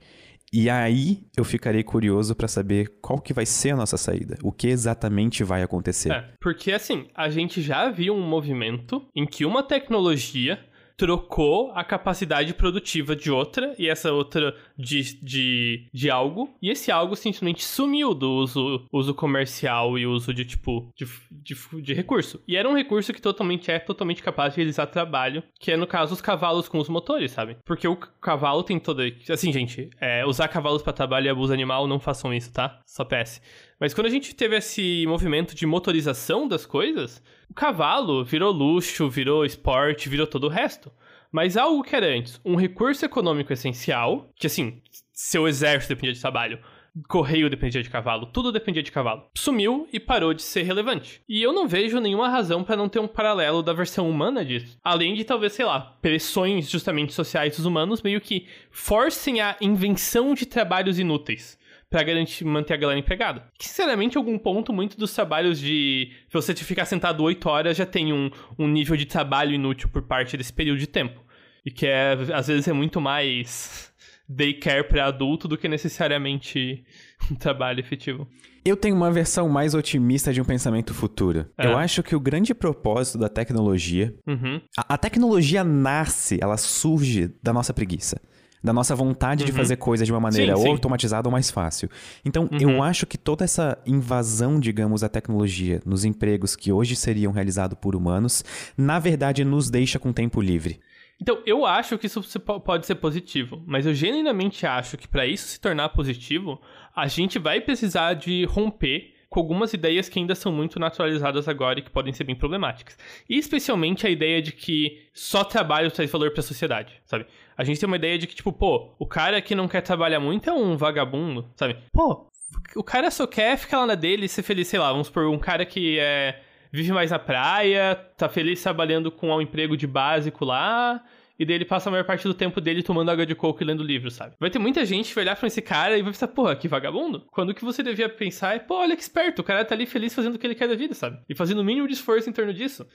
E 0.51 0.69
aí 0.69 1.27
eu 1.38 1.43
ficarei 1.43 1.83
curioso 1.83 2.35
para 2.35 2.47
saber 2.47 2.97
qual 3.01 3.19
que 3.19 3.33
vai 3.33 3.45
ser 3.45 3.71
a 3.71 3.75
nossa 3.75 3.97
saída, 3.97 4.38
o 4.43 4.51
que 4.51 4.67
exatamente 4.67 5.43
vai 5.43 5.62
acontecer. 5.62 6.12
É, 6.12 6.33
porque 6.41 6.71
assim, 6.71 7.07
a 7.15 7.29
gente 7.29 7.62
já 7.62 7.89
viu 7.89 8.15
um 8.15 8.27
movimento 8.27 9.07
em 9.15 9.25
que 9.25 9.45
uma 9.45 9.62
tecnologia 9.62 10.59
trocou 10.99 11.71
a 11.73 11.81
capacidade 11.81 12.53
produtiva 12.53 13.15
de 13.15 13.31
outra 13.31 13.73
e 13.79 13.88
essa 13.88 14.12
outra 14.12 14.53
de, 14.77 15.17
de, 15.23 15.88
de 15.93 16.12
algo, 16.12 16.53
e 16.62 16.69
esse 16.69 16.91
algo 16.91 17.15
simplesmente 17.15 17.63
sumiu 17.63 18.13
do 18.13 18.29
uso, 18.29 18.85
uso 18.91 19.13
comercial 19.13 19.97
e 19.97 20.05
uso 20.05 20.33
de 20.33 20.43
tipo 20.43 20.91
de, 20.97 21.07
de, 21.31 21.55
de 21.81 21.93
recurso. 21.93 22.43
E 22.45 22.57
era 22.57 22.67
um 22.67 22.75
recurso 22.75 23.13
que 23.13 23.21
totalmente 23.21 23.71
é 23.71 23.79
totalmente 23.79 24.21
capaz 24.21 24.53
de 24.53 24.57
realizar 24.57 24.88
trabalho, 24.88 25.41
que 25.57 25.71
é 25.71 25.77
no 25.77 25.88
caso 25.88 26.13
os 26.13 26.19
cavalos 26.19 26.67
com 26.67 26.79
os 26.79 26.89
motores, 26.89 27.31
sabe? 27.31 27.55
Porque 27.63 27.88
o 27.88 27.95
cavalo 27.95 28.62
tem 28.62 28.77
toda. 28.77 29.03
Assim, 29.29 29.53
gente, 29.53 29.89
é, 30.01 30.25
usar 30.25 30.49
cavalos 30.49 30.81
para 30.81 30.91
trabalho 30.91 31.27
e 31.27 31.29
abuso 31.29 31.53
animal, 31.53 31.88
não 31.88 31.97
façam 31.97 32.33
isso, 32.33 32.51
tá? 32.51 32.81
Só 32.85 33.05
PS. 33.05 33.41
Mas 33.79 33.93
quando 33.93 34.07
a 34.07 34.12
gente 34.12 34.35
teve 34.35 34.57
esse 34.57 35.05
movimento 35.07 35.55
de 35.55 35.65
motorização 35.65 36.45
das 36.45 36.65
coisas, 36.65 37.23
o 37.49 37.53
cavalo 37.53 38.23
virou 38.23 38.51
luxo, 38.51 39.09
virou 39.09 39.43
esporte, 39.43 40.07
virou 40.07 40.27
todo 40.27 40.45
o 40.45 40.49
resto. 40.49 40.91
Mas 41.31 41.57
algo 41.57 41.83
que 41.83 41.95
era 41.95 42.07
antes 42.07 42.39
um 42.43 42.55
recurso 42.55 43.05
econômico 43.05 43.53
essencial, 43.53 44.31
que 44.35 44.47
assim, 44.47 44.81
seu 45.13 45.47
exército 45.47 45.93
dependia 45.93 46.13
de 46.13 46.21
trabalho, 46.21 46.59
correio 47.07 47.49
dependia 47.49 47.83
de 47.83 47.89
cavalo, 47.89 48.25
tudo 48.27 48.51
dependia 48.51 48.81
de 48.81 48.91
cavalo. 48.91 49.25
Sumiu 49.38 49.88
e 49.93 49.99
parou 49.99 50.33
de 50.33 50.41
ser 50.41 50.63
relevante. 50.63 51.21
E 51.29 51.41
eu 51.41 51.53
não 51.53 51.67
vejo 51.67 51.99
nenhuma 51.99 52.29
razão 52.29 52.63
para 52.63 52.75
não 52.75 52.89
ter 52.89 52.99
um 52.99 53.07
paralelo 53.07 53.62
da 53.62 53.73
versão 53.73 54.09
humana 54.09 54.43
disso. 54.43 54.77
Além 54.83 55.13
de 55.13 55.23
talvez, 55.23 55.53
sei 55.53 55.65
lá, 55.65 55.97
pressões 56.01 56.69
justamente 56.69 57.13
sociais 57.13 57.55
dos 57.55 57.65
humanos 57.65 58.01
meio 58.01 58.21
que 58.21 58.47
forcem 58.71 59.39
a 59.41 59.55
invenção 59.62 60.33
de 60.33 60.45
trabalhos 60.45 60.97
inúteis 60.97 61.59
para 61.89 62.04
garantir 62.04 62.45
manter 62.45 62.73
a 62.73 62.78
galera 62.78 62.99
empregada. 62.99 63.45
Que, 63.58 63.67
sinceramente, 63.67 64.15
em 64.15 64.19
algum 64.19 64.38
ponto, 64.38 64.71
muito 64.71 64.97
dos 64.97 65.13
trabalhos 65.13 65.60
de 65.60 66.12
você 66.32 66.54
ficar 66.56 66.86
sentado 66.86 67.23
8 67.23 67.49
horas 67.49 67.78
já 67.78 67.86
tem 67.86 68.13
um, 68.13 68.30
um 68.58 68.67
nível 68.67 68.95
de 68.95 69.06
trabalho 69.06 69.54
inútil 69.54 69.89
por 69.89 70.04
parte 70.04 70.38
desse 70.38 70.54
período 70.54 70.80
de 70.80 70.88
tempo. 70.88 71.19
E 71.65 71.71
que 71.71 71.88
é, 71.88 72.17
às 72.34 72.47
vezes 72.47 72.67
é 72.67 72.73
muito 72.73 73.02
mais 73.02 73.91
daycare 74.28 74.88
para 74.88 75.08
adulto 75.08 75.47
do 75.47 75.58
que 75.58 75.67
necessariamente 75.67 76.84
um 77.32 77.36
trabalho 77.36 77.80
efetivo. 77.80 78.28
Eu 78.63 78.78
tenho 78.78 78.95
uma 78.95 79.12
versão 79.12 79.49
mais 79.49 79.73
otimista 79.73 80.32
de 80.32 80.39
um 80.39 80.45
pensamento 80.45 80.93
futuro. 80.93 81.47
É. 81.58 81.65
Eu 81.65 81.78
acho 81.78 82.04
que 82.04 82.15
o 82.15 82.19
grande 82.19 82.54
propósito 82.54 83.17
da 83.17 83.28
tecnologia. 83.28 84.13
Uhum. 84.28 84.62
A, 84.78 84.93
a, 84.93 84.97
tecnologia 84.97 85.63
nasce, 85.63 86.38
ela 86.39 86.58
surge 86.58 87.34
da 87.41 87.52
nossa 87.52 87.73
preguiça. 87.73 88.21
Da 88.62 88.74
nossa 88.74 88.93
vontade 88.93 89.43
uhum. 89.43 89.45
de 89.48 89.54
fazer 89.54 89.78
coisas 89.78 90.06
de 90.06 90.12
uma 90.12 90.19
maneira 90.19 90.54
sim, 90.54 90.60
ou 90.60 90.65
sim. 90.65 90.72
automatizada 90.72 91.28
ou 91.28 91.32
mais 91.32 91.50
fácil. 91.50 91.89
Então, 92.26 92.50
uhum. 92.52 92.60
eu 92.60 92.84
acho 92.84 93.06
que 93.06 93.17
toda 93.17 93.45
essa 93.45 93.78
invasão, 93.86 94.60
digamos, 94.60 95.02
da 95.02 95.10
tecnologia 95.10 95.82
nos 95.86 96.04
empregos 96.04 96.56
que 96.56 96.72
hoje 96.72 96.95
seriam 96.95 97.32
realizados 97.32 97.78
por 97.80 97.95
humanos, 97.95 98.43
na 98.78 99.00
verdade, 99.00 99.45
nos 99.45 99.69
deixa 99.69 99.98
com 99.98 100.12
tempo 100.12 100.41
livre. 100.41 100.80
Então, 101.22 101.41
eu 101.45 101.65
acho 101.65 101.98
que 101.98 102.08
isso 102.08 102.22
pode 102.63 102.86
ser 102.86 102.95
positivo, 102.95 103.62
mas 103.65 103.86
eu 103.86 103.93
genuinamente 103.93 104.65
acho 104.65 104.98
que 104.98 105.08
para 105.08 105.28
isso 105.28 105.50
se 105.50 105.60
tornar 105.60 105.89
positivo, 105.89 106.62
a 106.95 107.08
gente 107.08 107.38
vai 107.38 107.60
precisar 107.60 108.13
de 108.13 108.45
romper 108.45 109.13
com 109.30 109.39
algumas 109.39 109.74
ideias 109.74 110.10
que 110.10 110.18
ainda 110.18 110.34
são 110.34 110.52
muito 110.52 110.80
naturalizadas 110.80 111.48
agora 111.48 111.80
e 111.80 111.82
que 111.82 111.92
podem 111.92 112.12
ser 112.12 112.24
bem 112.24 112.36
problemáticas. 112.36 112.98
E 113.30 113.38
especialmente 113.38 114.08
a 114.08 114.10
ideia 114.10 114.42
de 114.42 114.52
que 114.52 115.08
só 115.13 115.44
trabalho 115.44 115.92
traz 115.92 116.12
valor 116.12 116.32
para 116.32 116.39
a 116.39 116.44
sociedade, 116.44 116.94
sabe? 117.06 117.26
A 117.56 117.63
gente 117.63 117.80
tem 117.80 117.88
uma 117.88 117.96
ideia 117.96 118.18
de 118.18 118.26
que, 118.26 118.36
tipo, 118.36 118.52
pô, 118.52 118.96
o 118.98 119.06
cara 119.06 119.42
que 119.42 119.54
não 119.54 119.68
quer 119.68 119.82
trabalhar 119.82 120.20
muito 120.20 120.50
é 120.50 120.54
um 120.54 120.76
vagabundo, 120.76 121.48
sabe? 121.56 121.78
Pô, 121.92 122.28
o 122.76 122.84
cara 122.84 123.12
só 123.12 123.28
quer 123.28 123.58
ficar 123.58 123.80
lá 123.80 123.86
na 123.88 123.96
dele 123.96 124.26
e 124.26 124.30
ser 124.30 124.42
feliz, 124.42 124.68
sei 124.68 124.80
lá, 124.80 124.92
vamos 124.92 125.08
supor, 125.08 125.28
um 125.28 125.38
cara 125.38 125.65
que 125.65 126.00
é 126.00 126.42
vive 126.72 126.92
mais 126.92 127.12
na 127.12 127.20
praia, 127.20 127.96
tá 128.15 128.30
feliz 128.30 128.62
trabalhando 128.62 129.12
com 129.12 129.30
um 129.30 129.42
emprego 129.42 129.76
de 129.76 129.88
básico 129.88 130.46
lá, 130.46 131.04
e 131.39 131.45
daí 131.45 131.56
ele 131.56 131.65
passa 131.65 131.89
a 131.89 131.91
maior 131.91 132.04
parte 132.04 132.28
do 132.28 132.34
tempo 132.34 132.60
dele 132.60 132.84
tomando 132.84 133.10
água 133.10 133.25
de 133.25 133.34
coco 133.34 133.63
e 133.63 133.65
lendo 133.65 133.82
livro, 133.82 134.12
sabe? 134.12 134.36
Vai 134.38 134.49
ter 134.49 134.60
muita 134.60 134.86
gente 134.86 135.08
que 135.08 135.15
vai 135.15 135.23
olhar 135.23 135.38
pra 135.38 135.47
esse 135.47 135.62
cara 135.62 135.97
e 135.97 136.02
vai 136.02 136.12
pensar, 136.12 136.28
porra, 136.28 136.54
que 136.54 136.67
vagabundo. 136.67 137.21
Quando 137.32 137.52
o 137.52 137.54
que 137.56 137.63
você 137.63 137.82
devia 137.82 138.10
pensar 138.10 138.58
é, 138.58 138.60
pô, 138.60 138.75
olha 138.75 138.93
que 138.93 139.02
esperto, 139.02 139.39
o 139.39 139.43
cara 139.43 139.63
tá 139.63 139.73
ali 139.73 139.86
feliz 139.86 140.13
fazendo 140.13 140.36
o 140.36 140.38
que 140.38 140.45
ele 140.45 140.54
quer 140.54 140.67
da 140.67 140.75
vida, 140.75 140.93
sabe? 140.93 141.17
E 141.30 141.34
fazendo 141.34 141.60
o 141.60 141.63
mínimo 141.63 141.88
de 141.88 141.93
esforço 141.93 142.30
em 142.30 142.34
torno 142.34 142.54
disso. 142.54 142.86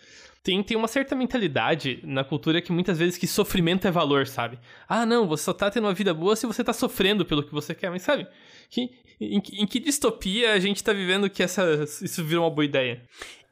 Tem, 0.42 0.62
tem 0.62 0.76
uma 0.76 0.86
certa 0.86 1.16
mentalidade 1.16 2.00
na 2.02 2.22
cultura 2.22 2.60
que 2.60 2.70
muitas 2.70 2.98
vezes 2.98 3.16
que 3.16 3.26
sofrimento 3.26 3.88
é 3.88 3.90
valor, 3.90 4.26
sabe? 4.26 4.58
Ah, 4.86 5.06
não, 5.06 5.26
você 5.26 5.44
só 5.44 5.54
tá 5.54 5.70
tendo 5.70 5.84
uma 5.86 5.94
vida 5.94 6.12
boa 6.12 6.36
se 6.36 6.46
você 6.46 6.62
tá 6.62 6.74
sofrendo 6.74 7.24
pelo 7.24 7.42
que 7.42 7.50
você 7.50 7.74
quer, 7.74 7.90
mas 7.90 8.02
sabe? 8.02 8.26
Que, 8.68 8.90
em, 9.18 9.40
em 9.52 9.66
que 9.66 9.80
distopia 9.80 10.52
a 10.52 10.58
gente 10.58 10.84
tá 10.84 10.92
vivendo 10.92 11.30
que 11.30 11.42
essa, 11.42 11.84
isso 12.02 12.22
virou 12.22 12.44
uma 12.44 12.50
boa 12.50 12.66
ideia? 12.66 13.02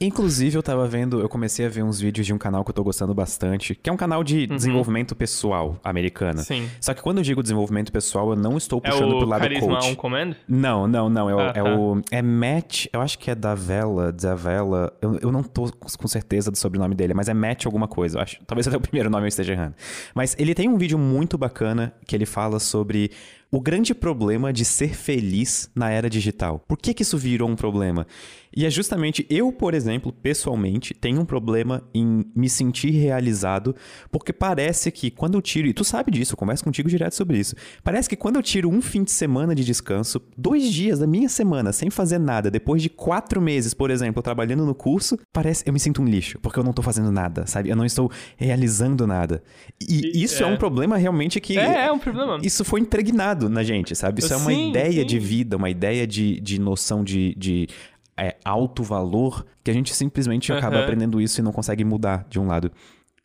Inclusive, 0.01 0.57
eu 0.57 0.63
tava 0.63 0.87
vendo, 0.87 1.21
eu 1.21 1.29
comecei 1.29 1.65
a 1.65 1.69
ver 1.69 1.83
uns 1.83 2.01
vídeos 2.01 2.27
de 2.27 2.33
um 2.33 2.39
canal 2.39 2.65
que 2.65 2.71
eu 2.71 2.75
tô 2.75 2.83
gostando 2.83 3.15
bastante, 3.15 3.75
que 3.75 3.89
é 3.89 3.93
um 3.93 3.97
canal 3.97 4.25
de 4.25 4.49
uhum. 4.51 4.57
desenvolvimento 4.57 5.15
pessoal 5.15 5.79
americana. 5.85 6.43
Sim. 6.43 6.69
Só 6.81 6.93
que 6.95 7.03
quando 7.03 7.19
eu 7.19 7.25
digo 7.25 7.43
desenvolvimento 7.43 7.93
pessoal, 7.93 8.31
eu 8.31 8.37
não 8.37 8.57
estou 8.57 8.81
é 8.83 8.91
puxando 8.91 9.15
é 9.15 9.19
pro 9.19 9.29
lado 9.29 9.43
Carisma 9.43 9.69
coach. 9.69 9.91
On 9.91 9.97
Command? 9.97 10.35
Não, 10.49 10.87
não, 10.87 11.09
não. 11.09 11.31
É, 11.31 11.35
o, 11.35 11.39
ah, 11.39 11.53
é 11.55 11.63
tá. 11.63 11.77
o. 11.77 12.03
É 12.11 12.23
Matt, 12.23 12.87
eu 12.93 13.01
acho 13.01 13.19
que 13.19 13.31
é 13.31 13.35
da 13.35 13.55
Vela, 13.55 14.13
da 14.13 14.35
Vela. 14.35 14.93
Eu, 15.01 15.19
eu 15.21 15.33
não 15.33 15.43
tô 15.43 15.71
com 15.73 16.09
certeza 16.09 16.51
do 16.51 16.59
sobrenome 16.59 16.95
dele, 16.95 17.15
mas 17.15 17.29
é 17.29 17.35
Matt 17.35 17.67
alguma 17.67 17.89
coisa. 17.89 18.19
Eu 18.19 18.23
acho, 18.23 18.39
talvez 18.47 18.67
até 18.67 18.77
o 18.77 18.81
primeiro 18.83 19.11
nome 19.11 19.25
eu 19.25 19.29
esteja 19.29 19.53
errando. 19.53 19.75
Mas 20.15 20.35
ele 20.39 20.55
tem 20.55 20.69
um 20.69 20.77
vídeo 20.77 20.99
muito 20.99 21.39
bacana 21.39 21.93
que 22.07 22.17
ele 22.17 22.27
fala 22.27 22.59
sobre 22.59 23.11
o 23.53 23.61
grande 23.61 23.95
problema 23.95 24.51
de 24.51 24.65
ser 24.65 24.95
feliz 24.95 25.71
na 25.75 25.91
era 25.91 26.09
digital. 26.09 26.59
Por 26.67 26.79
que, 26.79 26.95
que 26.95 27.03
isso 27.03 27.19
virou 27.19 27.51
um 27.51 27.55
problema? 27.55 28.07
E 28.55 28.67
é 28.67 28.71
justamente 28.71 29.27
eu, 29.31 29.51
por 29.53 29.75
exemplo, 29.75 30.13
pessoalmente, 30.13 30.95
tenho 30.95 31.21
um 31.21 31.25
problema 31.25 31.83
em 31.95 32.25
me 32.35 32.49
sentir 32.49 32.91
realizado, 32.91 33.75
porque 34.11 34.33
parece 34.33 34.91
que 34.91 35.11
quando 35.11 35.35
eu 35.35 35.43
tiro, 35.43 35.69
e 35.69 35.73
tu 35.73 35.85
sabe 35.85 36.11
disso, 36.11 36.35
eu 36.35 36.37
converso 36.37 36.65
contigo 36.65 36.89
direto 36.89 37.15
sobre 37.15 37.39
isso. 37.39 37.55
Parece 37.83 38.09
que 38.09 38.17
quando 38.17 38.37
eu 38.37 38.43
tiro 38.43 38.69
um 38.69 38.83
fim 38.83 39.03
de 39.03 39.11
semana 39.11 39.55
de 39.55 39.65
descanso, 39.65 40.21
dois 40.37 40.71
dias 40.73 40.99
da 40.99 41.07
minha 41.07 41.29
semana 41.29 41.73
sem 41.73 41.91
fazer 41.91 42.19
nada, 42.19 42.51
depois 42.51 42.83
de 42.83 42.91
quatro 42.91 43.41
meses, 43.41 43.73
por 43.75 43.91
exemplo, 43.91 44.23
trabalhando 44.23 44.67
no 44.67 44.75
curso, 44.75 45.19
parece 45.33 45.65
eu 45.67 45.73
me 45.73 45.81
sinto 45.81 46.03
um 46.03 46.05
lixo, 46.05 46.39
porque 46.41 46.59
eu 46.59 46.65
não 46.65 46.73
tô 46.73 46.83
fazendo 46.83 47.11
nada, 47.11 47.47
sabe? 47.47 47.71
Eu 47.71 47.77
não 47.77 47.85
estou 47.85 48.11
realizando 48.37 49.07
nada. 49.07 49.43
E, 49.81 50.19
e 50.19 50.23
isso 50.23 50.43
é. 50.43 50.47
é. 50.47 50.51
um 50.51 50.57
problema 50.57 50.97
realmente 50.97 51.41
que. 51.41 51.59
É, 51.59 51.87
é 51.87 51.93
um 51.93 51.99
problema. 51.99 52.39
Isso 52.43 52.65
foi 52.65 52.81
impregnado 52.81 53.49
na 53.49 53.63
gente, 53.63 53.95
sabe? 53.95 54.21
Isso 54.21 54.29
sim, 54.29 54.35
é 54.35 54.37
uma 54.37 54.53
ideia 54.53 55.01
sim. 55.01 55.07
de 55.07 55.19
vida, 55.19 55.57
uma 55.57 55.71
ideia 55.71 56.07
de, 56.07 56.41
de 56.41 56.61
noção 56.61 57.03
de, 57.03 57.35
de 57.37 57.69
é, 58.23 58.37
alto 58.45 58.85
valor 58.85 59.45
que 59.65 59.71
a 59.71 59.75
gente 59.75 59.93
simplesmente 59.93 60.53
acaba 60.53 60.81
aprendendo 60.81 61.21
isso 61.21 61.41
e 61.41 61.43
não 61.43 61.53
consegue 61.53 61.85
mudar 61.85 62.25
de 62.29 62.39
um 62.39 62.47
lado. 62.47 62.71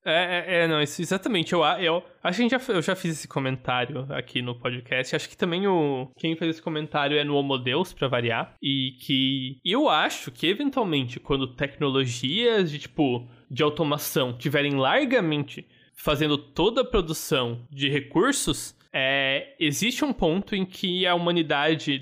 É, 0.04 0.46
é, 0.48 0.64
é 0.64 0.68
não, 0.68 0.82
isso, 0.82 1.02
exatamente. 1.02 1.54
Eu, 1.54 1.62
eu 1.64 2.02
acho 2.24 2.42
que 2.42 2.50
já, 2.50 2.62
eu 2.74 2.82
já 2.82 2.96
fiz 2.96 3.12
esse 3.12 3.28
comentário 3.28 4.08
aqui 4.10 4.42
no 4.42 4.56
podcast. 4.56 5.16
Acho 5.16 5.30
que 5.30 5.36
também 5.36 5.68
o 5.68 6.10
quem 6.18 6.36
fez 6.36 6.52
esse 6.52 6.62
comentário 6.62 7.18
é 7.18 7.24
no 7.24 7.36
Homo 7.36 7.58
Deus, 7.58 7.92
pra 7.92 8.08
variar. 8.08 8.56
E 8.64 8.96
que 9.02 9.60
eu 9.66 9.90
acho 9.90 10.32
que, 10.32 10.48
eventualmente, 10.48 11.20
quando 11.20 11.56
tecnologias 11.56 12.72
de, 12.72 12.80
tipo, 12.80 13.28
de 13.52 13.62
automação 13.62 14.34
tiverem 14.38 14.76
largamente 14.76 15.68
fazendo 15.94 16.38
toda 16.38 16.82
a 16.82 16.86
produção 16.86 17.68
de 17.70 17.90
recursos, 17.90 18.74
é, 18.94 19.56
existe 19.60 20.06
um 20.06 20.14
ponto 20.14 20.56
em 20.56 20.66
que 20.66 21.06
a 21.06 21.14
humanidade 21.14 22.02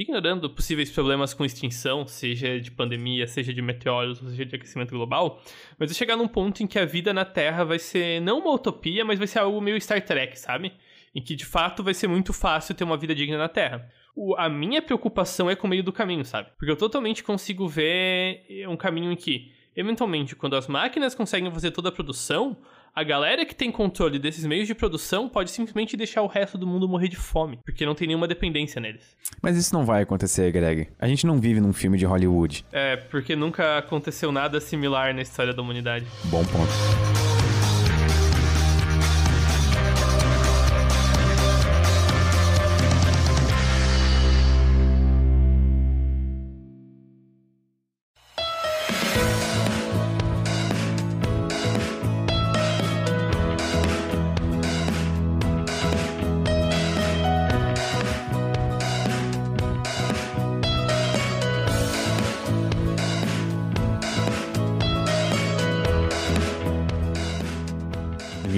ignorando 0.00 0.48
possíveis 0.48 0.92
problemas 0.92 1.34
com 1.34 1.44
extinção, 1.44 2.06
seja 2.06 2.60
de 2.60 2.70
pandemia, 2.70 3.26
seja 3.26 3.52
de 3.52 3.60
meteoros, 3.60 4.18
seja 4.18 4.46
de 4.46 4.54
aquecimento 4.54 4.94
global, 4.94 5.42
mas 5.76 5.90
vai 5.90 5.98
chegar 5.98 6.16
num 6.16 6.28
ponto 6.28 6.62
em 6.62 6.68
que 6.68 6.78
a 6.78 6.84
vida 6.84 7.12
na 7.12 7.24
Terra 7.24 7.64
vai 7.64 7.80
ser 7.80 8.20
não 8.20 8.38
uma 8.38 8.52
utopia, 8.52 9.04
mas 9.04 9.18
vai 9.18 9.26
ser 9.26 9.40
algo 9.40 9.60
meio 9.60 9.80
Star 9.80 10.00
Trek, 10.00 10.38
sabe? 10.38 10.72
Em 11.12 11.20
que 11.20 11.34
de 11.34 11.44
fato 11.44 11.82
vai 11.82 11.94
ser 11.94 12.06
muito 12.06 12.32
fácil 12.32 12.76
ter 12.76 12.84
uma 12.84 12.96
vida 12.96 13.12
digna 13.12 13.36
na 13.36 13.48
Terra. 13.48 13.90
O, 14.14 14.36
a 14.36 14.48
minha 14.48 14.80
preocupação 14.80 15.50
é 15.50 15.56
com 15.56 15.66
o 15.66 15.70
meio 15.70 15.82
do 15.82 15.92
caminho, 15.92 16.24
sabe? 16.24 16.50
Porque 16.56 16.70
eu 16.70 16.76
totalmente 16.76 17.24
consigo 17.24 17.66
ver 17.66 18.44
um 18.68 18.76
caminho 18.76 19.10
em 19.10 19.16
que, 19.16 19.50
eventualmente, 19.74 20.36
quando 20.36 20.54
as 20.54 20.68
máquinas 20.68 21.12
conseguem 21.12 21.50
fazer 21.50 21.72
toda 21.72 21.88
a 21.88 21.92
produção, 21.92 22.56
a 22.94 23.04
galera 23.04 23.44
que 23.44 23.54
tem 23.54 23.70
controle 23.70 24.18
desses 24.18 24.44
meios 24.44 24.66
de 24.66 24.74
produção 24.74 25.28
pode 25.28 25.50
simplesmente 25.50 25.96
deixar 25.96 26.22
o 26.22 26.26
resto 26.26 26.58
do 26.58 26.66
mundo 26.66 26.88
morrer 26.88 27.08
de 27.08 27.16
fome, 27.16 27.58
porque 27.64 27.86
não 27.86 27.94
tem 27.94 28.08
nenhuma 28.08 28.26
dependência 28.26 28.80
neles. 28.80 29.16
Mas 29.42 29.56
isso 29.56 29.74
não 29.74 29.84
vai 29.84 30.02
acontecer, 30.02 30.50
Greg. 30.52 30.88
A 30.98 31.06
gente 31.06 31.26
não 31.26 31.40
vive 31.40 31.60
num 31.60 31.72
filme 31.72 31.98
de 31.98 32.04
Hollywood. 32.04 32.64
É, 32.72 32.96
porque 32.96 33.36
nunca 33.36 33.78
aconteceu 33.78 34.32
nada 34.32 34.60
similar 34.60 35.14
na 35.14 35.22
história 35.22 35.52
da 35.52 35.62
humanidade. 35.62 36.06
Bom 36.24 36.44
ponto. 36.44 37.27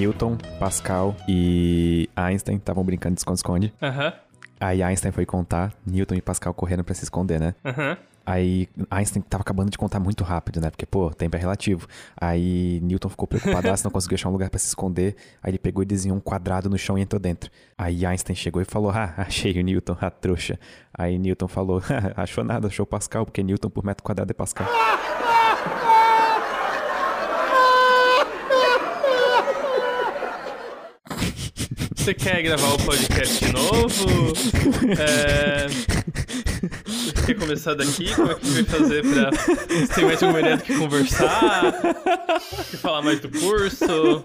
Newton, 0.00 0.38
Pascal 0.58 1.14
e 1.28 2.08
Einstein 2.16 2.56
estavam 2.56 2.82
brincando 2.82 3.16
de 3.16 3.20
esconde-esconde. 3.20 3.74
Aham. 3.82 4.06
Uhum. 4.06 4.12
Aí 4.58 4.82
Einstein 4.82 5.12
foi 5.12 5.26
contar, 5.26 5.74
Newton 5.86 6.14
e 6.14 6.22
Pascal 6.22 6.54
correndo 6.54 6.82
para 6.82 6.94
se 6.94 7.04
esconder, 7.04 7.38
né? 7.38 7.54
Aham. 7.62 7.90
Uhum. 7.90 7.96
Aí 8.24 8.68
Einstein 8.90 9.22
tava 9.22 9.42
acabando 9.42 9.70
de 9.70 9.76
contar 9.76 9.98
muito 9.98 10.24
rápido, 10.24 10.60
né? 10.60 10.70
Porque, 10.70 10.86
pô, 10.86 11.10
tempo 11.10 11.36
é 11.36 11.38
relativo. 11.38 11.86
Aí 12.18 12.80
Newton 12.82 13.08
ficou 13.10 13.26
preocupado, 13.26 13.68
não 13.84 13.90
conseguiu 13.90 14.14
achar 14.14 14.28
um 14.28 14.32
lugar 14.32 14.48
para 14.48 14.58
se 14.58 14.68
esconder. 14.68 15.16
Aí 15.42 15.50
ele 15.50 15.58
pegou 15.58 15.82
e 15.82 15.86
desenhou 15.86 16.16
um 16.16 16.20
quadrado 16.20 16.70
no 16.70 16.78
chão 16.78 16.96
e 16.96 17.02
entrou 17.02 17.20
dentro. 17.20 17.50
Aí 17.76 18.06
Einstein 18.06 18.36
chegou 18.36 18.62
e 18.62 18.64
falou: 18.64 18.90
Ah, 18.90 19.12
achei 19.18 19.58
o 19.58 19.62
Newton, 19.62 19.96
a 20.00 20.08
trouxa. 20.10 20.58
Aí 20.94 21.18
Newton 21.18 21.48
falou: 21.48 21.82
Achou 22.16 22.42
nada, 22.44 22.68
achou 22.68 22.86
Pascal, 22.86 23.26
porque 23.26 23.42
Newton 23.42 23.68
por 23.68 23.84
metro 23.84 24.02
quadrado 24.02 24.30
é 24.30 24.34
Pascal. 24.34 24.66
Você 32.00 32.14
quer 32.14 32.42
gravar 32.42 32.72
o 32.72 32.78
podcast 32.78 33.44
de 33.44 33.52
novo? 33.52 34.32
É... 34.98 35.66
Você 36.88 37.26
quer 37.26 37.34
começar 37.38 37.74
daqui? 37.74 38.14
Como 38.14 38.30
é 38.30 38.34
que 38.36 38.46
vai 38.46 38.64
fazer 38.64 39.02
pra. 39.02 39.30
Você 39.30 39.94
tem 39.94 40.04
mais 40.06 40.22
alguma 40.22 40.40
ideia 40.40 40.56
do 40.56 40.62
que 40.62 40.78
conversar? 40.78 41.72
Quer 42.70 42.76
falar 42.78 43.02
mais 43.02 43.20
do 43.20 43.28
curso? 43.28 44.24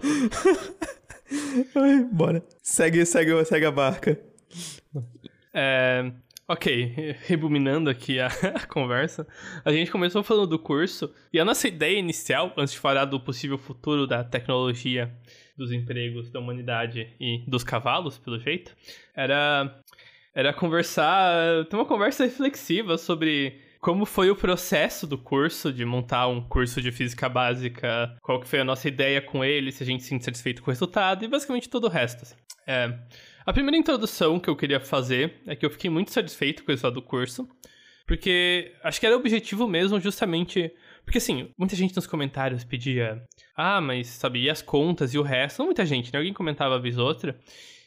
Bora. 2.14 2.42
Segue, 2.64 3.06
segue, 3.06 3.44
segue 3.44 3.66
a 3.66 3.72
barca. 3.72 4.18
É, 5.54 6.12
ok, 6.48 7.18
rebuminando 7.26 7.90
aqui 7.90 8.22
a, 8.22 8.28
a, 8.56 8.66
conversa, 8.66 9.28
a 9.66 9.72
gente 9.72 9.92
começou 9.92 10.24
falando 10.24 10.48
do 10.48 10.60
curso 10.60 11.14
e 11.32 11.40
a 11.42 11.46
nossa 11.46 11.68
ideia 11.68 12.00
inicial, 12.00 12.54
antes 12.56 12.74
de 12.74 12.80
falar 12.80 13.04
do 13.04 13.20
possível 13.20 13.58
futuro 13.58 14.08
da 14.08 14.24
tecnologia, 14.24 15.14
dos 15.58 15.72
empregos, 15.72 16.30
da 16.30 16.40
humanidade 16.40 17.14
e 17.20 17.44
dos 17.48 17.64
cavalos, 17.64 18.18
pelo 18.18 18.40
jeito, 18.40 18.76
era, 19.16 19.82
era 20.34 20.54
conversar, 20.54 21.66
ter 21.66 21.76
uma 21.76 21.86
conversa 21.86 22.24
reflexiva 22.26 22.98
sobre 22.98 23.60
como 23.80 24.04
foi 24.04 24.32
o 24.32 24.36
processo 24.36 25.06
do 25.06 25.16
curso, 25.16 25.72
de 25.72 25.86
montar 25.86 26.28
um 26.28 26.42
curso 26.42 26.82
de 26.82 26.92
física 26.92 27.30
básica, 27.30 28.18
qual 28.22 28.40
que 28.40 28.48
foi 28.48 28.60
a 28.60 28.64
nossa 28.64 28.88
ideia 28.88 29.22
com 29.22 29.46
ele, 29.46 29.72
se 29.72 29.84
a 29.84 29.86
gente 29.86 30.02
se 30.02 30.10
sente 30.10 30.26
satisfeito 30.26 30.64
com 30.64 30.72
o 30.72 30.74
resultado 30.74 31.24
e 31.24 31.28
basicamente 31.28 31.70
todo 31.70 31.86
o 31.86 31.90
resto. 31.90 32.24
Assim. 32.24 32.36
É, 32.66 32.98
a 33.46 33.54
primeira 33.54 33.78
introdução 33.78 34.40
que 34.40 34.50
eu 34.50 34.56
queria 34.56 34.80
fazer 34.80 35.36
é 35.46 35.56
que 35.56 35.64
eu 35.64 35.70
fiquei 35.70 35.88
muito 35.88 36.12
satisfeito 36.12 36.64
com 36.64 36.72
o 36.72 36.74
resultado 36.74 36.96
do 36.96 37.02
curso, 37.04 37.48
porque 38.06 38.74
acho 38.84 39.00
que 39.00 39.06
era 39.06 39.16
o 39.16 39.20
objetivo 39.20 39.68
mesmo 39.68 40.00
justamente... 40.00 40.72
Porque 41.04 41.20
assim, 41.20 41.52
muita 41.58 41.76
gente 41.76 41.96
nos 41.96 42.08
comentários 42.08 42.64
pedia, 42.64 43.24
ah, 43.56 43.80
mas 43.80 44.08
sabe, 44.08 44.42
e 44.42 44.50
as 44.50 44.62
contas 44.62 45.14
e 45.14 45.20
o 45.20 45.22
resto? 45.22 45.60
Não 45.60 45.68
muita 45.68 45.86
gente, 45.86 46.12
né? 46.12 46.18
Alguém 46.18 46.34
comentava 46.34 46.76
a 46.76 46.80
vez 46.80 46.98
ou 46.98 47.06
outra. 47.06 47.40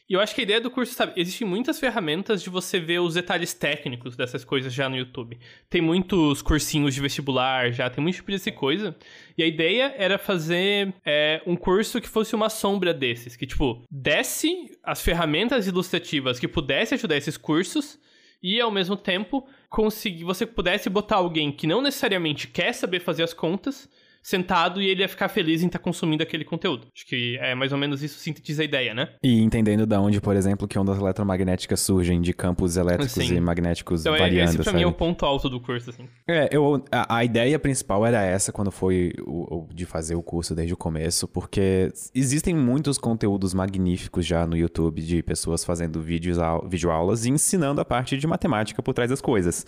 E 0.09 0.15
eu 0.15 0.21
acho 0.21 0.35
que 0.35 0.41
a 0.41 0.45
ideia 0.45 0.59
do 0.59 0.71
curso, 0.71 0.95
sabe, 0.95 1.13
existem 1.17 1.47
muitas 1.47 1.79
ferramentas 1.79 2.43
de 2.43 2.49
você 2.49 2.81
ver 2.81 2.99
os 2.99 3.13
detalhes 3.13 3.53
técnicos 3.53 4.17
dessas 4.17 4.43
coisas 4.43 4.73
já 4.73 4.89
no 4.89 4.97
YouTube. 4.97 5.39
Tem 5.69 5.83
muitos 5.83 6.41
cursinhos 6.41 6.95
de 6.95 7.01
vestibular 7.03 7.71
já, 7.73 7.91
tem 7.91 8.03
muito 8.03 8.17
tipo 8.17 8.33
de 8.33 8.53
coisa. 8.53 8.97
E 9.37 9.43
a 9.43 9.47
ideia 9.47 9.95
era 9.99 10.17
fazer 10.17 10.95
é, 11.05 11.43
um 11.47 11.55
curso 11.55 12.01
que 12.01 12.09
fosse 12.09 12.35
uma 12.35 12.49
sombra 12.49 12.95
desses, 12.95 13.37
que, 13.37 13.47
tipo, 13.47 13.85
desse 13.91 14.71
as 14.83 15.03
ferramentas 15.03 15.67
ilustrativas 15.67 16.39
que 16.39 16.49
pudesse 16.49 16.95
ajudar 16.95 17.19
esses 17.19 17.37
cursos 17.37 18.01
e, 18.43 18.59
ao 18.63 18.71
mesmo 18.71 18.97
tempo, 18.97 19.47
conseguir, 19.69 20.25
você 20.25 20.47
pudesse 20.47 20.89
botar 20.89 21.17
alguém 21.17 21.53
que 21.53 21.67
não 21.67 21.83
necessariamente 21.83 22.49
quer 22.49 22.73
saber 22.73 23.01
fazer 23.01 23.23
as 23.23 23.35
contas, 23.35 23.89
sentado 24.29 24.83
e 24.83 24.87
ele 24.87 25.01
ia 25.01 25.09
ficar 25.09 25.29
feliz 25.29 25.63
em 25.63 25.67
estar 25.67 25.79
tá 25.79 25.83
consumindo 25.83 26.23
aquele 26.23 26.45
conteúdo. 26.45 26.87
Acho 26.95 27.07
que 27.07 27.39
é 27.41 27.55
mais 27.55 27.73
ou 27.73 27.79
menos 27.79 28.03
isso 28.03 28.19
sintetiza 28.19 28.61
a 28.61 28.65
ideia, 28.65 28.93
né? 28.93 29.09
E 29.23 29.41
entendendo 29.41 29.87
da 29.87 29.99
onde, 30.01 30.21
por 30.21 30.37
exemplo, 30.37 30.69
que 30.69 30.79
ondas 30.79 30.99
eletromagnéticas 30.99 31.81
surgem 31.81 32.21
de 32.21 32.35
campos 32.35 32.77
elétricos 32.77 33.13
Sim. 33.13 33.37
e 33.37 33.41
magnéticos 33.41 34.03
então, 34.03 34.19
variando, 34.19 34.49
esse 34.49 34.57
pra 34.57 34.65
sabe? 34.65 34.77
mim 34.77 34.83
é 34.83 34.87
o 34.87 34.93
ponto 34.93 35.25
alto 35.25 35.49
do 35.49 35.59
curso, 35.59 35.89
assim. 35.89 36.07
É, 36.29 36.49
eu, 36.53 36.85
a, 36.93 37.17
a 37.17 37.25
ideia 37.25 37.59
principal 37.59 38.05
era 38.05 38.23
essa 38.23 38.53
quando 38.53 38.71
foi 38.71 39.13
o, 39.27 39.63
o, 39.63 39.69
de 39.73 39.87
fazer 39.87 40.15
o 40.15 40.23
curso 40.23 40.55
desde 40.55 40.75
o 40.75 40.77
começo, 40.77 41.27
porque 41.27 41.91
existem 42.15 42.55
muitos 42.55 42.99
conteúdos 42.99 43.55
magníficos 43.55 44.27
já 44.27 44.47
no 44.47 44.57
YouTube 44.57 45.01
de 45.01 45.23
pessoas 45.23 45.65
fazendo 45.65 46.03
vídeos, 46.03 46.37
videoaulas 46.69 47.25
e 47.25 47.31
ensinando 47.31 47.81
a 47.81 47.85
parte 47.85 48.19
de 48.19 48.27
matemática 48.27 48.83
por 48.83 48.93
trás 48.93 49.09
das 49.09 49.23
coisas 49.23 49.65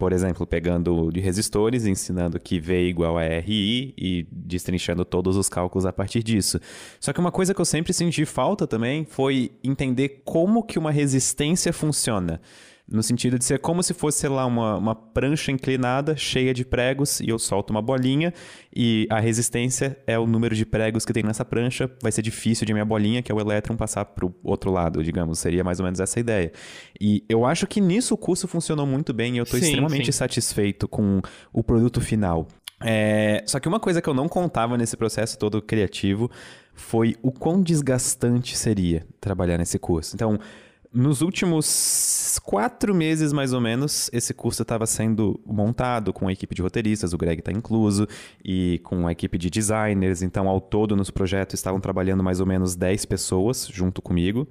por 0.00 0.14
exemplo, 0.14 0.46
pegando 0.46 1.12
de 1.12 1.20
resistores, 1.20 1.84
ensinando 1.84 2.40
que 2.40 2.58
V 2.58 2.88
igual 2.88 3.18
a 3.18 3.22
RI 3.22 3.92
e 3.98 4.26
destrinchando 4.32 5.04
todos 5.04 5.36
os 5.36 5.46
cálculos 5.46 5.84
a 5.84 5.92
partir 5.92 6.22
disso. 6.22 6.58
Só 6.98 7.12
que 7.12 7.20
uma 7.20 7.30
coisa 7.30 7.52
que 7.52 7.60
eu 7.60 7.66
sempre 7.66 7.92
senti 7.92 8.24
falta 8.24 8.66
também 8.66 9.04
foi 9.04 9.52
entender 9.62 10.22
como 10.24 10.62
que 10.62 10.78
uma 10.78 10.90
resistência 10.90 11.70
funciona. 11.70 12.40
No 12.90 13.02
sentido 13.02 13.38
de 13.38 13.44
ser 13.44 13.60
como 13.60 13.82
se 13.82 13.94
fosse, 13.94 14.18
sei 14.18 14.30
lá, 14.30 14.44
uma, 14.44 14.76
uma 14.76 14.94
prancha 14.94 15.52
inclinada, 15.52 16.16
cheia 16.16 16.52
de 16.52 16.64
pregos, 16.64 17.20
e 17.20 17.28
eu 17.28 17.38
solto 17.38 17.70
uma 17.70 17.80
bolinha, 17.80 18.34
e 18.74 19.06
a 19.08 19.20
resistência 19.20 19.96
é 20.06 20.18
o 20.18 20.26
número 20.26 20.56
de 20.56 20.66
pregos 20.66 21.04
que 21.04 21.12
tem 21.12 21.22
nessa 21.22 21.44
prancha. 21.44 21.88
Vai 22.02 22.10
ser 22.10 22.22
difícil 22.22 22.66
de 22.66 22.72
minha 22.72 22.84
bolinha, 22.84 23.22
que 23.22 23.30
é 23.30 23.34
o 23.34 23.40
elétron, 23.40 23.76
passar 23.76 24.04
para 24.06 24.26
o 24.26 24.34
outro 24.42 24.72
lado, 24.72 25.04
digamos. 25.04 25.38
Seria 25.38 25.62
mais 25.62 25.78
ou 25.78 25.84
menos 25.84 26.00
essa 26.00 26.18
ideia. 26.18 26.50
E 27.00 27.24
eu 27.28 27.46
acho 27.46 27.66
que 27.66 27.80
nisso 27.80 28.14
o 28.14 28.18
curso 28.18 28.48
funcionou 28.48 28.84
muito 28.86 29.12
bem, 29.12 29.34
e 29.34 29.38
eu 29.38 29.44
estou 29.44 29.58
extremamente 29.60 30.06
sim. 30.06 30.18
satisfeito 30.18 30.88
com 30.88 31.20
o 31.52 31.62
produto 31.62 32.00
final. 32.00 32.48
É... 32.82 33.44
Só 33.46 33.60
que 33.60 33.68
uma 33.68 33.78
coisa 33.78 34.02
que 34.02 34.08
eu 34.08 34.14
não 34.14 34.28
contava 34.28 34.76
nesse 34.76 34.96
processo 34.96 35.38
todo 35.38 35.60
criativo 35.62 36.30
foi 36.74 37.14
o 37.22 37.30
quão 37.30 37.62
desgastante 37.62 38.56
seria 38.56 39.06
trabalhar 39.20 39.58
nesse 39.58 39.78
curso. 39.78 40.16
Então, 40.16 40.38
nos 40.92 41.22
últimos 41.22 42.40
quatro 42.42 42.92
meses, 42.94 43.32
mais 43.32 43.52
ou 43.52 43.60
menos, 43.60 44.10
esse 44.12 44.34
curso 44.34 44.62
estava 44.62 44.86
sendo 44.86 45.40
montado 45.46 46.12
com 46.12 46.26
a 46.26 46.32
equipe 46.32 46.54
de 46.54 46.62
roteiristas, 46.62 47.12
o 47.12 47.18
Greg 47.18 47.40
está 47.40 47.52
incluso, 47.52 48.08
e 48.44 48.80
com 48.82 49.06
a 49.06 49.12
equipe 49.12 49.38
de 49.38 49.48
designers. 49.48 50.20
Então, 50.22 50.48
ao 50.48 50.60
todo, 50.60 50.96
nos 50.96 51.10
projetos 51.10 51.54
estavam 51.54 51.80
trabalhando 51.80 52.24
mais 52.24 52.40
ou 52.40 52.46
menos 52.46 52.74
10 52.74 53.04
pessoas 53.04 53.68
junto 53.72 54.02
comigo. 54.02 54.48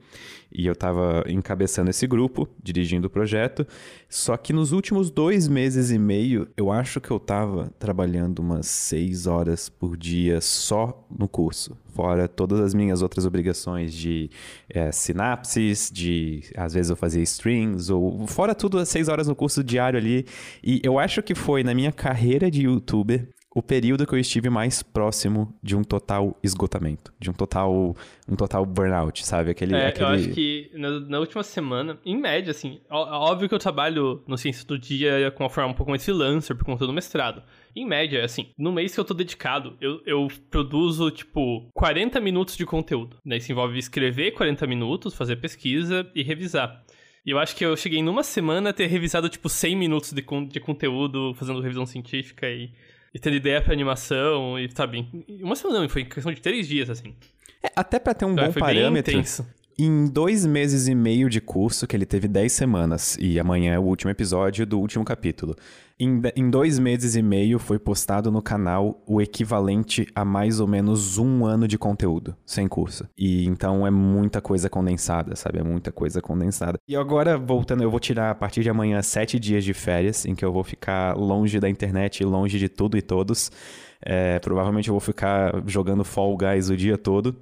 E 0.52 0.66
eu 0.66 0.74
estava 0.74 1.24
encabeçando 1.28 1.90
esse 1.90 2.08
grupo, 2.08 2.48
dirigindo 2.62 3.08
o 3.08 3.10
projeto. 3.10 3.66
Só 4.08 4.36
que 4.36 4.52
nos 4.52 4.72
últimos 4.72 5.12
dois 5.12 5.48
meses 5.48 5.92
e 5.92 6.00
meio, 6.00 6.48
eu 6.58 6.72
acho 6.72 7.00
que 7.00 7.12
eu 7.12 7.18
estava 7.18 7.72
trabalhando 7.78 8.40
umas 8.40 8.66
seis 8.66 9.28
horas 9.28 9.70
por 9.70 9.96
dia 9.96 10.42
só 10.42 11.06
no 11.10 11.28
curso. 11.28 11.78
Fora 11.94 12.28
todas 12.28 12.60
as 12.60 12.74
minhas 12.74 13.02
outras 13.02 13.26
obrigações 13.26 13.94
de 13.94 14.30
é, 14.70 14.92
sinapses, 14.92 15.92
de 15.94 16.44
às 16.56 16.74
vezes 16.74 16.90
eu 16.90 16.96
fazia 16.96 17.22
strings, 17.22 17.90
ou 17.90 18.26
fora 18.28 18.56
tudo, 18.56 18.84
seis 18.86 19.08
horas 19.08 19.28
no 19.28 19.36
curso 19.36 19.64
diário 19.64 20.00
ali. 20.00 20.26
E 20.64 20.82
eu 20.84 20.98
acho 20.98 21.22
que 21.22 21.36
foi 21.36 21.64
na 21.64 21.76
minha 21.76 21.92
carreira 21.92 22.50
de 22.50 22.64
youtuber 22.64 23.28
o 23.54 23.64
período 23.64 24.06
que 24.06 24.14
eu 24.14 24.20
estive 24.20 24.50
mais 24.50 24.84
próximo 24.84 25.58
de 25.62 25.76
um 25.76 25.84
total 25.84 26.38
esgotamento, 26.44 27.12
de 27.20 27.32
um 27.32 27.34
total 27.34 27.96
um 28.28 28.36
total 28.36 28.64
burnout, 28.64 29.26
sabe? 29.26 29.50
Aquele, 29.50 29.76
é, 29.76 29.88
aquele... 29.88 30.06
eu 30.06 30.10
acho 30.10 30.30
que 30.30 30.70
na, 30.76 31.00
na, 31.00 31.20
última 31.20 31.42
semana, 31.42 32.00
em 32.06 32.16
média, 32.16 32.52
assim, 32.52 32.80
óbvio 32.90 33.50
que 33.50 33.56
eu 33.56 33.60
trabalho 33.60 34.24
no 34.28 34.38
Ciência 34.38 34.66
do 34.66 34.78
Dia 34.78 35.32
com 35.32 35.44
uma 35.44 35.50
forma 35.50 35.72
um 35.72 35.74
pouco 35.74 35.90
mais 35.90 36.04
freelancer 36.04 36.56
por 36.56 36.64
conta 36.64 36.86
do 36.86 36.94
mestrado. 36.94 37.42
Em 37.76 37.88
média, 37.88 38.24
assim, 38.24 38.50
no 38.58 38.72
mês 38.72 38.94
que 38.94 39.00
eu 39.00 39.06
tô 39.06 39.16
dedicado, 39.16 39.76
eu, 39.82 40.00
eu 40.06 40.28
produzo, 40.52 41.10
tipo, 41.10 41.68
40 41.74 42.20
minutos 42.20 42.56
de 42.56 42.66
conteúdo. 42.66 43.18
Né? 43.26 43.38
Isso 43.38 43.52
envolve 43.52 43.80
escrever 43.80 44.32
40 44.32 44.68
minutos, 44.68 45.16
fazer 45.16 45.38
pesquisa 45.38 46.08
e 46.14 46.22
revisar. 46.22 46.84
E 47.26 47.32
eu 47.32 47.40
acho 47.40 47.56
que 47.56 47.66
eu 47.66 47.76
cheguei 47.76 48.02
numa 48.02 48.24
semana 48.24 48.70
a 48.70 48.74
ter 48.74 48.88
revisado, 48.88 49.28
tipo, 49.28 49.50
100 49.50 49.76
minutos 49.76 50.14
de, 50.14 50.24
de 50.48 50.60
conteúdo, 50.60 51.34
fazendo 51.36 51.62
revisão 51.62 51.86
científica 51.86 52.48
e 52.48 52.72
e 53.13 53.19
tendo 53.19 53.36
ideia 53.36 53.62
pra 53.62 53.74
animação, 53.74 54.58
e 54.60 54.69
sabe? 54.72 55.08
Uma 55.41 55.56
semana 55.56 55.82
não, 55.82 55.89
foi 55.89 56.06
questão 56.06 56.32
de 56.32 56.41
três 56.41 56.67
dias, 56.67 56.89
assim. 56.89 57.15
É, 57.63 57.72
até 57.76 58.00
pra 58.00 58.13
ter 58.13 58.26
um 58.26 58.34
então, 58.34 58.45
bom 58.45 58.54
parâmetro. 58.54 59.22
Em 59.82 60.08
dois 60.08 60.46
meses 60.46 60.89
e 60.89 60.94
meio 60.94 61.30
de 61.30 61.39
curso, 61.39 61.88
que 61.88 61.96
ele 61.96 62.06
teve 62.06 62.28
dez 62.28 62.52
semanas, 62.52 63.18
e 63.18 63.39
amanhã 63.39 63.76
é 63.76 63.80
o 63.80 63.84
último 63.84 64.12
episódio 64.12 64.65
do 64.65 64.78
último 64.78 65.06
capítulo. 65.06 65.56
Em, 65.98 66.22
em 66.36 66.50
dois 66.50 66.78
meses 66.78 67.15
e 67.15 67.22
meio 67.22 67.58
foi 67.58 67.80
postado 67.80 68.30
no 68.30 68.42
canal 68.42 69.02
o 69.08 69.22
equivalente 69.22 70.06
a 70.13 70.26
mais 70.26 70.60
ou 70.60 70.68
menos 70.68 71.18
um 71.18 71.46
ano 71.46 71.65
de 71.65 71.78
conteúdo, 71.78 72.36
sem 72.46 72.68
curso. 72.68 73.08
E 73.18 73.46
então 73.46 73.88
é 73.88 73.89
muita 73.89 74.42
coisa 74.42 74.70
condensada, 74.70 75.34
sabe? 75.38 75.60
É 75.60 75.63
muita 75.63 75.94
coisa 75.94 76.22
condensada. 76.22 76.78
E 76.86 76.94
agora, 76.94 77.38
voltando, 77.38 77.82
eu 77.82 77.89
vou 77.89 78.02
tirar 78.02 78.32
a 78.32 78.36
partir 78.36 78.63
de 78.63 78.70
amanhã 78.70 79.02
sete 79.02 79.39
dias 79.39 79.63
de 79.63 79.74
férias, 79.74 80.26
em 80.26 80.36
que 80.36 80.44
eu 80.44 80.52
vou 80.52 80.65
ficar 80.65 81.15
longe 81.15 81.58
da 81.58 81.70
internet, 81.70 82.22
longe 82.26 82.60
de 82.60 82.68
tudo 82.68 82.98
e 82.98 83.02
todos. 83.02 83.50
É, 84.02 84.39
provavelmente 84.39 84.89
eu 84.89 84.94
vou 84.94 85.00
ficar 85.00 85.63
jogando 85.65 86.04
Fall 86.04 86.36
Guys 86.36 86.70
o 86.70 86.76
dia 86.76 86.98
todo. 86.98 87.34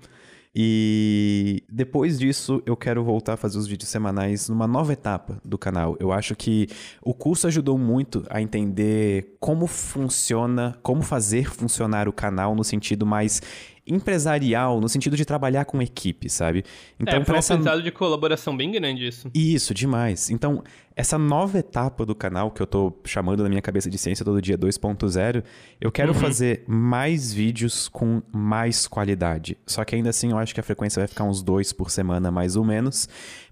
E 0.55 1.63
depois 1.69 2.17
disso, 2.17 2.61
eu 2.65 2.75
quero 2.75 3.03
voltar 3.03 3.33
a 3.33 3.37
fazer 3.37 3.57
os 3.57 3.67
vídeos 3.67 3.89
semanais 3.89 4.49
numa 4.49 4.67
nova 4.67 4.93
etapa 4.93 5.39
do 5.43 5.57
canal. 5.57 5.95
Eu 5.99 6.11
acho 6.11 6.35
que 6.35 6.67
o 7.01 7.13
curso 7.13 7.47
ajudou 7.47 7.77
muito 7.77 8.25
a 8.29 8.41
entender 8.41 9.37
como 9.39 9.67
funciona, 9.67 10.77
como 10.81 11.01
fazer 11.01 11.49
funcionar 11.51 12.07
o 12.07 12.13
canal 12.13 12.55
no 12.55 12.63
sentido 12.63 13.05
mais 13.05 13.41
empresarial, 13.87 14.79
no 14.81 14.89
sentido 14.89 15.15
de 15.15 15.25
trabalhar 15.25 15.65
com 15.65 15.81
equipe, 15.81 16.29
sabe? 16.29 16.63
Então, 16.99 17.19
é, 17.19 17.25
foi 17.25 17.35
um 17.35 17.37
essa... 17.37 17.81
de 17.81 17.91
colaboração 17.91 18.55
bem 18.55 18.71
grande 18.71 19.07
isso. 19.07 19.29
Isso, 19.33 19.73
demais. 19.73 20.29
Então, 20.29 20.63
essa 20.95 21.17
nova 21.17 21.59
etapa 21.59 22.05
do 22.05 22.15
canal, 22.15 22.49
que 22.51 22.61
eu 22.61 22.67
tô 22.67 22.93
chamando 23.05 23.43
na 23.43 23.49
minha 23.49 23.61
cabeça 23.61 23.89
de 23.89 23.97
ciência 23.97 24.25
todo 24.25 24.41
dia 24.41 24.57
2.0, 24.57 25.43
eu 25.79 25.91
quero 25.91 26.13
uhum. 26.13 26.19
fazer 26.19 26.63
mais 26.67 27.31
vídeos 27.31 27.87
com 27.87 28.21
mais 28.31 28.87
qualidade. 28.87 29.57
Só 29.65 29.85
que 29.85 29.95
ainda 29.95 30.09
assim, 30.09 30.31
eu 30.31 30.37
acho 30.37 30.53
que 30.53 30.59
a 30.59 30.63
frequência 30.63 30.99
vai 30.99 31.07
ficar 31.07 31.23
uns 31.23 31.43
dois 31.43 31.71
por 31.71 31.91
semana, 31.91 32.31
mais 32.31 32.55
ou 32.55 32.65
menos, 32.65 33.07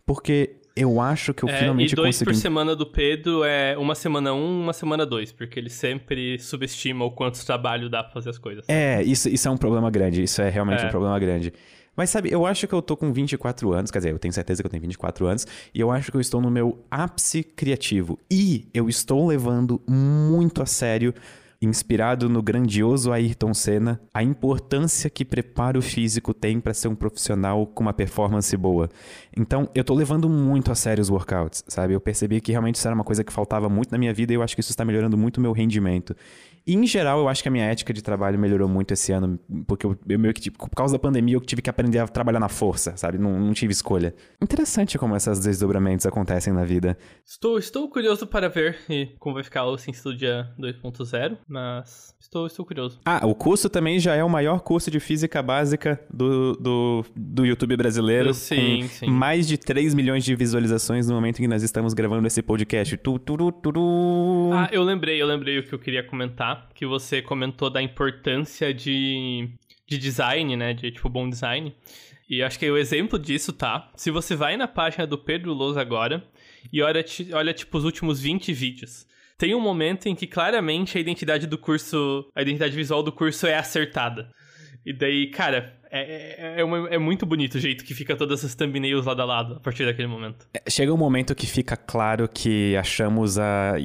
porque 0.06 0.56
eu 0.76 1.00
acho 1.00 1.34
que 1.34 1.44
eu 1.44 1.50
é, 1.50 1.58
finalmente 1.58 1.94
e 1.94 1.96
dois 1.96 2.18
consegui... 2.18 2.32
por 2.32 2.36
semana 2.36 2.76
do 2.76 2.86
Pedro 2.86 3.44
é 3.46 3.78
uma 3.78 3.96
semana 3.96 4.34
um, 4.34 4.62
uma 4.62 4.74
semana 4.74 5.06
dois, 5.06 5.32
porque 5.32 5.58
ele 5.58 5.70
sempre 5.70 6.38
subestima 6.38 7.06
o 7.06 7.12
quanto 7.12 7.44
trabalho 7.46 7.90
dá 7.90 8.04
pra 8.04 8.12
fazer 8.12 8.32
as 8.32 8.38
coisas. 8.38 8.66
É, 8.68 9.02
isso, 9.04 9.30
isso 9.30 9.48
é 9.48 9.52
um 9.52 9.58
problema 9.58 9.90
grande, 9.90 10.22
isso 10.22 10.42
é 10.42 10.50
realmente 10.50 10.84
é. 10.84 10.88
um 10.88 10.90
problema 10.90 11.18
grande. 11.18 11.54
Mas 11.96 12.10
sabe, 12.10 12.30
eu 12.30 12.46
acho 12.46 12.68
que 12.68 12.74
eu 12.74 12.82
tô 12.82 12.98
com 12.98 13.14
24 13.14 13.72
anos, 13.72 13.90
quer 13.90 14.00
dizer, 14.00 14.12
eu 14.12 14.20
tenho 14.20 14.34
certeza 14.34 14.62
que 14.62 14.68
eu 14.68 14.70
tenho 14.70 14.82
24 14.82 15.26
anos, 15.28 15.48
e 15.74 15.80
eu 15.80 15.90
acho 15.92 16.12
que 16.12 16.18
eu 16.18 16.22
estou 16.22 16.42
no 16.42 16.52
meu 16.52 16.84
ápice 16.92 17.42
criativo. 17.42 18.20
E 18.30 18.68
eu 18.74 18.90
estou 18.90 19.26
levando 19.26 19.82
muito 19.88 20.62
a 20.62 20.66
sério 20.66 21.14
inspirado 21.62 22.30
no 22.30 22.42
grandioso 22.42 23.12
Ayrton 23.12 23.54
Senna, 23.54 24.02
a 24.14 24.22
importância 24.22 25.10
que 25.10 25.26
preparo 25.26 25.82
físico 25.82 26.34
tem 26.34 26.60
para 26.60 26.74
ser 26.74 26.88
um 26.88 26.96
profissional 26.96 27.66
com 27.66 27.84
uma 27.84 27.94
performance 27.94 28.56
boa. 28.58 28.90
Então, 29.36 29.70
eu 29.74 29.84
tô 29.84 29.94
levando 29.94 30.30
muito 30.30 30.72
a 30.72 30.76
sério 30.76 31.02
os 31.02 31.10
workouts, 31.10 31.64
sabe? 31.68 31.94
Eu 31.94 32.02
percebi 32.02 32.42
que 32.42 32.52
realmente 32.52 32.76
isso 32.76 32.88
era 32.88 32.96
uma 32.96 33.04
coisa 33.04 33.24
que 33.24 33.34
faltava 33.34 33.70
muito 33.70 33.92
na 33.92 33.98
minha 33.98 34.14
vida 34.14 34.34
e 34.34 34.36
eu 34.36 34.42
acho 34.42 34.56
que 34.56 34.62
isso 34.62 34.72
está 34.72 34.86
melhorando 34.86 35.18
muito 35.18 35.38
o 35.38 35.42
meu 35.42 35.52
rendimento. 35.52 36.16
E, 36.68 36.76
em 36.76 36.86
geral, 36.88 37.20
eu 37.20 37.28
acho 37.28 37.44
que 37.44 37.48
a 37.48 37.52
minha 37.52 37.66
ética 37.66 37.94
de 37.94 38.02
trabalho 38.02 38.40
melhorou 38.40 38.68
muito 38.68 38.92
esse 38.92 39.12
ano, 39.12 39.40
porque 39.68 39.86
eu, 39.86 39.96
eu 40.08 40.18
meio 40.18 40.34
que, 40.34 40.42
tipo, 40.42 40.58
por 40.58 40.76
causa 40.76 40.94
da 40.94 41.00
pandemia, 41.00 41.36
eu 41.36 41.42
tive 41.42 41.62
que 41.62 41.70
aprender 41.70 42.00
a 42.00 42.08
trabalhar 42.08 42.40
na 42.40 42.50
força, 42.50 42.98
sabe? 42.98 43.20
Não, 43.20 43.40
não 43.40 43.54
tive 43.54 43.72
escolha. 43.72 44.16
Interessante 44.42 44.98
como 44.98 45.16
esses 45.16 45.40
desdobramentos 45.40 46.06
acontecem 46.06 46.52
na 46.52 46.66
vida. 46.66 46.98
Estou, 47.24 47.60
estou 47.60 47.88
curioso 47.88 48.26
para 48.26 48.50
ver 48.50 48.78
como 49.20 49.36
vai 49.36 49.44
ficar 49.44 49.66
o 49.66 49.78
Sim 49.78 49.94
Studia 49.94 50.50
2.0, 50.60 51.38
mas 51.48 52.16
estou, 52.20 52.48
estou 52.48 52.66
curioso. 52.66 53.00
Ah, 53.06 53.22
o 53.26 53.36
curso 53.36 53.70
também 53.70 54.00
já 54.00 54.16
é 54.16 54.24
o 54.24 54.30
maior 54.30 54.60
curso 54.62 54.90
de 54.90 55.00
física 55.00 55.44
básica 55.44 56.02
do, 56.12 56.54
do, 56.54 57.06
do 57.16 57.46
YouTube 57.46 57.78
brasileiro. 57.78 58.34
Sim, 58.34 58.88
sim. 58.88 59.08
Mais 59.08 59.48
de 59.48 59.58
3 59.58 59.94
milhões 59.94 60.24
de 60.24 60.36
visualizações 60.36 61.08
no 61.08 61.14
momento 61.14 61.40
em 61.40 61.44
que 61.44 61.48
nós 61.48 61.62
estamos 61.62 61.94
gravando 61.94 62.26
esse 62.26 62.42
podcast. 62.42 62.98
Tu, 62.98 63.20
tu, 63.20 63.38
tu, 63.38 63.72
tu. 63.72 64.50
Ah, 64.54 64.70
eu 64.72 64.82
lembrei, 64.82 65.22
eu 65.22 65.28
lembrei 65.28 65.60
o 65.60 65.64
que 65.64 65.74
eu 65.74 65.80
queria 65.80 66.04
comentar 66.04 66.55
que 66.74 66.86
você 66.86 67.22
comentou 67.22 67.70
da 67.70 67.82
importância 67.82 68.74
de, 68.74 69.50
de 69.88 69.98
design, 69.98 70.56
né? 70.56 70.74
De, 70.74 70.92
tipo, 70.92 71.10
bom 71.10 71.30
design. 71.30 71.76
E 72.30 72.42
acho 72.42 72.58
que 72.58 72.70
o 72.70 72.78
exemplo 72.78 73.20
disso 73.20 73.54
tá. 73.54 73.92
Se 73.96 74.10
você 74.10 74.36
vai 74.36 74.58
na 74.58 74.68
página 74.68 75.06
do 75.06 75.18
Pedro 75.18 75.54
Lousa 75.54 75.82
agora 75.82 76.24
e 76.72 76.82
olha, 76.82 77.06
olha, 77.34 77.54
tipo, 77.54 77.78
os 77.78 77.84
últimos 77.84 78.20
20 78.20 78.52
vídeos. 78.54 79.06
Tem 79.38 79.54
um 79.54 79.60
momento 79.60 80.08
em 80.08 80.16
que 80.16 80.26
claramente 80.26 80.98
a 80.98 81.02
identidade 81.02 81.46
do 81.46 81.58
curso, 81.58 82.26
a 82.34 82.42
identidade 82.42 82.76
visual 82.76 83.04
do 83.04 83.12
curso 83.12 83.46
é 83.46 83.56
acertada. 83.56 84.32
E 84.86 84.94
daí, 84.94 85.28
cara, 85.28 85.78
é, 85.98 86.56
é, 86.58 86.62
é, 86.62 86.64
uma, 86.64 86.90
é, 86.90 86.98
muito 86.98 87.26
bonito 87.26 87.56
o 87.56 87.60
jeito 87.60 87.86
que 87.86 87.94
fica 87.94 88.16
todas 88.16 88.40
essas 88.40 88.54
thumbnails 88.54 89.06
lado 89.06 89.22
a 89.22 89.26
lado 89.26 89.54
a 89.56 89.60
partir 89.60 89.86
daquele 89.86 90.08
momento. 90.08 90.46
É, 90.54 90.70
chega 90.70 90.94
um 90.94 90.98
momento 90.98 91.34
que 91.34 91.48
fica 91.48 91.78
claro 91.78 92.28
que 92.28 92.76
achamos 92.76 93.38
a, 93.38 93.76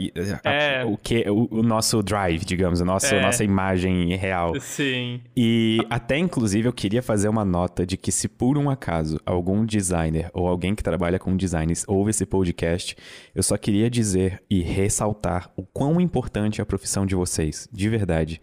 a, 0.45 0.51
é. 0.51 0.85
o, 0.85 0.97
que, 0.97 1.25
o, 1.31 1.49
o, 1.59 1.63
nosso 1.63 2.03
drive, 2.03 2.45
digamos, 2.45 2.83
a 2.83 2.85
nossa, 2.85 3.15
é. 3.15 3.23
nossa 3.23 3.45
imagem 3.45 4.17
real. 4.17 4.59
Sim. 4.59 5.21
E 5.37 5.79
até, 5.89 6.19
inclusive, 6.19 6.67
eu 6.67 6.73
queria 6.73 7.03
fazer 7.03 7.29
uma 7.29 7.45
nota 7.45 7.87
de 7.87 7.97
que 7.97 8.11
se 8.11 8.29
por 8.29 8.59
um 8.59 8.69
acaso 8.69 9.21
algum 9.25 9.65
designer 9.65 10.31
ou 10.33 10.49
alguém 10.49 10.75
que 10.75 10.83
trabalha 10.83 11.19
com 11.19 11.37
designs 11.37 11.85
ouve 11.87 12.11
esse 12.11 12.27
podcast, 12.27 12.97
eu 13.35 13.43
só 13.43 13.57
queria 13.57 13.89
dizer 13.89 14.43
e 14.51 14.63
ressaltar 14.63 15.51
o 15.57 15.63
quão 15.63 16.01
importante 16.01 16.61
é 16.61 16.63
a 16.63 16.67
profissão 16.67 17.07
de 17.07 17.15
vocês, 17.15 17.69
de 17.73 17.89
verdade. 17.89 18.41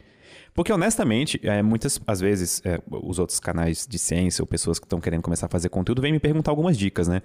Porque, 0.57 0.73
honestamente, 0.73 1.39
é, 1.43 1.61
muitas, 1.61 2.01
às 2.07 2.19
vezes, 2.19 2.63
é, 2.65 2.81
os 2.89 3.19
outros 3.19 3.39
canais 3.39 3.85
de 3.87 3.99
ciência 3.99 4.41
ou 4.41 4.47
pessoas 4.47 4.79
que 4.79 4.87
estão 4.87 4.99
querendo 4.99 5.21
começar 5.21 5.45
a 5.45 5.49
fazer 5.49 5.69
conteúdo 5.69 6.01
vêm 6.01 6.11
me 6.11 6.19
perguntar 6.19 6.49
algumas 6.49 6.75
dicas, 6.75 7.07
né? 7.07 7.21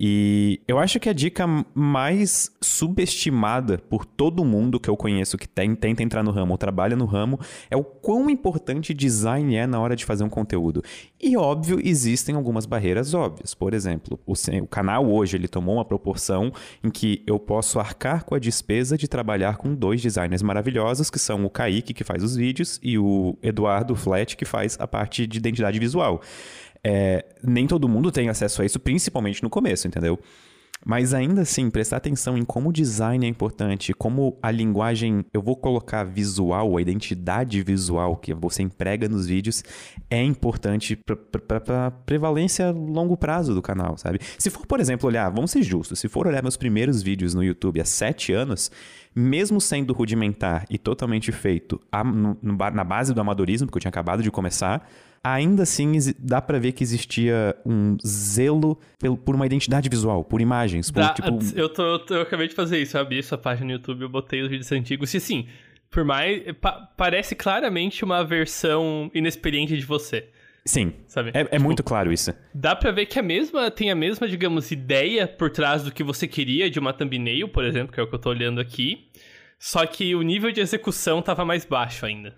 E 0.00 0.60
eu 0.66 0.80
acho 0.80 0.98
que 0.98 1.08
a 1.08 1.12
dica 1.12 1.46
mais 1.72 2.50
subestimada 2.60 3.78
por 3.78 4.04
todo 4.04 4.44
mundo 4.44 4.80
que 4.80 4.90
eu 4.90 4.96
conheço 4.96 5.38
que 5.38 5.46
tem, 5.46 5.76
tenta 5.76 6.02
entrar 6.02 6.24
no 6.24 6.32
ramo 6.32 6.50
ou 6.50 6.58
trabalha 6.58 6.96
no 6.96 7.04
ramo 7.04 7.38
é 7.70 7.76
o 7.76 7.84
quão 7.84 8.28
importante 8.28 8.92
design 8.92 9.54
é 9.54 9.64
na 9.64 9.78
hora 9.78 9.94
de 9.94 10.04
fazer 10.04 10.24
um 10.24 10.28
conteúdo. 10.28 10.82
E, 11.20 11.36
óbvio, 11.36 11.78
existem 11.84 12.34
algumas 12.34 12.66
barreiras 12.66 13.14
óbvias. 13.14 13.54
Por 13.54 13.74
exemplo, 13.74 14.18
o, 14.26 14.32
o 14.32 14.66
canal 14.66 15.08
hoje 15.08 15.36
ele 15.36 15.46
tomou 15.46 15.76
uma 15.76 15.84
proporção 15.84 16.52
em 16.82 16.90
que 16.90 17.22
eu 17.28 17.38
posso 17.38 17.78
arcar 17.78 18.24
com 18.24 18.34
a 18.34 18.40
despesa 18.40 18.98
de 18.98 19.06
trabalhar 19.06 19.56
com 19.56 19.72
dois 19.72 20.02
designers 20.02 20.42
maravilhosos, 20.42 21.10
que 21.10 21.18
são 21.20 21.44
o 21.44 21.50
Kaique, 21.50 21.94
que 21.94 22.02
faz 22.02 22.24
os 22.24 22.34
vídeos, 22.34 22.71
e 22.82 22.98
o 22.98 23.36
Eduardo 23.42 23.94
Flat, 23.96 24.36
que 24.36 24.44
faz 24.44 24.76
a 24.80 24.86
parte 24.86 25.26
de 25.26 25.38
identidade 25.38 25.78
visual. 25.78 26.20
É, 26.84 27.24
nem 27.42 27.66
todo 27.66 27.88
mundo 27.88 28.10
tem 28.10 28.28
acesso 28.28 28.62
a 28.62 28.64
isso, 28.64 28.80
principalmente 28.80 29.42
no 29.42 29.50
começo, 29.50 29.86
entendeu? 29.86 30.18
Mas 30.84 31.14
ainda 31.14 31.42
assim, 31.42 31.70
prestar 31.70 31.98
atenção 31.98 32.36
em 32.36 32.44
como 32.44 32.70
o 32.70 32.72
design 32.72 33.24
é 33.24 33.28
importante, 33.28 33.94
como 33.94 34.36
a 34.42 34.50
linguagem, 34.50 35.24
eu 35.32 35.40
vou 35.40 35.54
colocar 35.54 36.02
visual, 36.02 36.76
a 36.76 36.82
identidade 36.82 37.62
visual 37.62 38.16
que 38.16 38.34
você 38.34 38.62
emprega 38.62 39.08
nos 39.08 39.26
vídeos 39.26 39.62
é 40.10 40.22
importante 40.22 40.96
para 40.96 41.86
a 41.86 41.90
prevalência 41.90 42.68
a 42.68 42.70
longo 42.72 43.16
prazo 43.16 43.54
do 43.54 43.62
canal, 43.62 43.96
sabe? 43.96 44.18
Se 44.36 44.50
for, 44.50 44.66
por 44.66 44.80
exemplo, 44.80 45.08
olhar, 45.08 45.30
vamos 45.30 45.52
ser 45.52 45.62
justos, 45.62 46.00
se 46.00 46.08
for 46.08 46.26
olhar 46.26 46.42
meus 46.42 46.56
primeiros 46.56 47.00
vídeos 47.00 47.32
no 47.32 47.44
YouTube 47.44 47.80
há 47.80 47.84
sete 47.84 48.32
anos, 48.32 48.70
mesmo 49.14 49.60
sendo 49.60 49.92
rudimentar 49.92 50.64
e 50.68 50.78
totalmente 50.78 51.30
feito 51.30 51.80
na 52.72 52.84
base 52.84 53.14
do 53.14 53.20
amadorismo, 53.20 53.70
que 53.70 53.76
eu 53.76 53.80
tinha 53.80 53.90
acabado 53.90 54.22
de 54.22 54.30
começar, 54.32 54.88
ainda 55.22 55.62
assim 55.62 55.92
dá 56.18 56.42
para 56.42 56.58
ver 56.58 56.72
que 56.72 56.82
existia 56.82 57.56
um 57.64 57.96
zelo 58.04 58.78
por 59.24 59.34
uma 59.34 59.46
identidade 59.46 59.88
visual, 59.88 60.24
por 60.24 60.40
imagens. 60.40 60.90
Por, 60.90 61.00
dá, 61.00 61.14
tipo... 61.14 61.28
eu, 61.54 61.68
tô, 61.68 61.82
eu, 61.82 61.98
tô, 61.98 62.14
eu, 62.14 62.22
acabei 62.22 62.48
de 62.48 62.54
fazer 62.54 62.78
isso, 62.78 62.96
eu 62.96 63.00
abri 63.00 63.18
essa 63.18 63.38
página 63.38 63.66
no 63.66 63.72
YouTube, 63.72 64.02
eu 64.02 64.08
botei 64.08 64.42
os 64.42 64.48
vídeos 64.48 64.70
antigos 64.72 65.14
e 65.14 65.18
assim, 65.18 65.46
por 65.90 66.04
mais. 66.04 66.42
Pa, 66.60 66.88
parece 66.96 67.34
claramente 67.34 68.04
uma 68.04 68.24
versão 68.24 69.10
inexperiente 69.14 69.76
de 69.76 69.84
você. 69.84 70.28
Sim. 70.64 70.92
Sabe? 71.08 71.30
É, 71.34 71.40
é 71.40 71.44
tipo, 71.44 71.62
muito 71.62 71.82
claro 71.82 72.12
isso. 72.12 72.32
Dá 72.54 72.74
pra 72.74 72.90
ver 72.90 73.06
que 73.06 73.18
a 73.18 73.22
mesma 73.22 73.70
tem 73.70 73.90
a 73.90 73.94
mesma, 73.94 74.28
digamos, 74.28 74.70
ideia 74.70 75.26
por 75.26 75.50
trás 75.50 75.82
do 75.82 75.92
que 75.92 76.04
você 76.04 76.28
queria 76.28 76.70
de 76.70 76.78
uma 76.78 76.92
thumbnail, 76.92 77.48
por 77.48 77.64
exemplo, 77.64 77.92
que 77.92 78.00
é 78.00 78.02
o 78.02 78.06
que 78.06 78.14
eu 78.14 78.18
tô 78.18 78.30
olhando 78.30 78.60
aqui. 78.60 79.08
Só 79.58 79.84
que 79.86 80.14
o 80.14 80.22
nível 80.22 80.50
de 80.50 80.60
execução 80.60 81.22
tava 81.22 81.44
mais 81.44 81.64
baixo 81.64 82.06
ainda. 82.06 82.34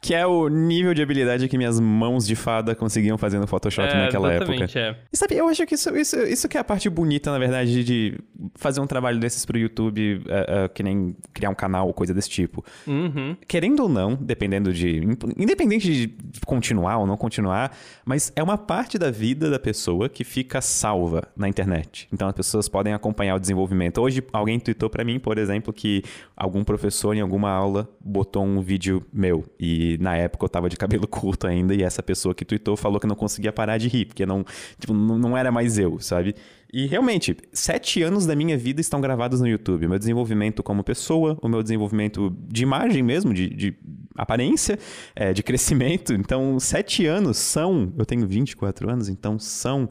Que 0.00 0.14
é 0.14 0.26
o 0.26 0.48
nível 0.48 0.94
de 0.94 1.02
habilidade 1.02 1.46
que 1.46 1.58
minhas 1.58 1.78
mãos 1.78 2.26
de 2.26 2.34
fada 2.34 2.74
conseguiam 2.74 3.18
fazer 3.18 3.38
no 3.38 3.46
Photoshop 3.46 3.88
é, 3.88 4.04
naquela 4.04 4.32
época. 4.32 4.66
É. 4.78 4.96
E 5.12 5.16
sabe, 5.16 5.36
eu 5.36 5.46
acho 5.48 5.66
que 5.66 5.74
isso, 5.74 5.94
isso, 5.94 6.16
isso 6.22 6.48
que 6.48 6.56
é 6.56 6.60
a 6.60 6.64
parte 6.64 6.88
bonita, 6.88 7.30
na 7.30 7.38
verdade, 7.38 7.84
de 7.84 8.18
fazer 8.54 8.80
um 8.80 8.86
trabalho 8.86 9.20
desses 9.20 9.44
pro 9.44 9.58
YouTube, 9.58 10.22
uh, 10.24 10.64
uh, 10.64 10.68
que 10.70 10.82
nem 10.82 11.14
criar 11.34 11.50
um 11.50 11.54
canal 11.54 11.86
ou 11.86 11.92
coisa 11.92 12.14
desse 12.14 12.30
tipo. 12.30 12.64
Uhum. 12.86 13.36
Querendo 13.46 13.80
ou 13.80 13.88
não, 13.88 14.14
dependendo 14.14 14.72
de. 14.72 15.02
Independente 15.36 16.06
de 16.06 16.40
continuar 16.46 16.98
ou 16.98 17.06
não 17.06 17.16
continuar, 17.16 17.76
mas 18.04 18.32
é 18.34 18.42
uma 18.42 18.56
parte 18.56 18.98
da 18.98 19.10
vida 19.10 19.50
da 19.50 19.58
pessoa 19.58 20.08
que 20.08 20.24
fica 20.24 20.60
salva 20.60 21.28
na 21.36 21.48
internet. 21.48 22.08
Então 22.12 22.26
as 22.26 22.34
pessoas 22.34 22.68
podem 22.68 22.94
acompanhar 22.94 23.34
o 23.34 23.38
desenvolvimento. 23.38 24.00
Hoje, 24.00 24.22
alguém 24.32 24.58
tweetou 24.58 24.88
para 24.88 25.04
mim, 25.04 25.18
por 25.18 25.36
exemplo, 25.36 25.72
que 25.72 26.02
algum 26.36 26.64
professor 26.64 27.14
em 27.14 27.20
alguma 27.20 27.50
aula 27.50 27.88
botou 28.00 28.44
um 28.44 28.60
vídeo 28.60 29.04
meu 29.12 29.44
e 29.58 29.89
na 29.98 30.16
época 30.16 30.44
eu 30.44 30.48
tava 30.48 30.68
de 30.68 30.76
cabelo 30.76 31.06
curto 31.06 31.46
ainda 31.46 31.74
e 31.74 31.82
essa 31.82 32.02
pessoa 32.02 32.34
que 32.34 32.44
tweetou 32.44 32.76
falou 32.76 33.00
que 33.00 33.06
não 33.06 33.16
conseguia 33.16 33.52
parar 33.52 33.78
de 33.78 33.88
rir, 33.88 34.06
porque 34.06 34.26
não, 34.26 34.44
tipo, 34.78 34.92
não 34.92 35.36
era 35.36 35.50
mais 35.50 35.78
eu, 35.78 35.98
sabe? 35.98 36.34
E 36.72 36.86
realmente, 36.86 37.36
sete 37.52 38.00
anos 38.02 38.26
da 38.26 38.36
minha 38.36 38.56
vida 38.56 38.80
estão 38.80 39.00
gravados 39.00 39.40
no 39.40 39.48
YouTube. 39.48 39.88
Meu 39.88 39.98
desenvolvimento 39.98 40.62
como 40.62 40.84
pessoa, 40.84 41.36
o 41.42 41.48
meu 41.48 41.62
desenvolvimento 41.62 42.34
de 42.48 42.62
imagem 42.62 43.02
mesmo, 43.02 43.34
de, 43.34 43.48
de 43.48 43.74
aparência, 44.14 44.78
é, 45.16 45.32
de 45.32 45.42
crescimento. 45.42 46.12
Então, 46.12 46.60
sete 46.60 47.06
anos 47.06 47.38
são. 47.38 47.92
Eu 47.98 48.06
tenho 48.06 48.24
24 48.26 48.88
anos, 48.88 49.08
então 49.08 49.36
são 49.36 49.88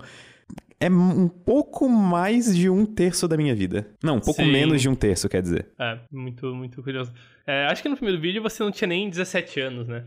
é 0.79 0.89
um 0.89 1.27
pouco 1.27 1.89
mais 1.89 2.55
de 2.55 2.69
um 2.69 2.85
terço 2.85 3.27
da 3.27 3.35
minha 3.35 3.53
vida. 3.53 3.87
Não, 4.01 4.17
um 4.17 4.21
pouco 4.21 4.41
Sim. 4.41 4.51
menos 4.51 4.81
de 4.81 4.87
um 4.87 4.95
terço, 4.95 5.27
quer 5.27 5.41
dizer. 5.41 5.67
É, 5.77 5.99
muito, 6.11 6.55
muito 6.55 6.81
curioso. 6.81 7.11
É, 7.45 7.65
acho 7.65 7.81
que 7.81 7.89
no 7.89 7.95
primeiro 7.95 8.21
vídeo 8.21 8.41
você 8.41 8.63
não 8.63 8.71
tinha 8.71 8.87
nem 8.87 9.09
17 9.09 9.59
anos, 9.59 9.87
né? 9.87 10.05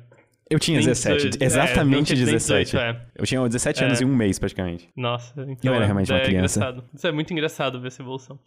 Eu 0.51 0.59
tinha 0.59 0.79
17, 0.79 1.31
18, 1.31 1.43
exatamente 1.43 2.13
é, 2.13 2.17
17. 2.17 2.65
18, 2.73 2.79
é. 2.79 3.07
Eu 3.17 3.25
tinha 3.25 3.41
17 3.41 3.85
anos 3.85 4.01
é. 4.01 4.05
e 4.05 4.07
um 4.07 4.15
mês, 4.15 4.39
praticamente. 4.39 4.89
Nossa, 4.97 5.43
então 5.49 5.71
eu 5.71 5.75
era 5.75 5.85
realmente 5.85 6.11
uma 6.13 6.21
é 6.21 6.25
criança. 6.25 6.61
Engraçado. 6.61 6.89
Isso 6.95 7.07
é 7.07 7.13
muito 7.13 7.33
engraçado 7.33 7.81
ver 7.81 7.89
essa 7.89 8.03
evolução. 8.03 8.39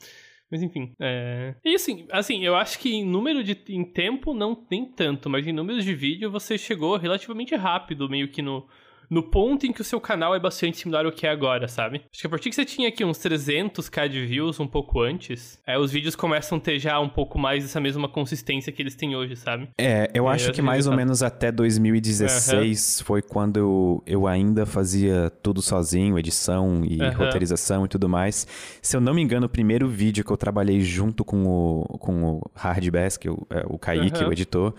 Mas 0.52 0.62
enfim, 0.62 0.94
é... 1.02 1.56
E 1.64 1.74
assim, 1.74 2.06
assim, 2.12 2.46
eu 2.46 2.56
acho 2.56 2.78
que 2.78 2.94
em 2.94 3.04
número 3.04 3.44
de... 3.44 3.58
Em 3.70 3.84
tempo 3.84 4.34
não 4.34 4.54
tem 4.54 4.86
tanto, 4.86 5.30
mas 5.30 5.48
em 5.48 5.52
números 5.52 5.84
de 5.84 5.96
vídeo 5.96 6.30
você 6.30 6.58
chegou 6.58 6.98
relativamente 6.98 7.56
rápido, 7.56 8.08
meio 8.08 8.28
que 8.28 8.44
no 8.44 8.68
no 9.10 9.24
ponto 9.24 9.66
em 9.66 9.72
que 9.72 9.82
o 9.82 9.84
seu 9.84 10.00
canal 10.00 10.36
é 10.36 10.40
bastante 10.40 10.78
similar 10.78 11.06
ao 11.06 11.12
que 11.12 11.28
é 11.28 11.30
agora, 11.30 11.68
sabe? 11.68 12.02
Acho 12.12 12.22
que 12.22 12.28
a 12.28 12.30
partir 12.30 12.50
que 12.50 12.56
você 12.56 12.66
tinha 12.66 12.90
aqui 12.90 13.04
uns 13.04 13.18
300k 13.18 14.08
de 14.08 14.26
views 14.26 14.60
um 14.60 14.68
pouco 14.68 15.02
antes, 15.02 15.60
é, 15.66 15.78
os 15.78 15.92
vídeos 15.92 16.16
começam 16.16 16.58
a 16.58 16.62
ter 16.62 16.80
já 16.80 17.00
um 17.00 17.10
pouco 17.10 17.38
mais 17.38 17.64
essa 17.66 17.80
mesma 17.80 18.08
consistência 18.08 18.72
que 18.72 18.82
eles 18.82 18.96
têm 18.96 19.16
hoje, 19.16 19.36
sabe? 19.36 19.70
É, 19.78 20.10
eu 20.14 20.28
acho 20.28 20.52
que 20.52 20.62
mais 20.62 20.88
ou 20.88 20.96
menos 20.96 21.24
até 21.24 21.52
2016 21.52 23.00
uhum. 23.00 23.06
foi 23.06 23.22
quando 23.22 23.58
eu, 23.58 24.04
eu 24.06 24.28
ainda 24.28 24.66
fazia 24.66 25.32
tudo 25.42 25.62
sozinho, 25.62 26.18
edição 26.18 26.84
e 26.86 27.02
uhum. 27.02 27.12
roteirização 27.12 27.86
e 27.86 27.88
tudo 27.88 28.08
mais. 28.10 28.48
Se 28.82 28.96
eu 28.96 29.02
não 29.02 29.14
me 29.14 29.22
engano, 29.22 29.46
o 29.46 29.50
primeiro 29.50 29.88
vídeo 29.88 30.24
que 30.24 30.32
eu 30.32 30.38
trabalhei 30.38 30.82
junto 30.82 31.24
com 31.24 31.46
o, 31.46 31.98
com 32.00 32.24
o 32.24 32.52
Hard 32.54 32.90
Bass, 32.90 33.18
que 33.18 33.28
é 33.28 33.32
o, 33.32 33.48
o 33.68 33.80
Kaique, 33.80 34.24
uhum. 34.24 34.30
o 34.30 34.32
editor, 34.34 34.74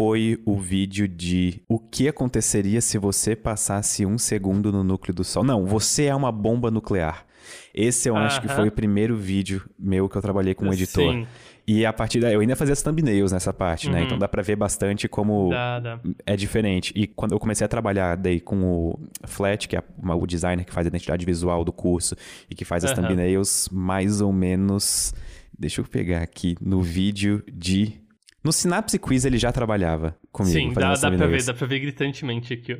foi 0.00 0.40
o 0.46 0.56
vídeo 0.56 1.06
de 1.06 1.60
o 1.68 1.78
que 1.78 2.08
aconteceria 2.08 2.80
se 2.80 2.96
você 2.96 3.36
passasse 3.36 4.06
um 4.06 4.16
segundo 4.16 4.72
no 4.72 4.82
núcleo 4.82 5.14
do 5.14 5.22
Sol. 5.22 5.44
Não, 5.44 5.66
você 5.66 6.06
é 6.06 6.14
uma 6.14 6.32
bomba 6.32 6.70
nuclear. 6.70 7.26
Esse 7.74 8.08
eu 8.08 8.16
acho 8.16 8.40
que 8.40 8.48
foi 8.48 8.68
o 8.68 8.72
primeiro 8.72 9.14
vídeo 9.14 9.62
meu 9.78 10.08
que 10.08 10.16
eu 10.16 10.22
trabalhei 10.22 10.54
com 10.54 10.64
um 10.64 10.72
editor. 10.72 11.12
Sim. 11.12 11.26
E 11.66 11.84
a 11.84 11.92
partir 11.92 12.18
daí, 12.18 12.32
eu 12.32 12.40
ainda 12.40 12.56
fazia 12.56 12.72
as 12.72 12.80
thumbnails 12.80 13.30
nessa 13.30 13.52
parte, 13.52 13.88
uhum. 13.88 13.92
né? 13.92 14.00
Então 14.00 14.14
uhum. 14.14 14.20
dá 14.20 14.26
pra 14.26 14.40
ver 14.40 14.56
bastante 14.56 15.06
como 15.06 15.50
dá, 15.50 15.78
dá. 15.78 16.00
é 16.24 16.34
diferente. 16.34 16.94
E 16.96 17.06
quando 17.06 17.32
eu 17.32 17.38
comecei 17.38 17.66
a 17.66 17.68
trabalhar 17.68 18.16
daí 18.16 18.40
com 18.40 18.62
o 18.62 18.98
Flat, 19.26 19.68
que 19.68 19.76
é 19.76 19.82
o 20.02 20.26
designer 20.26 20.64
que 20.64 20.72
faz 20.72 20.86
a 20.86 20.88
identidade 20.88 21.26
visual 21.26 21.62
do 21.62 21.74
curso 21.74 22.16
e 22.48 22.54
que 22.54 22.64
faz 22.64 22.86
as 22.86 22.92
uhum. 22.92 23.02
thumbnails, 23.02 23.68
mais 23.70 24.22
ou 24.22 24.32
menos. 24.32 25.12
Deixa 25.58 25.82
eu 25.82 25.84
pegar 25.84 26.22
aqui 26.22 26.56
no 26.58 26.80
vídeo 26.80 27.44
de 27.52 28.00
no 28.42 28.52
Synapse 28.52 28.98
Quiz 28.98 29.24
ele 29.24 29.38
já 29.38 29.52
trabalhava 29.52 30.16
comigo. 30.32 30.52
Sim, 30.52 30.72
dá, 30.72 30.94
dá 30.94 31.10
pra 31.10 31.26
ver, 31.26 31.44
dá 31.44 31.54
pra 31.54 31.66
ver 31.66 31.80
gritantemente 31.80 32.54
aqui. 32.54 32.76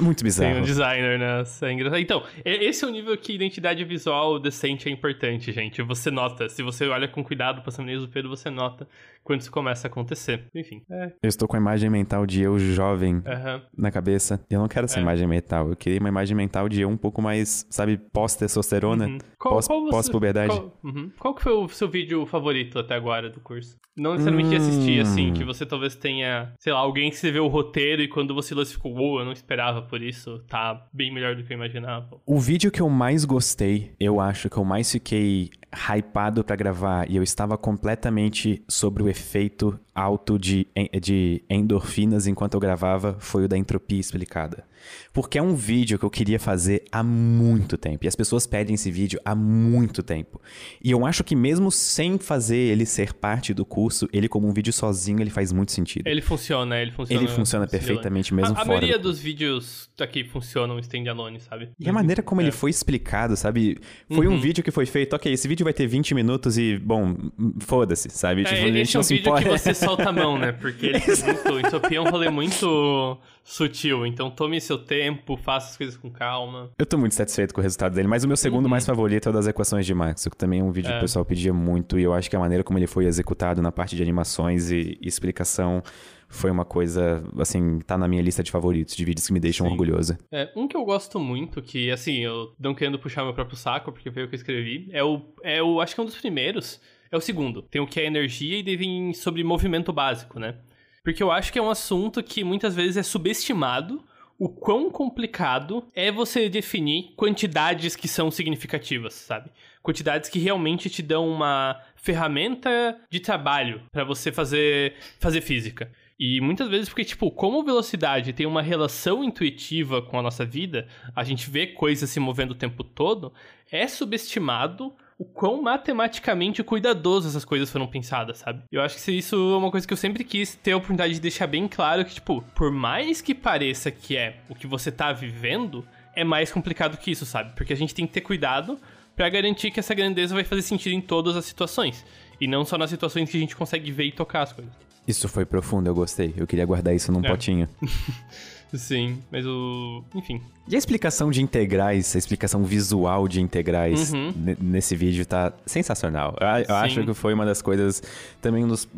Muito 0.00 0.24
bizarro. 0.24 0.52
Tem 0.52 0.60
um 0.60 0.64
designer, 0.64 1.18
né? 1.18 1.44
É. 1.62 2.00
Então, 2.00 2.22
esse 2.44 2.84
é 2.84 2.88
o 2.88 2.90
nível 2.90 3.16
que 3.16 3.32
identidade 3.32 3.84
visual 3.84 4.38
decente 4.38 4.88
é 4.88 4.92
importante, 4.92 5.52
gente. 5.52 5.82
Você 5.82 6.10
nota, 6.10 6.48
se 6.48 6.62
você 6.62 6.88
olha 6.88 7.08
com 7.08 7.22
cuidado 7.22 7.62
pra 7.62 7.70
do 7.80 8.08
Pedro, 8.08 8.28
você 8.28 8.50
nota 8.50 8.86
quando 9.22 9.40
isso 9.40 9.50
começa 9.50 9.86
a 9.86 9.90
acontecer. 9.90 10.46
Enfim. 10.54 10.82
É. 10.90 11.12
Eu 11.22 11.28
estou 11.28 11.46
com 11.46 11.56
a 11.56 11.60
imagem 11.60 11.88
mental 11.88 12.26
de 12.26 12.42
eu 12.42 12.58
jovem 12.58 13.16
uhum. 13.16 13.60
na 13.76 13.90
cabeça. 13.90 14.44
Eu 14.50 14.60
não 14.60 14.68
quero 14.68 14.86
essa 14.86 14.98
é. 14.98 15.02
imagem 15.02 15.26
mental. 15.26 15.70
Eu 15.70 15.76
queria 15.76 16.00
uma 16.00 16.08
imagem 16.08 16.36
mental 16.36 16.68
de 16.68 16.80
eu 16.80 16.88
um 16.88 16.96
pouco 16.96 17.22
mais, 17.22 17.66
sabe, 17.70 17.96
pós-testosterona, 17.96 19.06
uhum. 19.06 19.18
pós-puberdade. 19.38 20.48
Pós 20.48 20.58
qual, 20.58 20.78
uhum. 20.82 21.10
qual 21.18 21.34
que 21.34 21.42
foi 21.42 21.52
o 21.52 21.68
seu 21.68 21.88
vídeo 21.88 22.26
favorito 22.26 22.78
até 22.78 22.94
agora 22.94 23.30
do 23.30 23.40
curso? 23.40 23.76
Não 23.96 24.12
necessariamente 24.12 24.48
hum... 24.48 24.58
de 24.58 24.79
assistir, 24.80 25.00
assim, 25.00 25.32
que 25.32 25.44
você 25.44 25.66
talvez 25.66 25.94
tenha, 25.94 26.52
sei 26.58 26.72
lá, 26.72 26.78
alguém 26.78 27.08
que 27.08 27.16
escreveu 27.16 27.44
o 27.44 27.48
roteiro 27.48 28.02
e 28.02 28.08
quando 28.08 28.34
você 28.34 28.54
leu 28.54 28.64
você 28.64 28.72
ficou, 28.72 28.92
uou, 28.92 29.20
eu 29.20 29.24
não 29.24 29.32
esperava 29.32 29.82
por 29.82 30.02
isso, 30.02 30.38
tá 30.48 30.86
bem 30.92 31.12
melhor 31.12 31.36
do 31.36 31.42
que 31.42 31.52
eu 31.52 31.56
imaginava. 31.56 32.20
O 32.26 32.38
vídeo 32.38 32.70
que 32.70 32.80
eu 32.80 32.88
mais 32.88 33.24
gostei, 33.24 33.92
eu 33.98 34.20
acho 34.20 34.48
que 34.48 34.56
eu 34.56 34.64
mais 34.64 34.90
fiquei 34.90 35.50
hypado 35.72 36.42
para 36.42 36.56
gravar 36.56 37.10
e 37.10 37.16
eu 37.16 37.22
estava 37.22 37.56
completamente 37.56 38.62
sobre 38.68 39.02
o 39.02 39.08
efeito 39.08 39.78
alto 39.94 40.38
de, 40.38 40.66
de 41.00 41.42
endorfinas 41.48 42.26
enquanto 42.26 42.54
eu 42.54 42.60
gravava 42.60 43.16
foi 43.18 43.44
o 43.44 43.48
da 43.48 43.56
entropia 43.56 44.00
explicada. 44.00 44.64
Porque 45.12 45.38
é 45.38 45.42
um 45.42 45.54
vídeo 45.54 45.98
que 45.98 46.04
eu 46.04 46.10
queria 46.10 46.38
fazer 46.38 46.84
há 46.90 47.02
muito 47.02 47.76
tempo. 47.76 48.04
E 48.04 48.08
as 48.08 48.16
pessoas 48.16 48.46
pedem 48.46 48.74
esse 48.74 48.90
vídeo 48.90 49.20
há 49.24 49.34
muito 49.34 50.02
tempo. 50.02 50.40
E 50.82 50.90
eu 50.90 51.04
acho 51.04 51.22
que 51.22 51.36
mesmo 51.36 51.70
sem 51.70 52.18
fazer 52.18 52.56
ele 52.56 52.86
ser 52.86 53.12
parte 53.12 53.52
do 53.52 53.64
curso, 53.64 54.08
ele 54.12 54.28
como 54.28 54.48
um 54.48 54.52
vídeo 54.52 54.72
sozinho, 54.72 55.20
ele 55.20 55.30
faz 55.30 55.52
muito 55.52 55.72
sentido. 55.72 56.06
Ele 56.06 56.22
funciona, 56.22 56.80
ele 56.80 56.92
funciona. 56.92 57.22
Ele 57.22 57.30
funciona 57.30 57.66
perfeitamente 57.66 58.32
mesmo 58.32 58.56
a, 58.56 58.62
a 58.62 58.64
fora. 58.64 58.78
A 58.78 58.80
maioria 58.80 58.98
dos 58.98 59.18
vídeos 59.18 59.90
aqui 60.00 60.24
funcionam 60.24 60.78
stand-alone, 60.78 61.40
sabe? 61.40 61.70
E 61.78 61.88
a 61.88 61.92
maneira 61.92 62.22
como 62.22 62.40
é. 62.40 62.44
ele 62.44 62.52
foi 62.52 62.70
explicado, 62.70 63.36
sabe? 63.36 63.78
Foi 64.08 64.26
uhum. 64.26 64.34
um 64.34 64.40
vídeo 64.40 64.64
que 64.64 64.70
foi 64.70 64.86
feito, 64.86 65.14
ok, 65.14 65.30
esse 65.30 65.46
vídeo 65.46 65.59
vai 65.64 65.72
ter 65.72 65.86
20 65.86 66.14
minutos 66.14 66.58
e, 66.58 66.78
bom, 66.78 67.16
foda-se, 67.60 68.08
sabe? 68.10 68.42
É, 68.42 68.44
tipo, 68.44 68.66
a 68.66 68.72
gente 68.72 68.96
é 68.96 69.00
um 69.00 69.02
vídeo 69.02 69.20
importa. 69.20 69.42
que 69.42 69.48
você 69.48 69.74
solta 69.74 70.08
a 70.08 70.12
mão, 70.12 70.38
né? 70.38 70.52
Porque 70.52 70.86
ele 70.86 70.98
é 71.02 71.32
muito, 71.32 71.66
Entropia 71.66 71.98
é 71.98 72.00
um 72.00 72.10
rolê 72.10 72.30
muito 72.30 73.18
sutil. 73.44 74.06
Então 74.06 74.30
tome 74.30 74.60
seu 74.60 74.78
tempo, 74.78 75.36
faça 75.36 75.70
as 75.70 75.76
coisas 75.76 75.96
com 75.96 76.10
calma. 76.10 76.70
Eu 76.78 76.86
tô 76.86 76.96
muito 76.96 77.14
satisfeito 77.14 77.54
com 77.54 77.60
o 77.60 77.62
resultado 77.62 77.94
dele, 77.94 78.08
mas 78.08 78.24
o 78.24 78.28
meu 78.28 78.36
segundo 78.36 78.64
uhum. 78.64 78.70
mais 78.70 78.86
favorito 78.86 79.28
é 79.28 79.30
o 79.30 79.32
das 79.32 79.46
equações 79.46 79.84
de 79.84 79.94
Max, 79.94 80.24
que 80.24 80.36
também 80.36 80.60
é 80.60 80.64
um 80.64 80.70
vídeo 80.70 80.88
é. 80.88 80.92
que 80.92 80.98
o 80.98 81.00
pessoal 81.00 81.24
pedia 81.24 81.52
muito, 81.52 81.98
e 81.98 82.02
eu 82.02 82.12
acho 82.12 82.30
que 82.30 82.36
a 82.36 82.40
maneira 82.40 82.62
como 82.62 82.78
ele 82.78 82.86
foi 82.86 83.06
executado 83.06 83.60
na 83.60 83.72
parte 83.72 83.96
de 83.96 84.02
animações 84.02 84.70
e, 84.70 84.98
e 85.00 85.08
explicação 85.08 85.82
foi 86.30 86.50
uma 86.50 86.64
coisa, 86.64 87.22
assim, 87.38 87.80
tá 87.80 87.98
na 87.98 88.06
minha 88.06 88.22
lista 88.22 88.42
de 88.42 88.52
favoritos, 88.52 88.96
de 88.96 89.04
vídeos 89.04 89.26
que 89.26 89.32
me 89.32 89.40
deixam 89.40 89.66
Sim. 89.66 89.72
orgulhoso. 89.72 90.16
É, 90.30 90.50
um 90.54 90.68
que 90.68 90.76
eu 90.76 90.84
gosto 90.84 91.18
muito, 91.18 91.60
que, 91.60 91.90
assim, 91.90 92.20
eu 92.20 92.54
não 92.58 92.72
querendo 92.72 92.98
puxar 93.00 93.24
meu 93.24 93.34
próprio 93.34 93.56
saco, 93.56 93.90
porque 93.90 94.10
foi 94.12 94.22
o 94.22 94.28
que 94.28 94.36
eu 94.36 94.38
escrevi, 94.38 94.88
é 94.92 95.02
o, 95.02 95.20
é 95.42 95.60
o 95.60 95.80
acho 95.80 95.94
que 95.94 96.00
é 96.00 96.04
um 96.04 96.06
dos 96.06 96.16
primeiros, 96.16 96.80
é 97.10 97.16
o 97.16 97.20
segundo. 97.20 97.62
Tem 97.62 97.80
o 97.80 97.86
que 97.86 98.00
é 98.00 98.06
energia 98.06 98.58
e 98.58 98.62
deve 98.62 99.12
sobre 99.14 99.42
movimento 99.42 99.92
básico, 99.92 100.38
né? 100.38 100.54
Porque 101.02 101.22
eu 101.22 101.32
acho 101.32 101.52
que 101.52 101.58
é 101.58 101.62
um 101.62 101.70
assunto 101.70 102.22
que 102.22 102.44
muitas 102.44 102.76
vezes 102.76 102.96
é 102.96 103.02
subestimado 103.02 104.02
o 104.38 104.48
quão 104.48 104.90
complicado 104.90 105.84
é 105.94 106.10
você 106.10 106.48
definir 106.48 107.12
quantidades 107.14 107.94
que 107.94 108.08
são 108.08 108.30
significativas, 108.30 109.12
sabe? 109.12 109.50
Quantidades 109.82 110.30
que 110.30 110.38
realmente 110.38 110.88
te 110.88 111.02
dão 111.02 111.28
uma 111.28 111.78
ferramenta 111.94 112.98
de 113.10 113.20
trabalho 113.20 113.82
para 113.92 114.02
você 114.02 114.32
fazer, 114.32 114.94
fazer 115.18 115.42
física. 115.42 115.92
E 116.20 116.38
muitas 116.38 116.68
vezes, 116.68 116.86
porque, 116.86 117.02
tipo, 117.02 117.30
como 117.30 117.64
velocidade 117.64 118.34
tem 118.34 118.44
uma 118.44 118.60
relação 118.60 119.24
intuitiva 119.24 120.02
com 120.02 120.18
a 120.18 120.22
nossa 120.22 120.44
vida, 120.44 120.86
a 121.16 121.24
gente 121.24 121.48
vê 121.48 121.66
coisas 121.66 122.10
se 122.10 122.20
movendo 122.20 122.50
o 122.50 122.54
tempo 122.54 122.84
todo, 122.84 123.32
é 123.72 123.88
subestimado 123.88 124.92
o 125.18 125.24
quão 125.24 125.62
matematicamente 125.62 126.62
cuidadoso 126.62 127.26
essas 127.26 127.42
coisas 127.42 127.70
foram 127.70 127.86
pensadas, 127.86 128.36
sabe? 128.36 128.64
Eu 128.70 128.82
acho 128.82 129.02
que 129.02 129.12
isso 129.12 129.34
é 129.34 129.56
uma 129.56 129.70
coisa 129.70 129.86
que 129.86 129.94
eu 129.94 129.96
sempre 129.96 130.22
quis 130.22 130.54
ter 130.54 130.72
a 130.72 130.76
oportunidade 130.76 131.14
de 131.14 131.20
deixar 131.20 131.46
bem 131.46 131.66
claro 131.66 132.04
que, 132.04 132.12
tipo, 132.12 132.42
por 132.54 132.70
mais 132.70 133.22
que 133.22 133.34
pareça 133.34 133.90
que 133.90 134.14
é 134.14 134.40
o 134.50 134.54
que 134.54 134.66
você 134.66 134.92
tá 134.92 135.14
vivendo, 135.14 135.86
é 136.14 136.22
mais 136.22 136.52
complicado 136.52 136.98
que 136.98 137.10
isso, 137.10 137.24
sabe? 137.24 137.54
Porque 137.56 137.72
a 137.72 137.76
gente 137.76 137.94
tem 137.94 138.06
que 138.06 138.12
ter 138.12 138.20
cuidado 138.20 138.78
para 139.16 139.26
garantir 139.30 139.70
que 139.70 139.80
essa 139.80 139.94
grandeza 139.94 140.34
vai 140.34 140.44
fazer 140.44 140.62
sentido 140.62 140.92
em 140.92 141.00
todas 141.00 141.34
as 141.34 141.46
situações. 141.46 142.04
E 142.38 142.46
não 142.46 142.62
só 142.66 142.76
nas 142.76 142.90
situações 142.90 143.30
que 143.30 143.38
a 143.38 143.40
gente 143.40 143.56
consegue 143.56 143.90
ver 143.90 144.04
e 144.04 144.12
tocar 144.12 144.42
as 144.42 144.52
coisas. 144.52 144.89
Isso 145.10 145.28
foi 145.28 145.44
profundo, 145.44 145.88
eu 145.88 145.94
gostei. 145.94 146.32
Eu 146.36 146.46
queria 146.46 146.64
guardar 146.64 146.94
isso 146.94 147.10
num 147.12 147.24
é. 147.24 147.28
potinho. 147.28 147.68
Sim, 148.72 149.18
mas 149.32 149.44
o. 149.44 150.04
Enfim. 150.14 150.40
E 150.68 150.76
a 150.76 150.78
explicação 150.78 151.30
de 151.30 151.42
integrais, 151.42 152.14
a 152.14 152.18
explicação 152.18 152.62
visual 152.62 153.26
de 153.26 153.40
integrais 153.40 154.12
uhum. 154.12 154.32
nesse 154.60 154.94
vídeo 154.94 155.26
tá 155.26 155.52
sensacional. 155.66 156.36
Eu, 156.40 156.46
eu 156.68 156.74
acho 156.76 157.04
que 157.04 157.14
foi 157.14 157.34
uma 157.34 157.44
das 157.44 157.60
coisas. 157.60 158.00
Também 158.40 158.64
nos. 158.64 158.88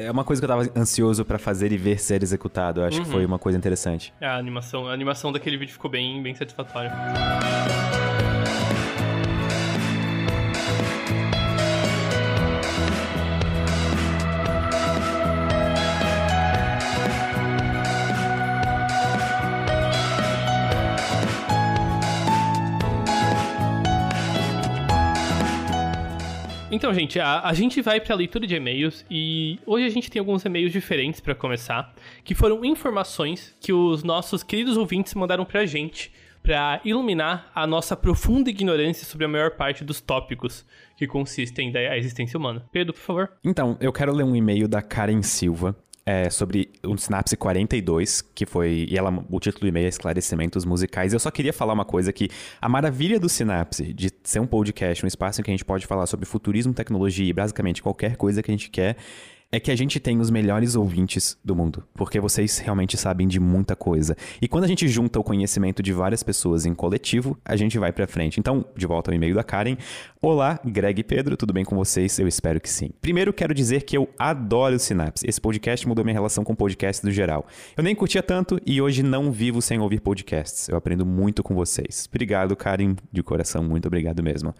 É 0.00 0.10
uma 0.10 0.24
coisa 0.24 0.42
que 0.42 0.44
eu 0.44 0.48
tava 0.48 0.68
ansioso 0.76 1.24
para 1.24 1.38
fazer 1.38 1.70
e 1.70 1.76
ver 1.76 2.00
ser 2.00 2.22
executado. 2.22 2.80
Eu 2.80 2.86
acho 2.86 2.98
uhum. 2.98 3.04
que 3.04 3.10
foi 3.10 3.24
uma 3.24 3.38
coisa 3.38 3.56
interessante. 3.56 4.12
É, 4.20 4.26
a 4.26 4.36
animação, 4.36 4.88
a 4.88 4.92
animação 4.92 5.30
daquele 5.30 5.56
vídeo 5.56 5.72
ficou 5.72 5.90
bem, 5.90 6.20
bem 6.20 6.34
satisfatória. 6.34 6.90
Então, 26.80 26.94
gente, 26.94 27.20
a, 27.20 27.42
a 27.42 27.52
gente 27.52 27.82
vai 27.82 28.00
para 28.00 28.14
a 28.14 28.16
leitura 28.16 28.46
de 28.46 28.54
e-mails 28.54 29.04
e 29.10 29.58
hoje 29.66 29.84
a 29.84 29.90
gente 29.90 30.10
tem 30.10 30.18
alguns 30.18 30.46
e-mails 30.46 30.72
diferentes 30.72 31.20
para 31.20 31.34
começar, 31.34 31.94
que 32.24 32.34
foram 32.34 32.64
informações 32.64 33.54
que 33.60 33.70
os 33.70 34.02
nossos 34.02 34.42
queridos 34.42 34.78
ouvintes 34.78 35.12
mandaram 35.12 35.44
para 35.44 35.60
a 35.60 35.66
gente 35.66 36.10
para 36.42 36.80
iluminar 36.82 37.52
a 37.54 37.66
nossa 37.66 37.94
profunda 37.94 38.48
ignorância 38.48 39.04
sobre 39.04 39.26
a 39.26 39.28
maior 39.28 39.50
parte 39.50 39.84
dos 39.84 40.00
tópicos 40.00 40.64
que 40.96 41.06
consistem 41.06 41.70
da 41.70 41.98
existência 41.98 42.38
humana. 42.38 42.64
Pedro, 42.72 42.94
por 42.94 43.00
favor. 43.00 43.32
Então, 43.44 43.76
eu 43.78 43.92
quero 43.92 44.14
ler 44.14 44.24
um 44.24 44.34
e-mail 44.34 44.66
da 44.66 44.80
Karen 44.80 45.20
Silva 45.20 45.76
é, 46.10 46.28
sobre 46.28 46.68
o 46.82 46.96
Synapse 46.98 47.36
42, 47.36 48.20
que 48.34 48.44
foi. 48.44 48.88
E 48.90 48.98
ela, 48.98 49.24
o 49.30 49.38
título 49.38 49.60
do 49.60 49.68
e-mail 49.68 49.86
é 49.86 49.88
Esclarecimentos 49.88 50.64
Musicais. 50.64 51.12
Eu 51.12 51.20
só 51.20 51.30
queria 51.30 51.52
falar 51.52 51.72
uma 51.72 51.84
coisa 51.84 52.12
que 52.12 52.28
a 52.60 52.68
maravilha 52.68 53.20
do 53.20 53.28
Synapse, 53.28 53.92
de 53.92 54.10
ser 54.24 54.40
um 54.40 54.46
podcast, 54.46 55.04
um 55.04 55.06
espaço 55.06 55.40
em 55.40 55.44
que 55.44 55.50
a 55.50 55.54
gente 55.54 55.64
pode 55.64 55.86
falar 55.86 56.06
sobre 56.06 56.26
futurismo, 56.26 56.74
tecnologia 56.74 57.28
e 57.30 57.32
basicamente 57.32 57.80
qualquer 57.80 58.16
coisa 58.16 58.42
que 58.42 58.50
a 58.50 58.54
gente 58.54 58.70
quer, 58.70 58.96
é 59.52 59.58
que 59.58 59.70
a 59.70 59.76
gente 59.76 59.98
tem 59.98 60.20
os 60.20 60.30
melhores 60.30 60.76
ouvintes 60.76 61.36
do 61.44 61.56
mundo, 61.56 61.82
porque 61.94 62.20
vocês 62.20 62.58
realmente 62.58 62.96
sabem 62.96 63.26
de 63.26 63.40
muita 63.40 63.74
coisa. 63.74 64.16
E 64.40 64.46
quando 64.46 64.64
a 64.64 64.68
gente 64.68 64.86
junta 64.86 65.18
o 65.18 65.24
conhecimento 65.24 65.82
de 65.82 65.92
várias 65.92 66.22
pessoas 66.22 66.66
em 66.66 66.74
coletivo, 66.74 67.36
a 67.44 67.56
gente 67.56 67.76
vai 67.76 67.92
para 67.92 68.06
frente. 68.06 68.38
Então, 68.38 68.64
de 68.76 68.86
volta 68.86 69.10
ao 69.10 69.14
e-mail 69.14 69.34
da 69.34 69.42
Karen. 69.42 69.76
Olá, 70.22 70.60
Greg 70.64 71.00
e 71.00 71.04
Pedro, 71.04 71.36
tudo 71.36 71.52
bem 71.52 71.64
com 71.64 71.74
vocês? 71.74 72.16
Eu 72.20 72.28
espero 72.28 72.60
que 72.60 72.70
sim. 72.70 72.90
Primeiro, 73.00 73.32
quero 73.32 73.52
dizer 73.52 73.82
que 73.82 73.96
eu 73.96 74.08
adoro 74.16 74.76
o 74.76 74.78
Synapse. 74.78 75.26
Esse 75.28 75.40
podcast 75.40 75.86
mudou 75.88 76.04
minha 76.04 76.14
relação 76.14 76.44
com 76.44 76.54
podcasts 76.54 77.04
do 77.04 77.10
geral. 77.10 77.44
Eu 77.76 77.82
nem 77.82 77.94
curtia 77.94 78.22
tanto 78.22 78.60
e 78.64 78.80
hoje 78.80 79.02
não 79.02 79.32
vivo 79.32 79.60
sem 79.60 79.80
ouvir 79.80 80.00
podcasts. 80.00 80.68
Eu 80.68 80.76
aprendo 80.76 81.04
muito 81.04 81.42
com 81.42 81.56
vocês. 81.56 82.06
Obrigado, 82.08 82.54
Karen, 82.54 82.94
de 83.10 83.22
coração, 83.22 83.64
muito 83.64 83.86
obrigado 83.86 84.22
mesmo. 84.22 84.54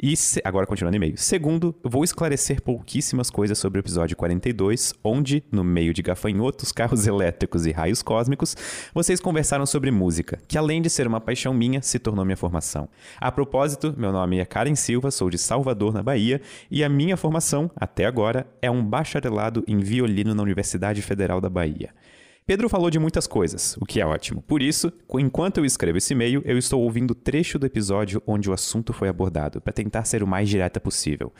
E 0.00 0.16
se... 0.16 0.40
agora 0.44 0.66
continuando 0.66 0.96
e-mail. 0.96 1.16
Segundo, 1.16 1.74
vou 1.82 2.04
esclarecer 2.04 2.62
pouquíssimas 2.62 3.30
coisas 3.30 3.58
sobre 3.58 3.78
o 3.78 3.82
episódio 3.82 4.16
42, 4.16 4.94
onde, 5.02 5.42
no 5.50 5.64
meio 5.64 5.92
de 5.92 6.02
gafanhotos, 6.02 6.70
carros 6.72 7.06
elétricos 7.06 7.66
e 7.66 7.72
raios 7.72 8.00
cósmicos, 8.00 8.56
vocês 8.94 9.18
conversaram 9.18 9.66
sobre 9.66 9.90
música, 9.90 10.38
que 10.46 10.56
além 10.56 10.80
de 10.80 10.88
ser 10.88 11.06
uma 11.06 11.20
paixão 11.20 11.52
minha, 11.52 11.82
se 11.82 11.98
tornou 11.98 12.24
minha 12.24 12.36
formação. 12.36 12.88
A 13.20 13.32
propósito, 13.32 13.92
meu 13.98 14.12
nome 14.12 14.38
é 14.38 14.44
Karen 14.44 14.76
Silva, 14.76 15.10
sou 15.10 15.28
de 15.28 15.38
Salvador, 15.38 15.92
na 15.92 16.02
Bahia, 16.02 16.40
e 16.70 16.84
a 16.84 16.88
minha 16.88 17.16
formação, 17.16 17.68
até 17.74 18.04
agora, 18.04 18.46
é 18.62 18.70
um 18.70 18.84
bacharelado 18.84 19.64
em 19.66 19.78
violino 19.78 20.32
na 20.32 20.42
Universidade 20.42 21.02
Federal 21.02 21.40
da 21.40 21.50
Bahia. 21.50 21.90
Pedro 22.48 22.66
falou 22.66 22.88
de 22.88 22.98
muitas 22.98 23.26
coisas, 23.26 23.76
o 23.78 23.84
que 23.84 24.00
é 24.00 24.06
ótimo. 24.06 24.40
Por 24.40 24.62
isso, 24.62 24.90
enquanto 25.18 25.58
eu 25.58 25.66
escrevo 25.66 25.98
esse 25.98 26.14
e-mail, 26.14 26.40
eu 26.46 26.56
estou 26.56 26.82
ouvindo 26.82 27.14
trecho 27.14 27.58
do 27.58 27.66
episódio 27.66 28.22
onde 28.26 28.48
o 28.48 28.54
assunto 28.54 28.90
foi 28.94 29.06
abordado, 29.06 29.60
para 29.60 29.70
tentar 29.70 30.06
ser 30.06 30.22
o 30.22 30.26
mais 30.26 30.48
direta 30.48 30.80
possível. 30.80 31.30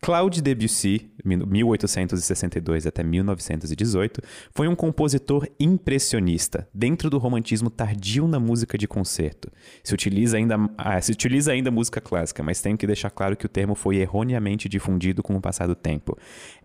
Claude 0.00 0.40
Debussy, 0.40 1.10
1862 1.22 2.86
até 2.86 3.04
1918, 3.04 4.22
foi 4.50 4.66
um 4.66 4.74
compositor 4.74 5.46
impressionista, 5.60 6.66
dentro 6.72 7.10
do 7.10 7.18
romantismo 7.18 7.68
tardio 7.68 8.26
na 8.26 8.40
música 8.40 8.78
de 8.78 8.88
concerto. 8.88 9.52
Se 9.84 9.92
utiliza 9.92 10.38
ainda, 10.38 10.56
ah, 10.78 10.98
se 11.02 11.12
utiliza 11.12 11.52
ainda 11.52 11.70
música 11.70 12.00
clássica, 12.00 12.42
mas 12.42 12.62
tenho 12.62 12.78
que 12.78 12.86
deixar 12.86 13.10
claro 13.10 13.36
que 13.36 13.44
o 13.44 13.50
termo 13.50 13.74
foi 13.74 13.96
erroneamente 13.96 14.70
difundido 14.70 15.22
com 15.22 15.36
o 15.36 15.40
passar 15.40 15.66
do 15.66 15.74
tempo. 15.74 16.16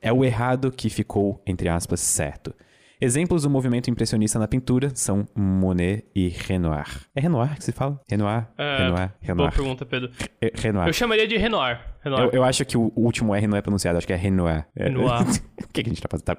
É 0.01 0.13
o 0.13 0.23
errado 0.23 0.71
que 0.71 0.89
ficou, 0.89 1.41
entre 1.45 1.67
aspas, 1.67 1.99
certo. 1.99 2.55
Exemplos 3.03 3.41
do 3.41 3.49
movimento 3.49 3.89
impressionista 3.89 4.37
na 4.37 4.47
pintura 4.47 4.91
são 4.93 5.27
Monet 5.35 6.05
e 6.13 6.27
Renoir. 6.27 6.85
É 7.15 7.19
Renoir 7.19 7.57
que 7.57 7.63
se 7.63 7.71
fala? 7.71 7.99
Renoir? 8.07 8.47
É, 8.55 8.77
Renoir? 8.77 9.13
Renoir. 9.19 9.35
Boa 9.49 9.51
pergunta, 9.51 9.85
Pedro. 9.87 10.11
É, 10.39 10.51
Renoir. 10.53 10.87
Eu 10.87 10.93
chamaria 10.93 11.27
de 11.27 11.35
Renoir. 11.35 11.81
Renoir. 12.03 12.25
Eu, 12.25 12.29
eu 12.31 12.43
acho 12.43 12.63
que 12.63 12.77
o 12.77 12.91
último 12.95 13.33
R 13.33 13.47
não 13.47 13.57
é 13.57 13.61
pronunciado, 13.61 13.97
acho 13.97 14.05
que 14.05 14.13
é 14.13 14.15
Renoir. 14.15 14.67
É- 14.75 14.83
Renoir. 14.83 15.23
o 15.63 15.67
que, 15.73 15.81
que 15.81 15.89
a 15.89 15.93
gente 15.93 15.99
tá 15.99 16.07
fazendo? 16.11 16.25
Tá- 16.25 16.37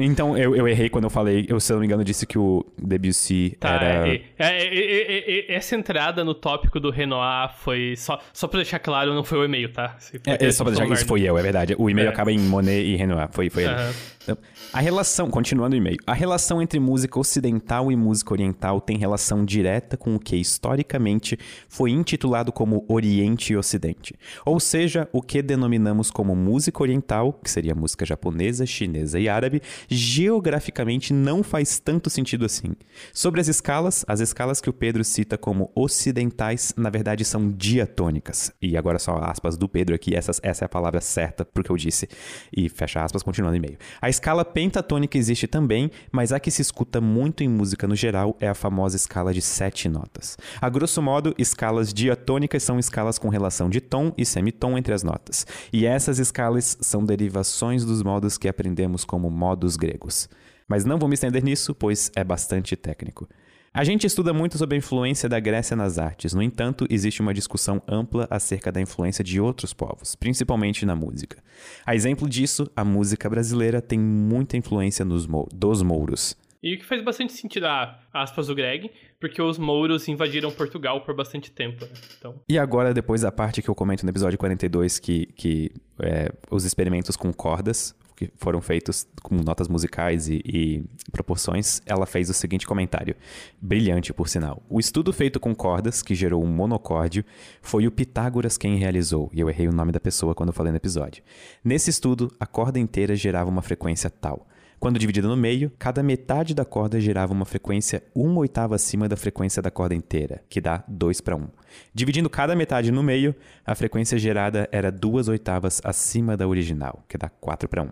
Então, 0.00 0.34
eu, 0.34 0.56
eu 0.56 0.66
errei 0.66 0.88
quando 0.88 1.04
eu 1.04 1.10
falei, 1.10 1.44
eu, 1.46 1.60
se 1.60 1.70
eu 1.70 1.74
não 1.74 1.80
me 1.82 1.86
engano, 1.86 2.02
disse 2.02 2.26
que 2.26 2.38
o 2.38 2.64
Debussy 2.78 3.54
Tá, 3.60 3.74
era... 3.74 4.08
é, 4.08 4.14
é, 4.14 4.22
é, 4.38 4.68
é, 4.68 5.52
é, 5.52 5.54
essa 5.54 5.76
entrada 5.76 6.24
no 6.24 6.32
tópico 6.34 6.80
do 6.80 6.90
Renoir 6.90 7.50
foi. 7.58 7.94
Só, 7.94 8.18
só 8.32 8.48
pra 8.48 8.60
deixar 8.60 8.78
claro, 8.78 9.12
não 9.14 9.22
foi 9.22 9.38
o 9.40 9.44
e-mail, 9.44 9.70
tá? 9.70 9.94
É, 10.26 10.46
é, 10.46 10.50
só 10.50 10.64
pra 10.64 10.72
deixar 10.72 10.90
isso 10.90 11.04
foi 11.04 11.20
eu, 11.22 11.36
é 11.36 11.42
verdade. 11.42 11.74
O 11.78 11.90
e-mail 11.90 12.06
É. 12.08 12.10
acaba 12.10 12.32
em 12.32 12.38
Monet 12.38 12.82
e 12.82 12.96
Renoir, 12.96 13.28
foi, 13.30 13.50
foi 13.50 13.64
ele. 13.64 13.74
Então, 14.22 14.38
a 14.72 14.80
relação, 14.80 15.28
continuando 15.28 15.74
o 15.76 15.78
e-mail, 15.78 15.98
a 16.06 16.14
relação 16.14 16.62
entre 16.62 16.80
música 16.80 17.18
ocidental 17.20 17.92
e 17.92 17.96
música 17.96 18.32
oriental 18.32 18.80
tem 18.80 18.96
relação 18.96 19.44
direta 19.44 19.98
com 19.98 20.14
o 20.14 20.18
que 20.18 20.34
historicamente 20.34 21.38
foi 21.68 21.90
intitulado 21.90 22.50
como 22.50 22.86
Oriente 22.88 23.52
e 23.52 23.56
Ocidente. 23.56 24.14
Ou 24.46 24.58
seja, 24.58 25.06
o 25.12 25.20
que 25.20 25.42
denominamos 25.42 26.10
como 26.10 26.34
música 26.34 26.82
oriental, 26.82 27.34
que 27.34 27.50
seria 27.50 27.74
música 27.74 28.06
japonesa, 28.06 28.64
chinesa 28.64 29.20
e 29.20 29.28
árabe, 29.28 29.60
geograficamente 29.88 31.12
não 31.12 31.42
faz 31.42 31.78
tanto 31.78 32.10
sentido 32.10 32.44
assim. 32.44 32.74
Sobre 33.12 33.40
as 33.40 33.48
escalas, 33.48 34.04
as 34.08 34.20
escalas 34.20 34.60
que 34.60 34.70
o 34.70 34.72
Pedro 34.72 35.04
cita 35.04 35.36
como 35.36 35.70
ocidentais, 35.74 36.72
na 36.76 36.90
verdade 36.90 37.24
são 37.24 37.50
diatônicas. 37.50 38.52
E 38.60 38.76
agora 38.76 38.98
só 38.98 39.16
aspas 39.18 39.56
do 39.56 39.68
Pedro 39.68 39.94
aqui, 39.94 40.14
essas, 40.14 40.40
essa 40.42 40.64
é 40.64 40.66
a 40.66 40.68
palavra 40.68 41.00
certa 41.00 41.44
porque 41.44 41.70
eu 41.70 41.76
disse. 41.76 42.08
E 42.54 42.68
fecha 42.68 43.02
aspas, 43.02 43.22
continuando 43.22 43.54
o 43.54 43.56
e-mail. 43.56 43.78
A 44.00 44.08
escala 44.08 44.44
pentatônica 44.44 45.16
existe 45.16 45.46
também, 45.46 45.90
mas 46.10 46.32
a 46.32 46.40
que 46.40 46.50
se 46.50 46.62
escuta 46.62 47.00
muito 47.00 47.42
em 47.42 47.48
música 47.48 47.86
no 47.86 47.96
geral 47.96 48.36
é 48.40 48.48
a 48.48 48.54
famosa 48.54 48.96
escala 48.96 49.32
de 49.32 49.42
sete 49.42 49.88
notas. 49.88 50.36
A 50.60 50.68
grosso 50.68 51.00
modo, 51.00 51.34
escalas 51.38 51.92
diatônicas 51.92 52.62
são 52.62 52.78
escalas 52.78 53.18
com 53.18 53.28
relação 53.28 53.68
de 53.68 53.80
tom 53.80 54.12
e 54.16 54.24
semitom 54.24 54.76
entre 54.76 54.94
as 54.94 55.02
notas. 55.02 55.46
E 55.72 55.86
essas 55.86 56.18
escalas 56.18 56.76
são 56.80 57.04
derivações 57.04 57.84
dos 57.84 58.02
modos 58.02 58.38
que 58.38 58.48
aprendemos 58.48 59.04
como 59.04 59.30
modos 59.64 59.76
gregos. 59.76 60.28
Mas 60.68 60.84
não 60.84 60.98
vou 60.98 61.08
me 61.08 61.14
estender 61.14 61.42
nisso, 61.42 61.74
pois 61.74 62.10
é 62.16 62.22
bastante 62.24 62.76
técnico. 62.76 63.28
A 63.72 63.82
gente 63.82 64.06
estuda 64.06 64.32
muito 64.32 64.56
sobre 64.56 64.76
a 64.76 64.78
influência 64.78 65.28
da 65.28 65.40
Grécia 65.40 65.76
nas 65.76 65.98
artes, 65.98 66.32
no 66.32 66.40
entanto, 66.40 66.86
existe 66.88 67.20
uma 67.20 67.34
discussão 67.34 67.82
ampla 67.88 68.26
acerca 68.30 68.70
da 68.70 68.80
influência 68.80 69.24
de 69.24 69.40
outros 69.40 69.74
povos, 69.74 70.14
principalmente 70.14 70.86
na 70.86 70.94
música. 70.94 71.42
A 71.84 71.92
exemplo 71.94 72.28
disso, 72.28 72.70
a 72.76 72.84
música 72.84 73.28
brasileira 73.28 73.82
tem 73.82 73.98
muita 73.98 74.56
influência 74.56 75.04
nos 75.04 75.26
mou- 75.26 75.48
dos 75.52 75.82
mouros. 75.82 76.36
E 76.62 76.76
o 76.76 76.78
que 76.78 76.84
faz 76.84 77.02
bastante 77.04 77.32
sentido, 77.34 77.66
ah, 77.66 77.98
aspas 78.12 78.46
do 78.46 78.54
Greg, 78.54 78.90
porque 79.20 79.42
os 79.42 79.58
mouros 79.58 80.06
invadiram 80.08 80.50
Portugal 80.52 81.00
por 81.04 81.14
bastante 81.14 81.50
tempo. 81.50 81.84
né? 81.84 81.90
Então, 82.16 82.36
E 82.48 82.56
agora, 82.58 82.94
depois 82.94 83.20
da 83.22 83.32
parte 83.32 83.60
que 83.60 83.68
eu 83.68 83.74
comento 83.74 84.04
no 84.06 84.10
episódio 84.10 84.38
42, 84.38 84.98
que, 85.00 85.26
que 85.36 85.70
é, 86.00 86.30
os 86.50 86.64
experimentos 86.64 87.16
com 87.16 87.32
cordas, 87.34 87.94
que 88.26 88.32
foram 88.36 88.60
feitos 88.60 89.06
com 89.22 89.36
notas 89.36 89.68
musicais 89.68 90.28
e, 90.28 90.40
e 90.44 90.84
proporções, 91.10 91.80
ela 91.86 92.06
fez 92.06 92.28
o 92.30 92.34
seguinte 92.34 92.66
comentário, 92.66 93.14
brilhante 93.60 94.12
por 94.12 94.28
sinal. 94.28 94.62
O 94.68 94.80
estudo 94.80 95.12
feito 95.12 95.38
com 95.38 95.54
cordas, 95.54 96.02
que 96.02 96.14
gerou 96.14 96.42
um 96.42 96.48
monocórdio, 96.48 97.24
foi 97.62 97.86
o 97.86 97.90
Pitágoras 97.90 98.56
quem 98.56 98.76
realizou, 98.76 99.30
e 99.32 99.40
eu 99.40 99.48
errei 99.48 99.68
o 99.68 99.72
nome 99.72 99.92
da 99.92 100.00
pessoa 100.00 100.34
quando 100.34 100.48
eu 100.48 100.54
falei 100.54 100.72
no 100.72 100.76
episódio. 100.76 101.22
Nesse 101.62 101.90
estudo, 101.90 102.34
a 102.38 102.46
corda 102.46 102.78
inteira 102.78 103.14
gerava 103.16 103.50
uma 103.50 103.62
frequência 103.62 104.10
tal. 104.10 104.46
Quando 104.84 104.98
dividida 104.98 105.26
no 105.26 105.34
meio, 105.34 105.72
cada 105.78 106.02
metade 106.02 106.52
da 106.52 106.62
corda 106.62 107.00
gerava 107.00 107.32
uma 107.32 107.46
frequência 107.46 108.02
uma 108.14 108.40
oitava 108.40 108.74
acima 108.74 109.08
da 109.08 109.16
frequência 109.16 109.62
da 109.62 109.70
corda 109.70 109.94
inteira, 109.94 110.42
que 110.46 110.60
dá 110.60 110.84
2 110.86 111.22
para 111.22 111.34
1. 111.36 111.48
Dividindo 111.94 112.28
cada 112.28 112.54
metade 112.54 112.92
no 112.92 113.02
meio, 113.02 113.34
a 113.64 113.74
frequência 113.74 114.18
gerada 114.18 114.68
era 114.70 114.92
duas 114.92 115.26
oitavas 115.26 115.80
acima 115.82 116.36
da 116.36 116.46
original, 116.46 117.02
que 117.08 117.16
dá 117.16 117.30
4 117.30 117.66
para 117.66 117.82
1. 117.82 117.88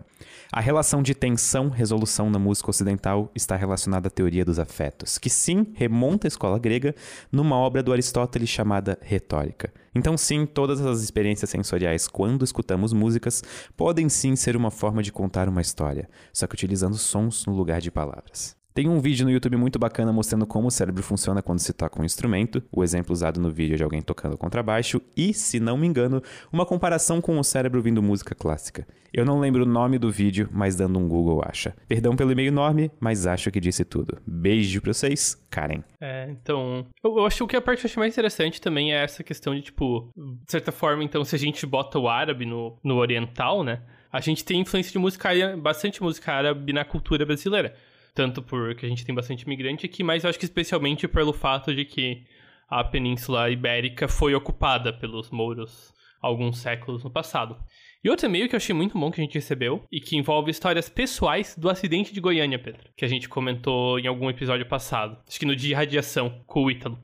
A 0.53 0.61
relação 0.61 1.03
de 1.03 1.15
tensão-resolução 1.15 2.29
na 2.29 2.39
música 2.39 2.69
ocidental 2.69 3.33
está 3.35 3.57
relacionada 3.57 4.09
à 4.09 4.11
teoria 4.11 4.45
dos 4.45 4.59
afetos, 4.59 5.17
que 5.17 5.31
sim 5.31 5.69
remonta 5.73 6.27
à 6.27 6.29
escola 6.29 6.59
grega 6.59 6.95
numa 7.33 7.57
obra 7.57 7.83
do 7.83 7.91
Aristóteles 7.91 8.51
chamada 8.51 8.99
Retórica. 9.01 9.73
Então, 9.95 10.17
sim, 10.17 10.47
todas 10.47 10.81
as 10.81 11.03
experiências 11.03 11.51
sensoriais 11.51 12.09
quando 12.09 12.45
escutamos 12.45 12.93
músicas 12.93 13.43
podem 13.77 14.09
sim 14.09 14.35
ser 14.37 14.57
uma 14.57 14.71
forma 14.71 15.03
de 15.03 15.13
contar 15.13 15.49
uma 15.49 15.61
história, 15.61 16.09
só 16.33 16.47
que 16.47 16.55
utilizando 16.55 16.97
sons 16.97 17.45
no 17.47 17.55
lugar 17.55 17.81
de 17.81 17.91
palavras. 17.91 18.62
Tem 18.75 18.89
um 18.89 19.01
vídeo 19.01 19.27
no 19.27 19.31
YouTube 19.31 19.59
muito 19.59 19.79
bacana 19.79 20.13
mostrando 20.15 20.47
como 20.47 20.69
o 20.69 20.71
cérebro 20.71 21.03
funciona 21.03 21.43
quando 21.43 21.59
se 21.59 21.75
toca 21.75 22.01
um 22.01 22.05
instrumento. 22.05 22.63
O 22.73 22.83
exemplo 22.83 23.13
usado 23.13 23.39
no 23.39 23.51
vídeo 23.51 23.75
é 23.75 23.77
de 23.77 23.85
alguém 23.85 24.01
tocando 24.01 24.39
contrabaixo 24.39 25.03
e, 25.15 25.35
se 25.35 25.61
não 25.61 25.77
me 25.77 25.87
engano, 25.87 26.23
uma 26.51 26.65
comparação 26.65 27.21
com 27.21 27.39
o 27.39 27.45
cérebro 27.45 27.81
ouvindo 27.81 28.03
música 28.03 28.35
clássica. 28.35 28.87
Eu 29.13 29.27
não 29.27 29.39
lembro 29.39 29.65
o 29.65 29.67
nome 29.67 29.99
do 29.99 30.11
vídeo, 30.11 30.49
mas 30.51 30.75
dando 30.75 30.99
um 30.99 31.07
Google 31.07 31.43
acha. 31.45 31.75
Perdão 31.87 32.17
pelo 32.17 32.33
e-mail 32.33 32.49
enorme, 32.49 32.91
mas 32.99 33.27
acho 33.27 33.51
que 33.51 33.61
disse 33.61 33.85
tudo. 33.85 34.17
Beijo 34.27 34.81
pra 34.81 34.95
vocês, 34.95 35.37
Karen. 35.51 35.83
é, 36.01 36.31
então. 36.31 36.87
Eu, 37.05 37.19
eu 37.19 37.27
acho 37.27 37.47
que 37.47 37.55
a 37.55 37.61
parte 37.61 37.81
que 37.81 37.87
eu 37.87 37.91
achei 37.91 38.01
mais 38.01 38.15
interessante 38.15 38.59
também 38.59 38.95
é 38.95 39.05
essa 39.05 39.23
questão 39.23 39.55
de, 39.55 39.61
tipo, 39.61 40.09
de 40.17 40.51
certa 40.51 40.73
forma, 40.73 41.05
então, 41.05 41.23
se 41.27 41.37
a 41.37 41.39
gente 41.39 41.67
bota 41.67 41.99
o 41.99 42.09
árabe 42.09 42.47
no, 42.47 42.79
no 42.83 42.97
oriental, 42.97 43.63
né? 43.63 43.83
A 44.11 44.21
gente 44.21 44.43
tem 44.47 44.61
influência 44.61 44.93
de 44.93 44.99
música 44.99 45.29
bastante 45.59 46.03
música 46.03 46.33
árabe 46.33 46.73
na 46.73 46.85
cultura 46.85 47.27
brasileira. 47.27 47.75
Tanto 48.15 48.43
porque 48.43 48.85
a 48.85 48.89
gente 48.89 49.05
tem 49.05 49.15
bastante 49.15 49.43
imigrante 49.43 49.87
aqui, 49.87 50.03
mas 50.03 50.25
eu 50.25 50.31
acho 50.31 50.39
que 50.39 50.45
especialmente 50.45 51.09
pelo 51.09 51.33
fato 51.33 51.75
de 51.75 51.85
que 51.85 52.25
a 52.69 52.85
Península 52.85 53.51
Ibérica 53.51 54.09
foi 54.09 54.35
ocupada 54.35 54.93
pelos 54.93 55.31
mouros 55.31 55.93
alguns 56.21 56.59
séculos 56.59 57.03
no 57.03 57.11
passado. 57.11 57.57
E 58.05 58.11
outro 58.11 58.27
e-mail 58.27 58.49
que 58.49 58.55
eu 58.55 58.59
achei 58.59 58.75
muito 58.75 58.99
bom 58.99 59.11
que 59.11 59.21
a 59.21 59.25
gente 59.25 59.35
recebeu 59.35 59.85
e 59.91 60.01
que 60.01 60.17
envolve 60.17 60.51
histórias 60.51 60.89
pessoais 60.89 61.57
do 61.57 61.69
acidente 61.69 62.13
de 62.13 62.21
Goiânia, 62.21 62.59
Pedro, 62.59 62.91
que 62.97 63.05
a 63.05 63.09
gente 63.09 63.29
comentou 63.29 63.99
em 63.99 64.07
algum 64.07 64.29
episódio 64.29 64.67
passado, 64.67 65.19
acho 65.27 65.39
que 65.39 65.47
no 65.47 65.55
dia 65.55 65.69
de 65.69 65.75
radiação 65.75 66.43
com 66.47 66.65
o 66.65 66.71
Ítalo, 66.71 66.99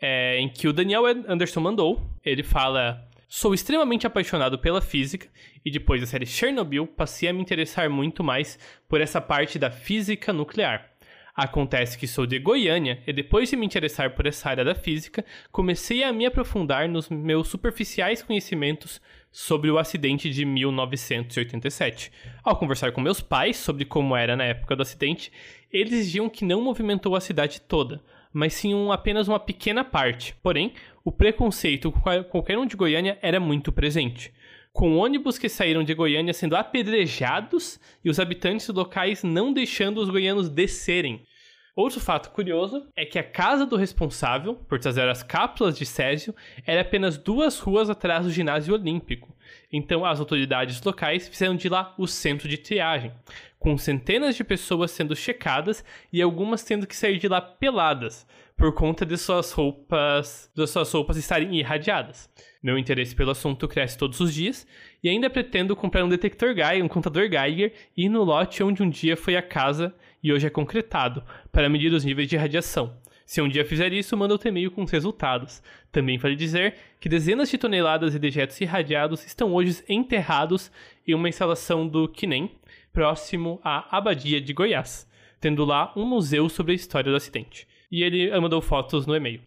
é, 0.00 0.38
em 0.38 0.48
que 0.48 0.66
o 0.66 0.72
Daniel 0.72 1.06
Anderson 1.06 1.60
mandou. 1.60 2.02
Ele 2.24 2.42
fala: 2.42 3.08
Sou 3.34 3.54
extremamente 3.54 4.06
apaixonado 4.06 4.58
pela 4.58 4.82
física 4.82 5.26
e 5.64 5.70
depois 5.70 6.02
da 6.02 6.06
série 6.06 6.26
Chernobyl 6.26 6.86
passei 6.86 7.30
a 7.30 7.32
me 7.32 7.40
interessar 7.40 7.88
muito 7.88 8.22
mais 8.22 8.58
por 8.86 9.00
essa 9.00 9.22
parte 9.22 9.58
da 9.58 9.70
física 9.70 10.34
nuclear. 10.34 10.90
Acontece 11.34 11.96
que 11.96 12.06
sou 12.06 12.26
de 12.26 12.38
Goiânia 12.38 13.02
e 13.06 13.10
depois 13.12 13.48
de 13.48 13.56
me 13.56 13.64
interessar 13.64 14.14
por 14.14 14.26
essa 14.26 14.50
área 14.50 14.62
da 14.62 14.74
física, 14.74 15.24
comecei 15.50 16.04
a 16.04 16.12
me 16.12 16.26
aprofundar 16.26 16.86
nos 16.90 17.08
meus 17.08 17.48
superficiais 17.48 18.22
conhecimentos 18.22 19.00
sobre 19.30 19.70
o 19.70 19.78
acidente 19.78 20.28
de 20.28 20.44
1987. 20.44 22.12
Ao 22.44 22.54
conversar 22.54 22.92
com 22.92 23.00
meus 23.00 23.22
pais 23.22 23.56
sobre 23.56 23.86
como 23.86 24.14
era 24.14 24.36
na 24.36 24.44
época 24.44 24.76
do 24.76 24.82
acidente, 24.82 25.32
eles 25.72 26.04
diziam 26.04 26.28
que 26.28 26.44
não 26.44 26.60
movimentou 26.60 27.16
a 27.16 27.20
cidade 27.20 27.62
toda, 27.62 28.04
mas 28.32 28.54
sim 28.54 28.74
um, 28.74 28.90
apenas 28.92 29.28
uma 29.28 29.38
pequena 29.40 29.84
parte. 29.84 30.34
Porém, 30.42 30.72
o 31.04 31.12
preconceito 31.12 31.90
com 31.92 32.00
qual- 32.00 32.24
qualquer 32.24 32.58
um 32.58 32.66
de 32.66 32.76
Goiânia 32.76 33.18
era 33.22 33.38
muito 33.40 33.70
presente. 33.72 34.32
Com 34.72 34.96
ônibus 34.96 35.36
que 35.38 35.48
saíram 35.48 35.84
de 35.84 35.92
Goiânia 35.94 36.32
sendo 36.32 36.56
apedrejados 36.56 37.78
e 38.04 38.08
os 38.08 38.18
habitantes 38.18 38.68
locais 38.68 39.22
não 39.22 39.52
deixando 39.52 40.00
os 40.00 40.08
goianos 40.08 40.48
descerem. 40.48 41.26
Outro 41.74 42.00
fato 42.00 42.30
curioso 42.30 42.86
é 42.96 43.04
que 43.06 43.18
a 43.18 43.24
casa 43.24 43.64
do 43.64 43.76
responsável 43.76 44.54
por 44.54 44.78
trazer 44.78 45.08
as 45.08 45.22
cápsulas 45.22 45.76
de 45.76 45.86
Césio 45.86 46.34
era 46.66 46.82
apenas 46.82 47.16
duas 47.16 47.58
ruas 47.58 47.88
atrás 47.88 48.24
do 48.24 48.30
ginásio 48.30 48.74
olímpico. 48.74 49.31
Então 49.72 50.04
as 50.04 50.20
autoridades 50.20 50.82
locais 50.82 51.28
fizeram 51.28 51.56
de 51.56 51.68
lá 51.68 51.94
o 51.98 52.06
centro 52.06 52.48
de 52.48 52.58
triagem, 52.58 53.12
com 53.58 53.78
centenas 53.78 54.34
de 54.34 54.42
pessoas 54.42 54.90
sendo 54.90 55.14
checadas 55.14 55.84
e 56.12 56.20
algumas 56.20 56.64
tendo 56.64 56.86
que 56.86 56.96
sair 56.96 57.18
de 57.18 57.28
lá 57.28 57.40
peladas, 57.40 58.26
por 58.56 58.72
conta 58.74 59.06
de 59.06 59.16
suas 59.16 59.52
roupas, 59.52 60.50
das 60.54 60.70
suas 60.70 60.92
roupas 60.92 61.16
estarem 61.16 61.56
irradiadas. 61.56 62.28
Meu 62.62 62.78
interesse 62.78 63.14
pelo 63.14 63.30
assunto 63.30 63.66
cresce 63.66 63.98
todos 63.98 64.20
os 64.20 64.32
dias 64.32 64.66
e 65.02 65.08
ainda 65.08 65.30
pretendo 65.30 65.74
comprar 65.74 66.04
um 66.04 66.08
detector 66.08 66.54
Geiger, 66.54 66.84
um 66.84 66.88
contador 66.88 67.28
Geiger, 67.28 67.72
e 67.96 68.04
ir 68.04 68.08
no 68.08 68.22
lote 68.22 68.62
onde 68.62 68.82
um 68.82 68.90
dia 68.90 69.16
foi 69.16 69.36
a 69.36 69.42
casa 69.42 69.94
e 70.22 70.32
hoje 70.32 70.46
é 70.46 70.50
concretado, 70.50 71.24
para 71.50 71.68
medir 71.68 71.92
os 71.92 72.04
níveis 72.04 72.28
de 72.28 72.36
radiação. 72.36 72.96
Se 73.32 73.40
um 73.40 73.48
dia 73.48 73.64
fizer 73.64 73.94
isso, 73.94 74.14
manda 74.14 74.34
outro 74.34 74.48
e-mail 74.48 74.70
com 74.70 74.82
os 74.82 74.90
resultados. 74.90 75.62
Também 75.90 76.18
vale 76.18 76.36
dizer 76.36 76.74
que 77.00 77.08
dezenas 77.08 77.48
de 77.48 77.56
toneladas 77.56 78.12
de 78.12 78.18
dejetos 78.18 78.60
irradiados 78.60 79.24
estão 79.24 79.54
hoje 79.54 79.82
enterrados 79.88 80.70
em 81.08 81.14
uma 81.14 81.30
instalação 81.30 81.88
do 81.88 82.06
Kinem, 82.06 82.50
próximo 82.92 83.58
à 83.64 83.96
Abadia 83.96 84.38
de 84.38 84.52
Goiás, 84.52 85.08
tendo 85.40 85.64
lá 85.64 85.94
um 85.96 86.04
museu 86.04 86.46
sobre 86.50 86.72
a 86.72 86.74
história 86.74 87.10
do 87.10 87.16
acidente. 87.16 87.66
E 87.90 88.02
ele 88.02 88.38
mandou 88.38 88.60
fotos 88.60 89.06
no 89.06 89.16
e-mail. 89.16 89.40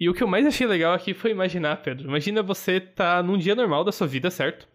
E 0.00 0.08
o 0.08 0.14
que 0.14 0.22
eu 0.22 0.26
mais 0.26 0.46
achei 0.46 0.66
legal 0.66 0.94
aqui 0.94 1.12
foi 1.12 1.30
imaginar, 1.30 1.82
Pedro. 1.82 2.08
Imagina 2.08 2.42
você 2.42 2.80
tá 2.80 3.22
num 3.22 3.36
dia 3.36 3.54
normal 3.54 3.84
da 3.84 3.92
sua 3.92 4.06
vida, 4.06 4.30
certo? 4.30 4.66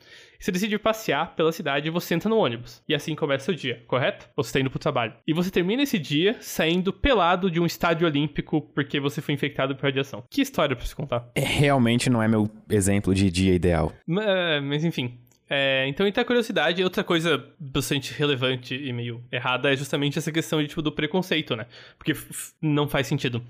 Você 0.41 0.51
decide 0.51 0.79
passear 0.79 1.35
pela 1.35 1.51
cidade 1.51 1.87
e 1.87 1.91
você 1.91 2.15
entra 2.15 2.27
no 2.27 2.37
ônibus. 2.37 2.81
E 2.89 2.95
assim 2.95 3.13
começa 3.13 3.51
o 3.51 3.55
dia, 3.55 3.83
correto? 3.85 4.27
Você 4.35 4.53
tá 4.53 4.59
indo 4.59 4.71
pro 4.71 4.79
trabalho. 4.79 5.13
E 5.27 5.33
você 5.33 5.51
termina 5.51 5.83
esse 5.83 5.99
dia 5.99 6.35
saindo 6.41 6.91
pelado 6.91 7.51
de 7.51 7.59
um 7.59 7.65
estádio 7.65 8.07
olímpico 8.07 8.59
porque 8.73 8.99
você 8.99 9.21
foi 9.21 9.35
infectado 9.35 9.75
por 9.75 9.83
radiação. 9.83 10.23
Que 10.27 10.41
história 10.41 10.75
pra 10.75 10.83
você 10.83 10.95
contar? 10.95 11.29
É, 11.35 11.41
realmente 11.41 12.09
não 12.09 12.23
é 12.23 12.27
meu 12.27 12.49
exemplo 12.67 13.13
de 13.13 13.29
dia 13.29 13.53
ideal. 13.53 13.93
Mas, 14.07 14.63
mas 14.63 14.83
enfim, 14.83 15.19
é, 15.53 15.85
então, 15.89 16.07
entre 16.07 16.21
a 16.21 16.23
curiosidade, 16.23 16.81
outra 16.81 17.03
coisa 17.03 17.45
bastante 17.59 18.13
relevante 18.13 18.73
e 18.73 18.93
meio 18.93 19.21
errada 19.29 19.71
é 19.71 19.75
justamente 19.75 20.17
essa 20.17 20.31
questão 20.31 20.61
de, 20.61 20.69
tipo, 20.69 20.81
do 20.81 20.93
preconceito, 20.93 21.57
né? 21.57 21.65
Porque 21.97 22.15
não 22.61 22.87
faz 22.87 23.05
sentido. 23.05 23.43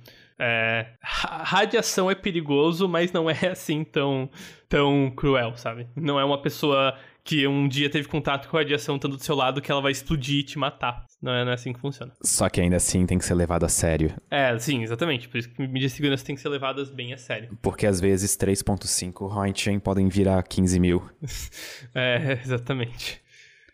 É, 0.43 0.87
radiação 1.03 2.09
é 2.09 2.15
perigoso, 2.15 2.89
mas 2.89 3.11
não 3.11 3.29
é 3.29 3.37
assim 3.51 3.83
tão, 3.83 4.27
tão 4.67 5.13
cruel, 5.15 5.55
sabe? 5.55 5.87
Não 5.95 6.19
é 6.19 6.25
uma 6.25 6.41
pessoa 6.41 6.97
que 7.23 7.45
um 7.45 7.67
dia 7.67 7.87
teve 7.91 8.07
contato 8.07 8.49
com 8.49 8.57
a 8.57 8.61
radiação 8.61 8.95
estando 8.95 9.15
do 9.15 9.23
seu 9.23 9.35
lado 9.35 9.61
que 9.61 9.71
ela 9.71 9.79
vai 9.79 9.91
explodir 9.91 10.39
e 10.39 10.43
te 10.43 10.57
matar. 10.57 11.05
Não 11.21 11.31
é, 11.31 11.45
não 11.45 11.51
é 11.51 11.53
assim 11.53 11.71
que 11.71 11.79
funciona. 11.79 12.11
Só 12.23 12.49
que 12.49 12.59
ainda 12.59 12.77
assim 12.77 13.05
tem 13.05 13.19
que 13.19 13.25
ser 13.25 13.35
levado 13.35 13.63
a 13.65 13.69
sério. 13.69 14.15
É, 14.31 14.57
sim, 14.57 14.81
exatamente. 14.81 15.29
Por 15.29 15.37
isso 15.37 15.47
que 15.47 15.61
mídias 15.67 15.91
de 15.91 15.97
segurança 15.97 16.25
tem 16.25 16.33
que 16.33 16.41
ser 16.41 16.49
levadas 16.49 16.89
bem 16.89 17.13
a 17.13 17.17
sério. 17.17 17.55
Porque 17.61 17.85
às 17.85 18.01
vezes 18.01 18.35
3.5 18.35 19.31
Roentgen 19.31 19.77
podem 19.79 20.09
virar 20.09 20.41
15 20.41 20.79
mil. 20.79 21.07
é, 21.93 22.39
exatamente. 22.43 23.21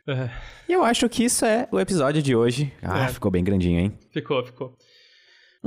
É. 0.05 0.29
E 0.67 0.73
eu 0.73 0.83
acho 0.83 1.07
que 1.07 1.23
isso 1.23 1.45
é 1.45 1.67
o 1.71 1.79
episódio 1.79 2.21
de 2.21 2.35
hoje. 2.35 2.73
Ah, 2.81 3.05
é. 3.05 3.07
ficou 3.07 3.31
bem 3.31 3.43
grandinho, 3.43 3.79
hein? 3.79 3.97
Ficou, 4.11 4.43
ficou. 4.43 4.77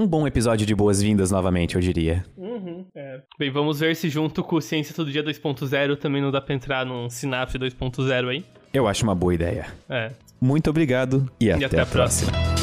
Um 0.00 0.06
bom 0.06 0.26
episódio 0.26 0.66
de 0.66 0.74
boas-vindas 0.74 1.30
novamente, 1.30 1.74
eu 1.74 1.80
diria. 1.82 2.24
Uhum, 2.34 2.86
é. 2.94 3.20
Bem, 3.38 3.50
vamos 3.50 3.80
ver 3.80 3.94
se 3.94 4.08
junto 4.08 4.42
com 4.42 4.56
o 4.56 4.60
Ciência 4.62 4.94
Todo 4.94 5.12
Dia 5.12 5.22
2.0 5.22 5.94
também 5.98 6.22
não 6.22 6.30
dá 6.30 6.40
pra 6.40 6.54
entrar 6.54 6.86
num 6.86 7.10
Synapse 7.10 7.58
2.0 7.58 8.28
aí. 8.30 8.42
Eu 8.72 8.88
acho 8.88 9.04
uma 9.04 9.14
boa 9.14 9.34
ideia. 9.34 9.66
É. 9.90 10.10
Muito 10.40 10.70
obrigado 10.70 11.30
e, 11.38 11.48
e 11.48 11.52
até, 11.52 11.66
até, 11.66 11.80
a 11.80 11.86
próxima. 11.86 12.32
próxima. 12.32 12.59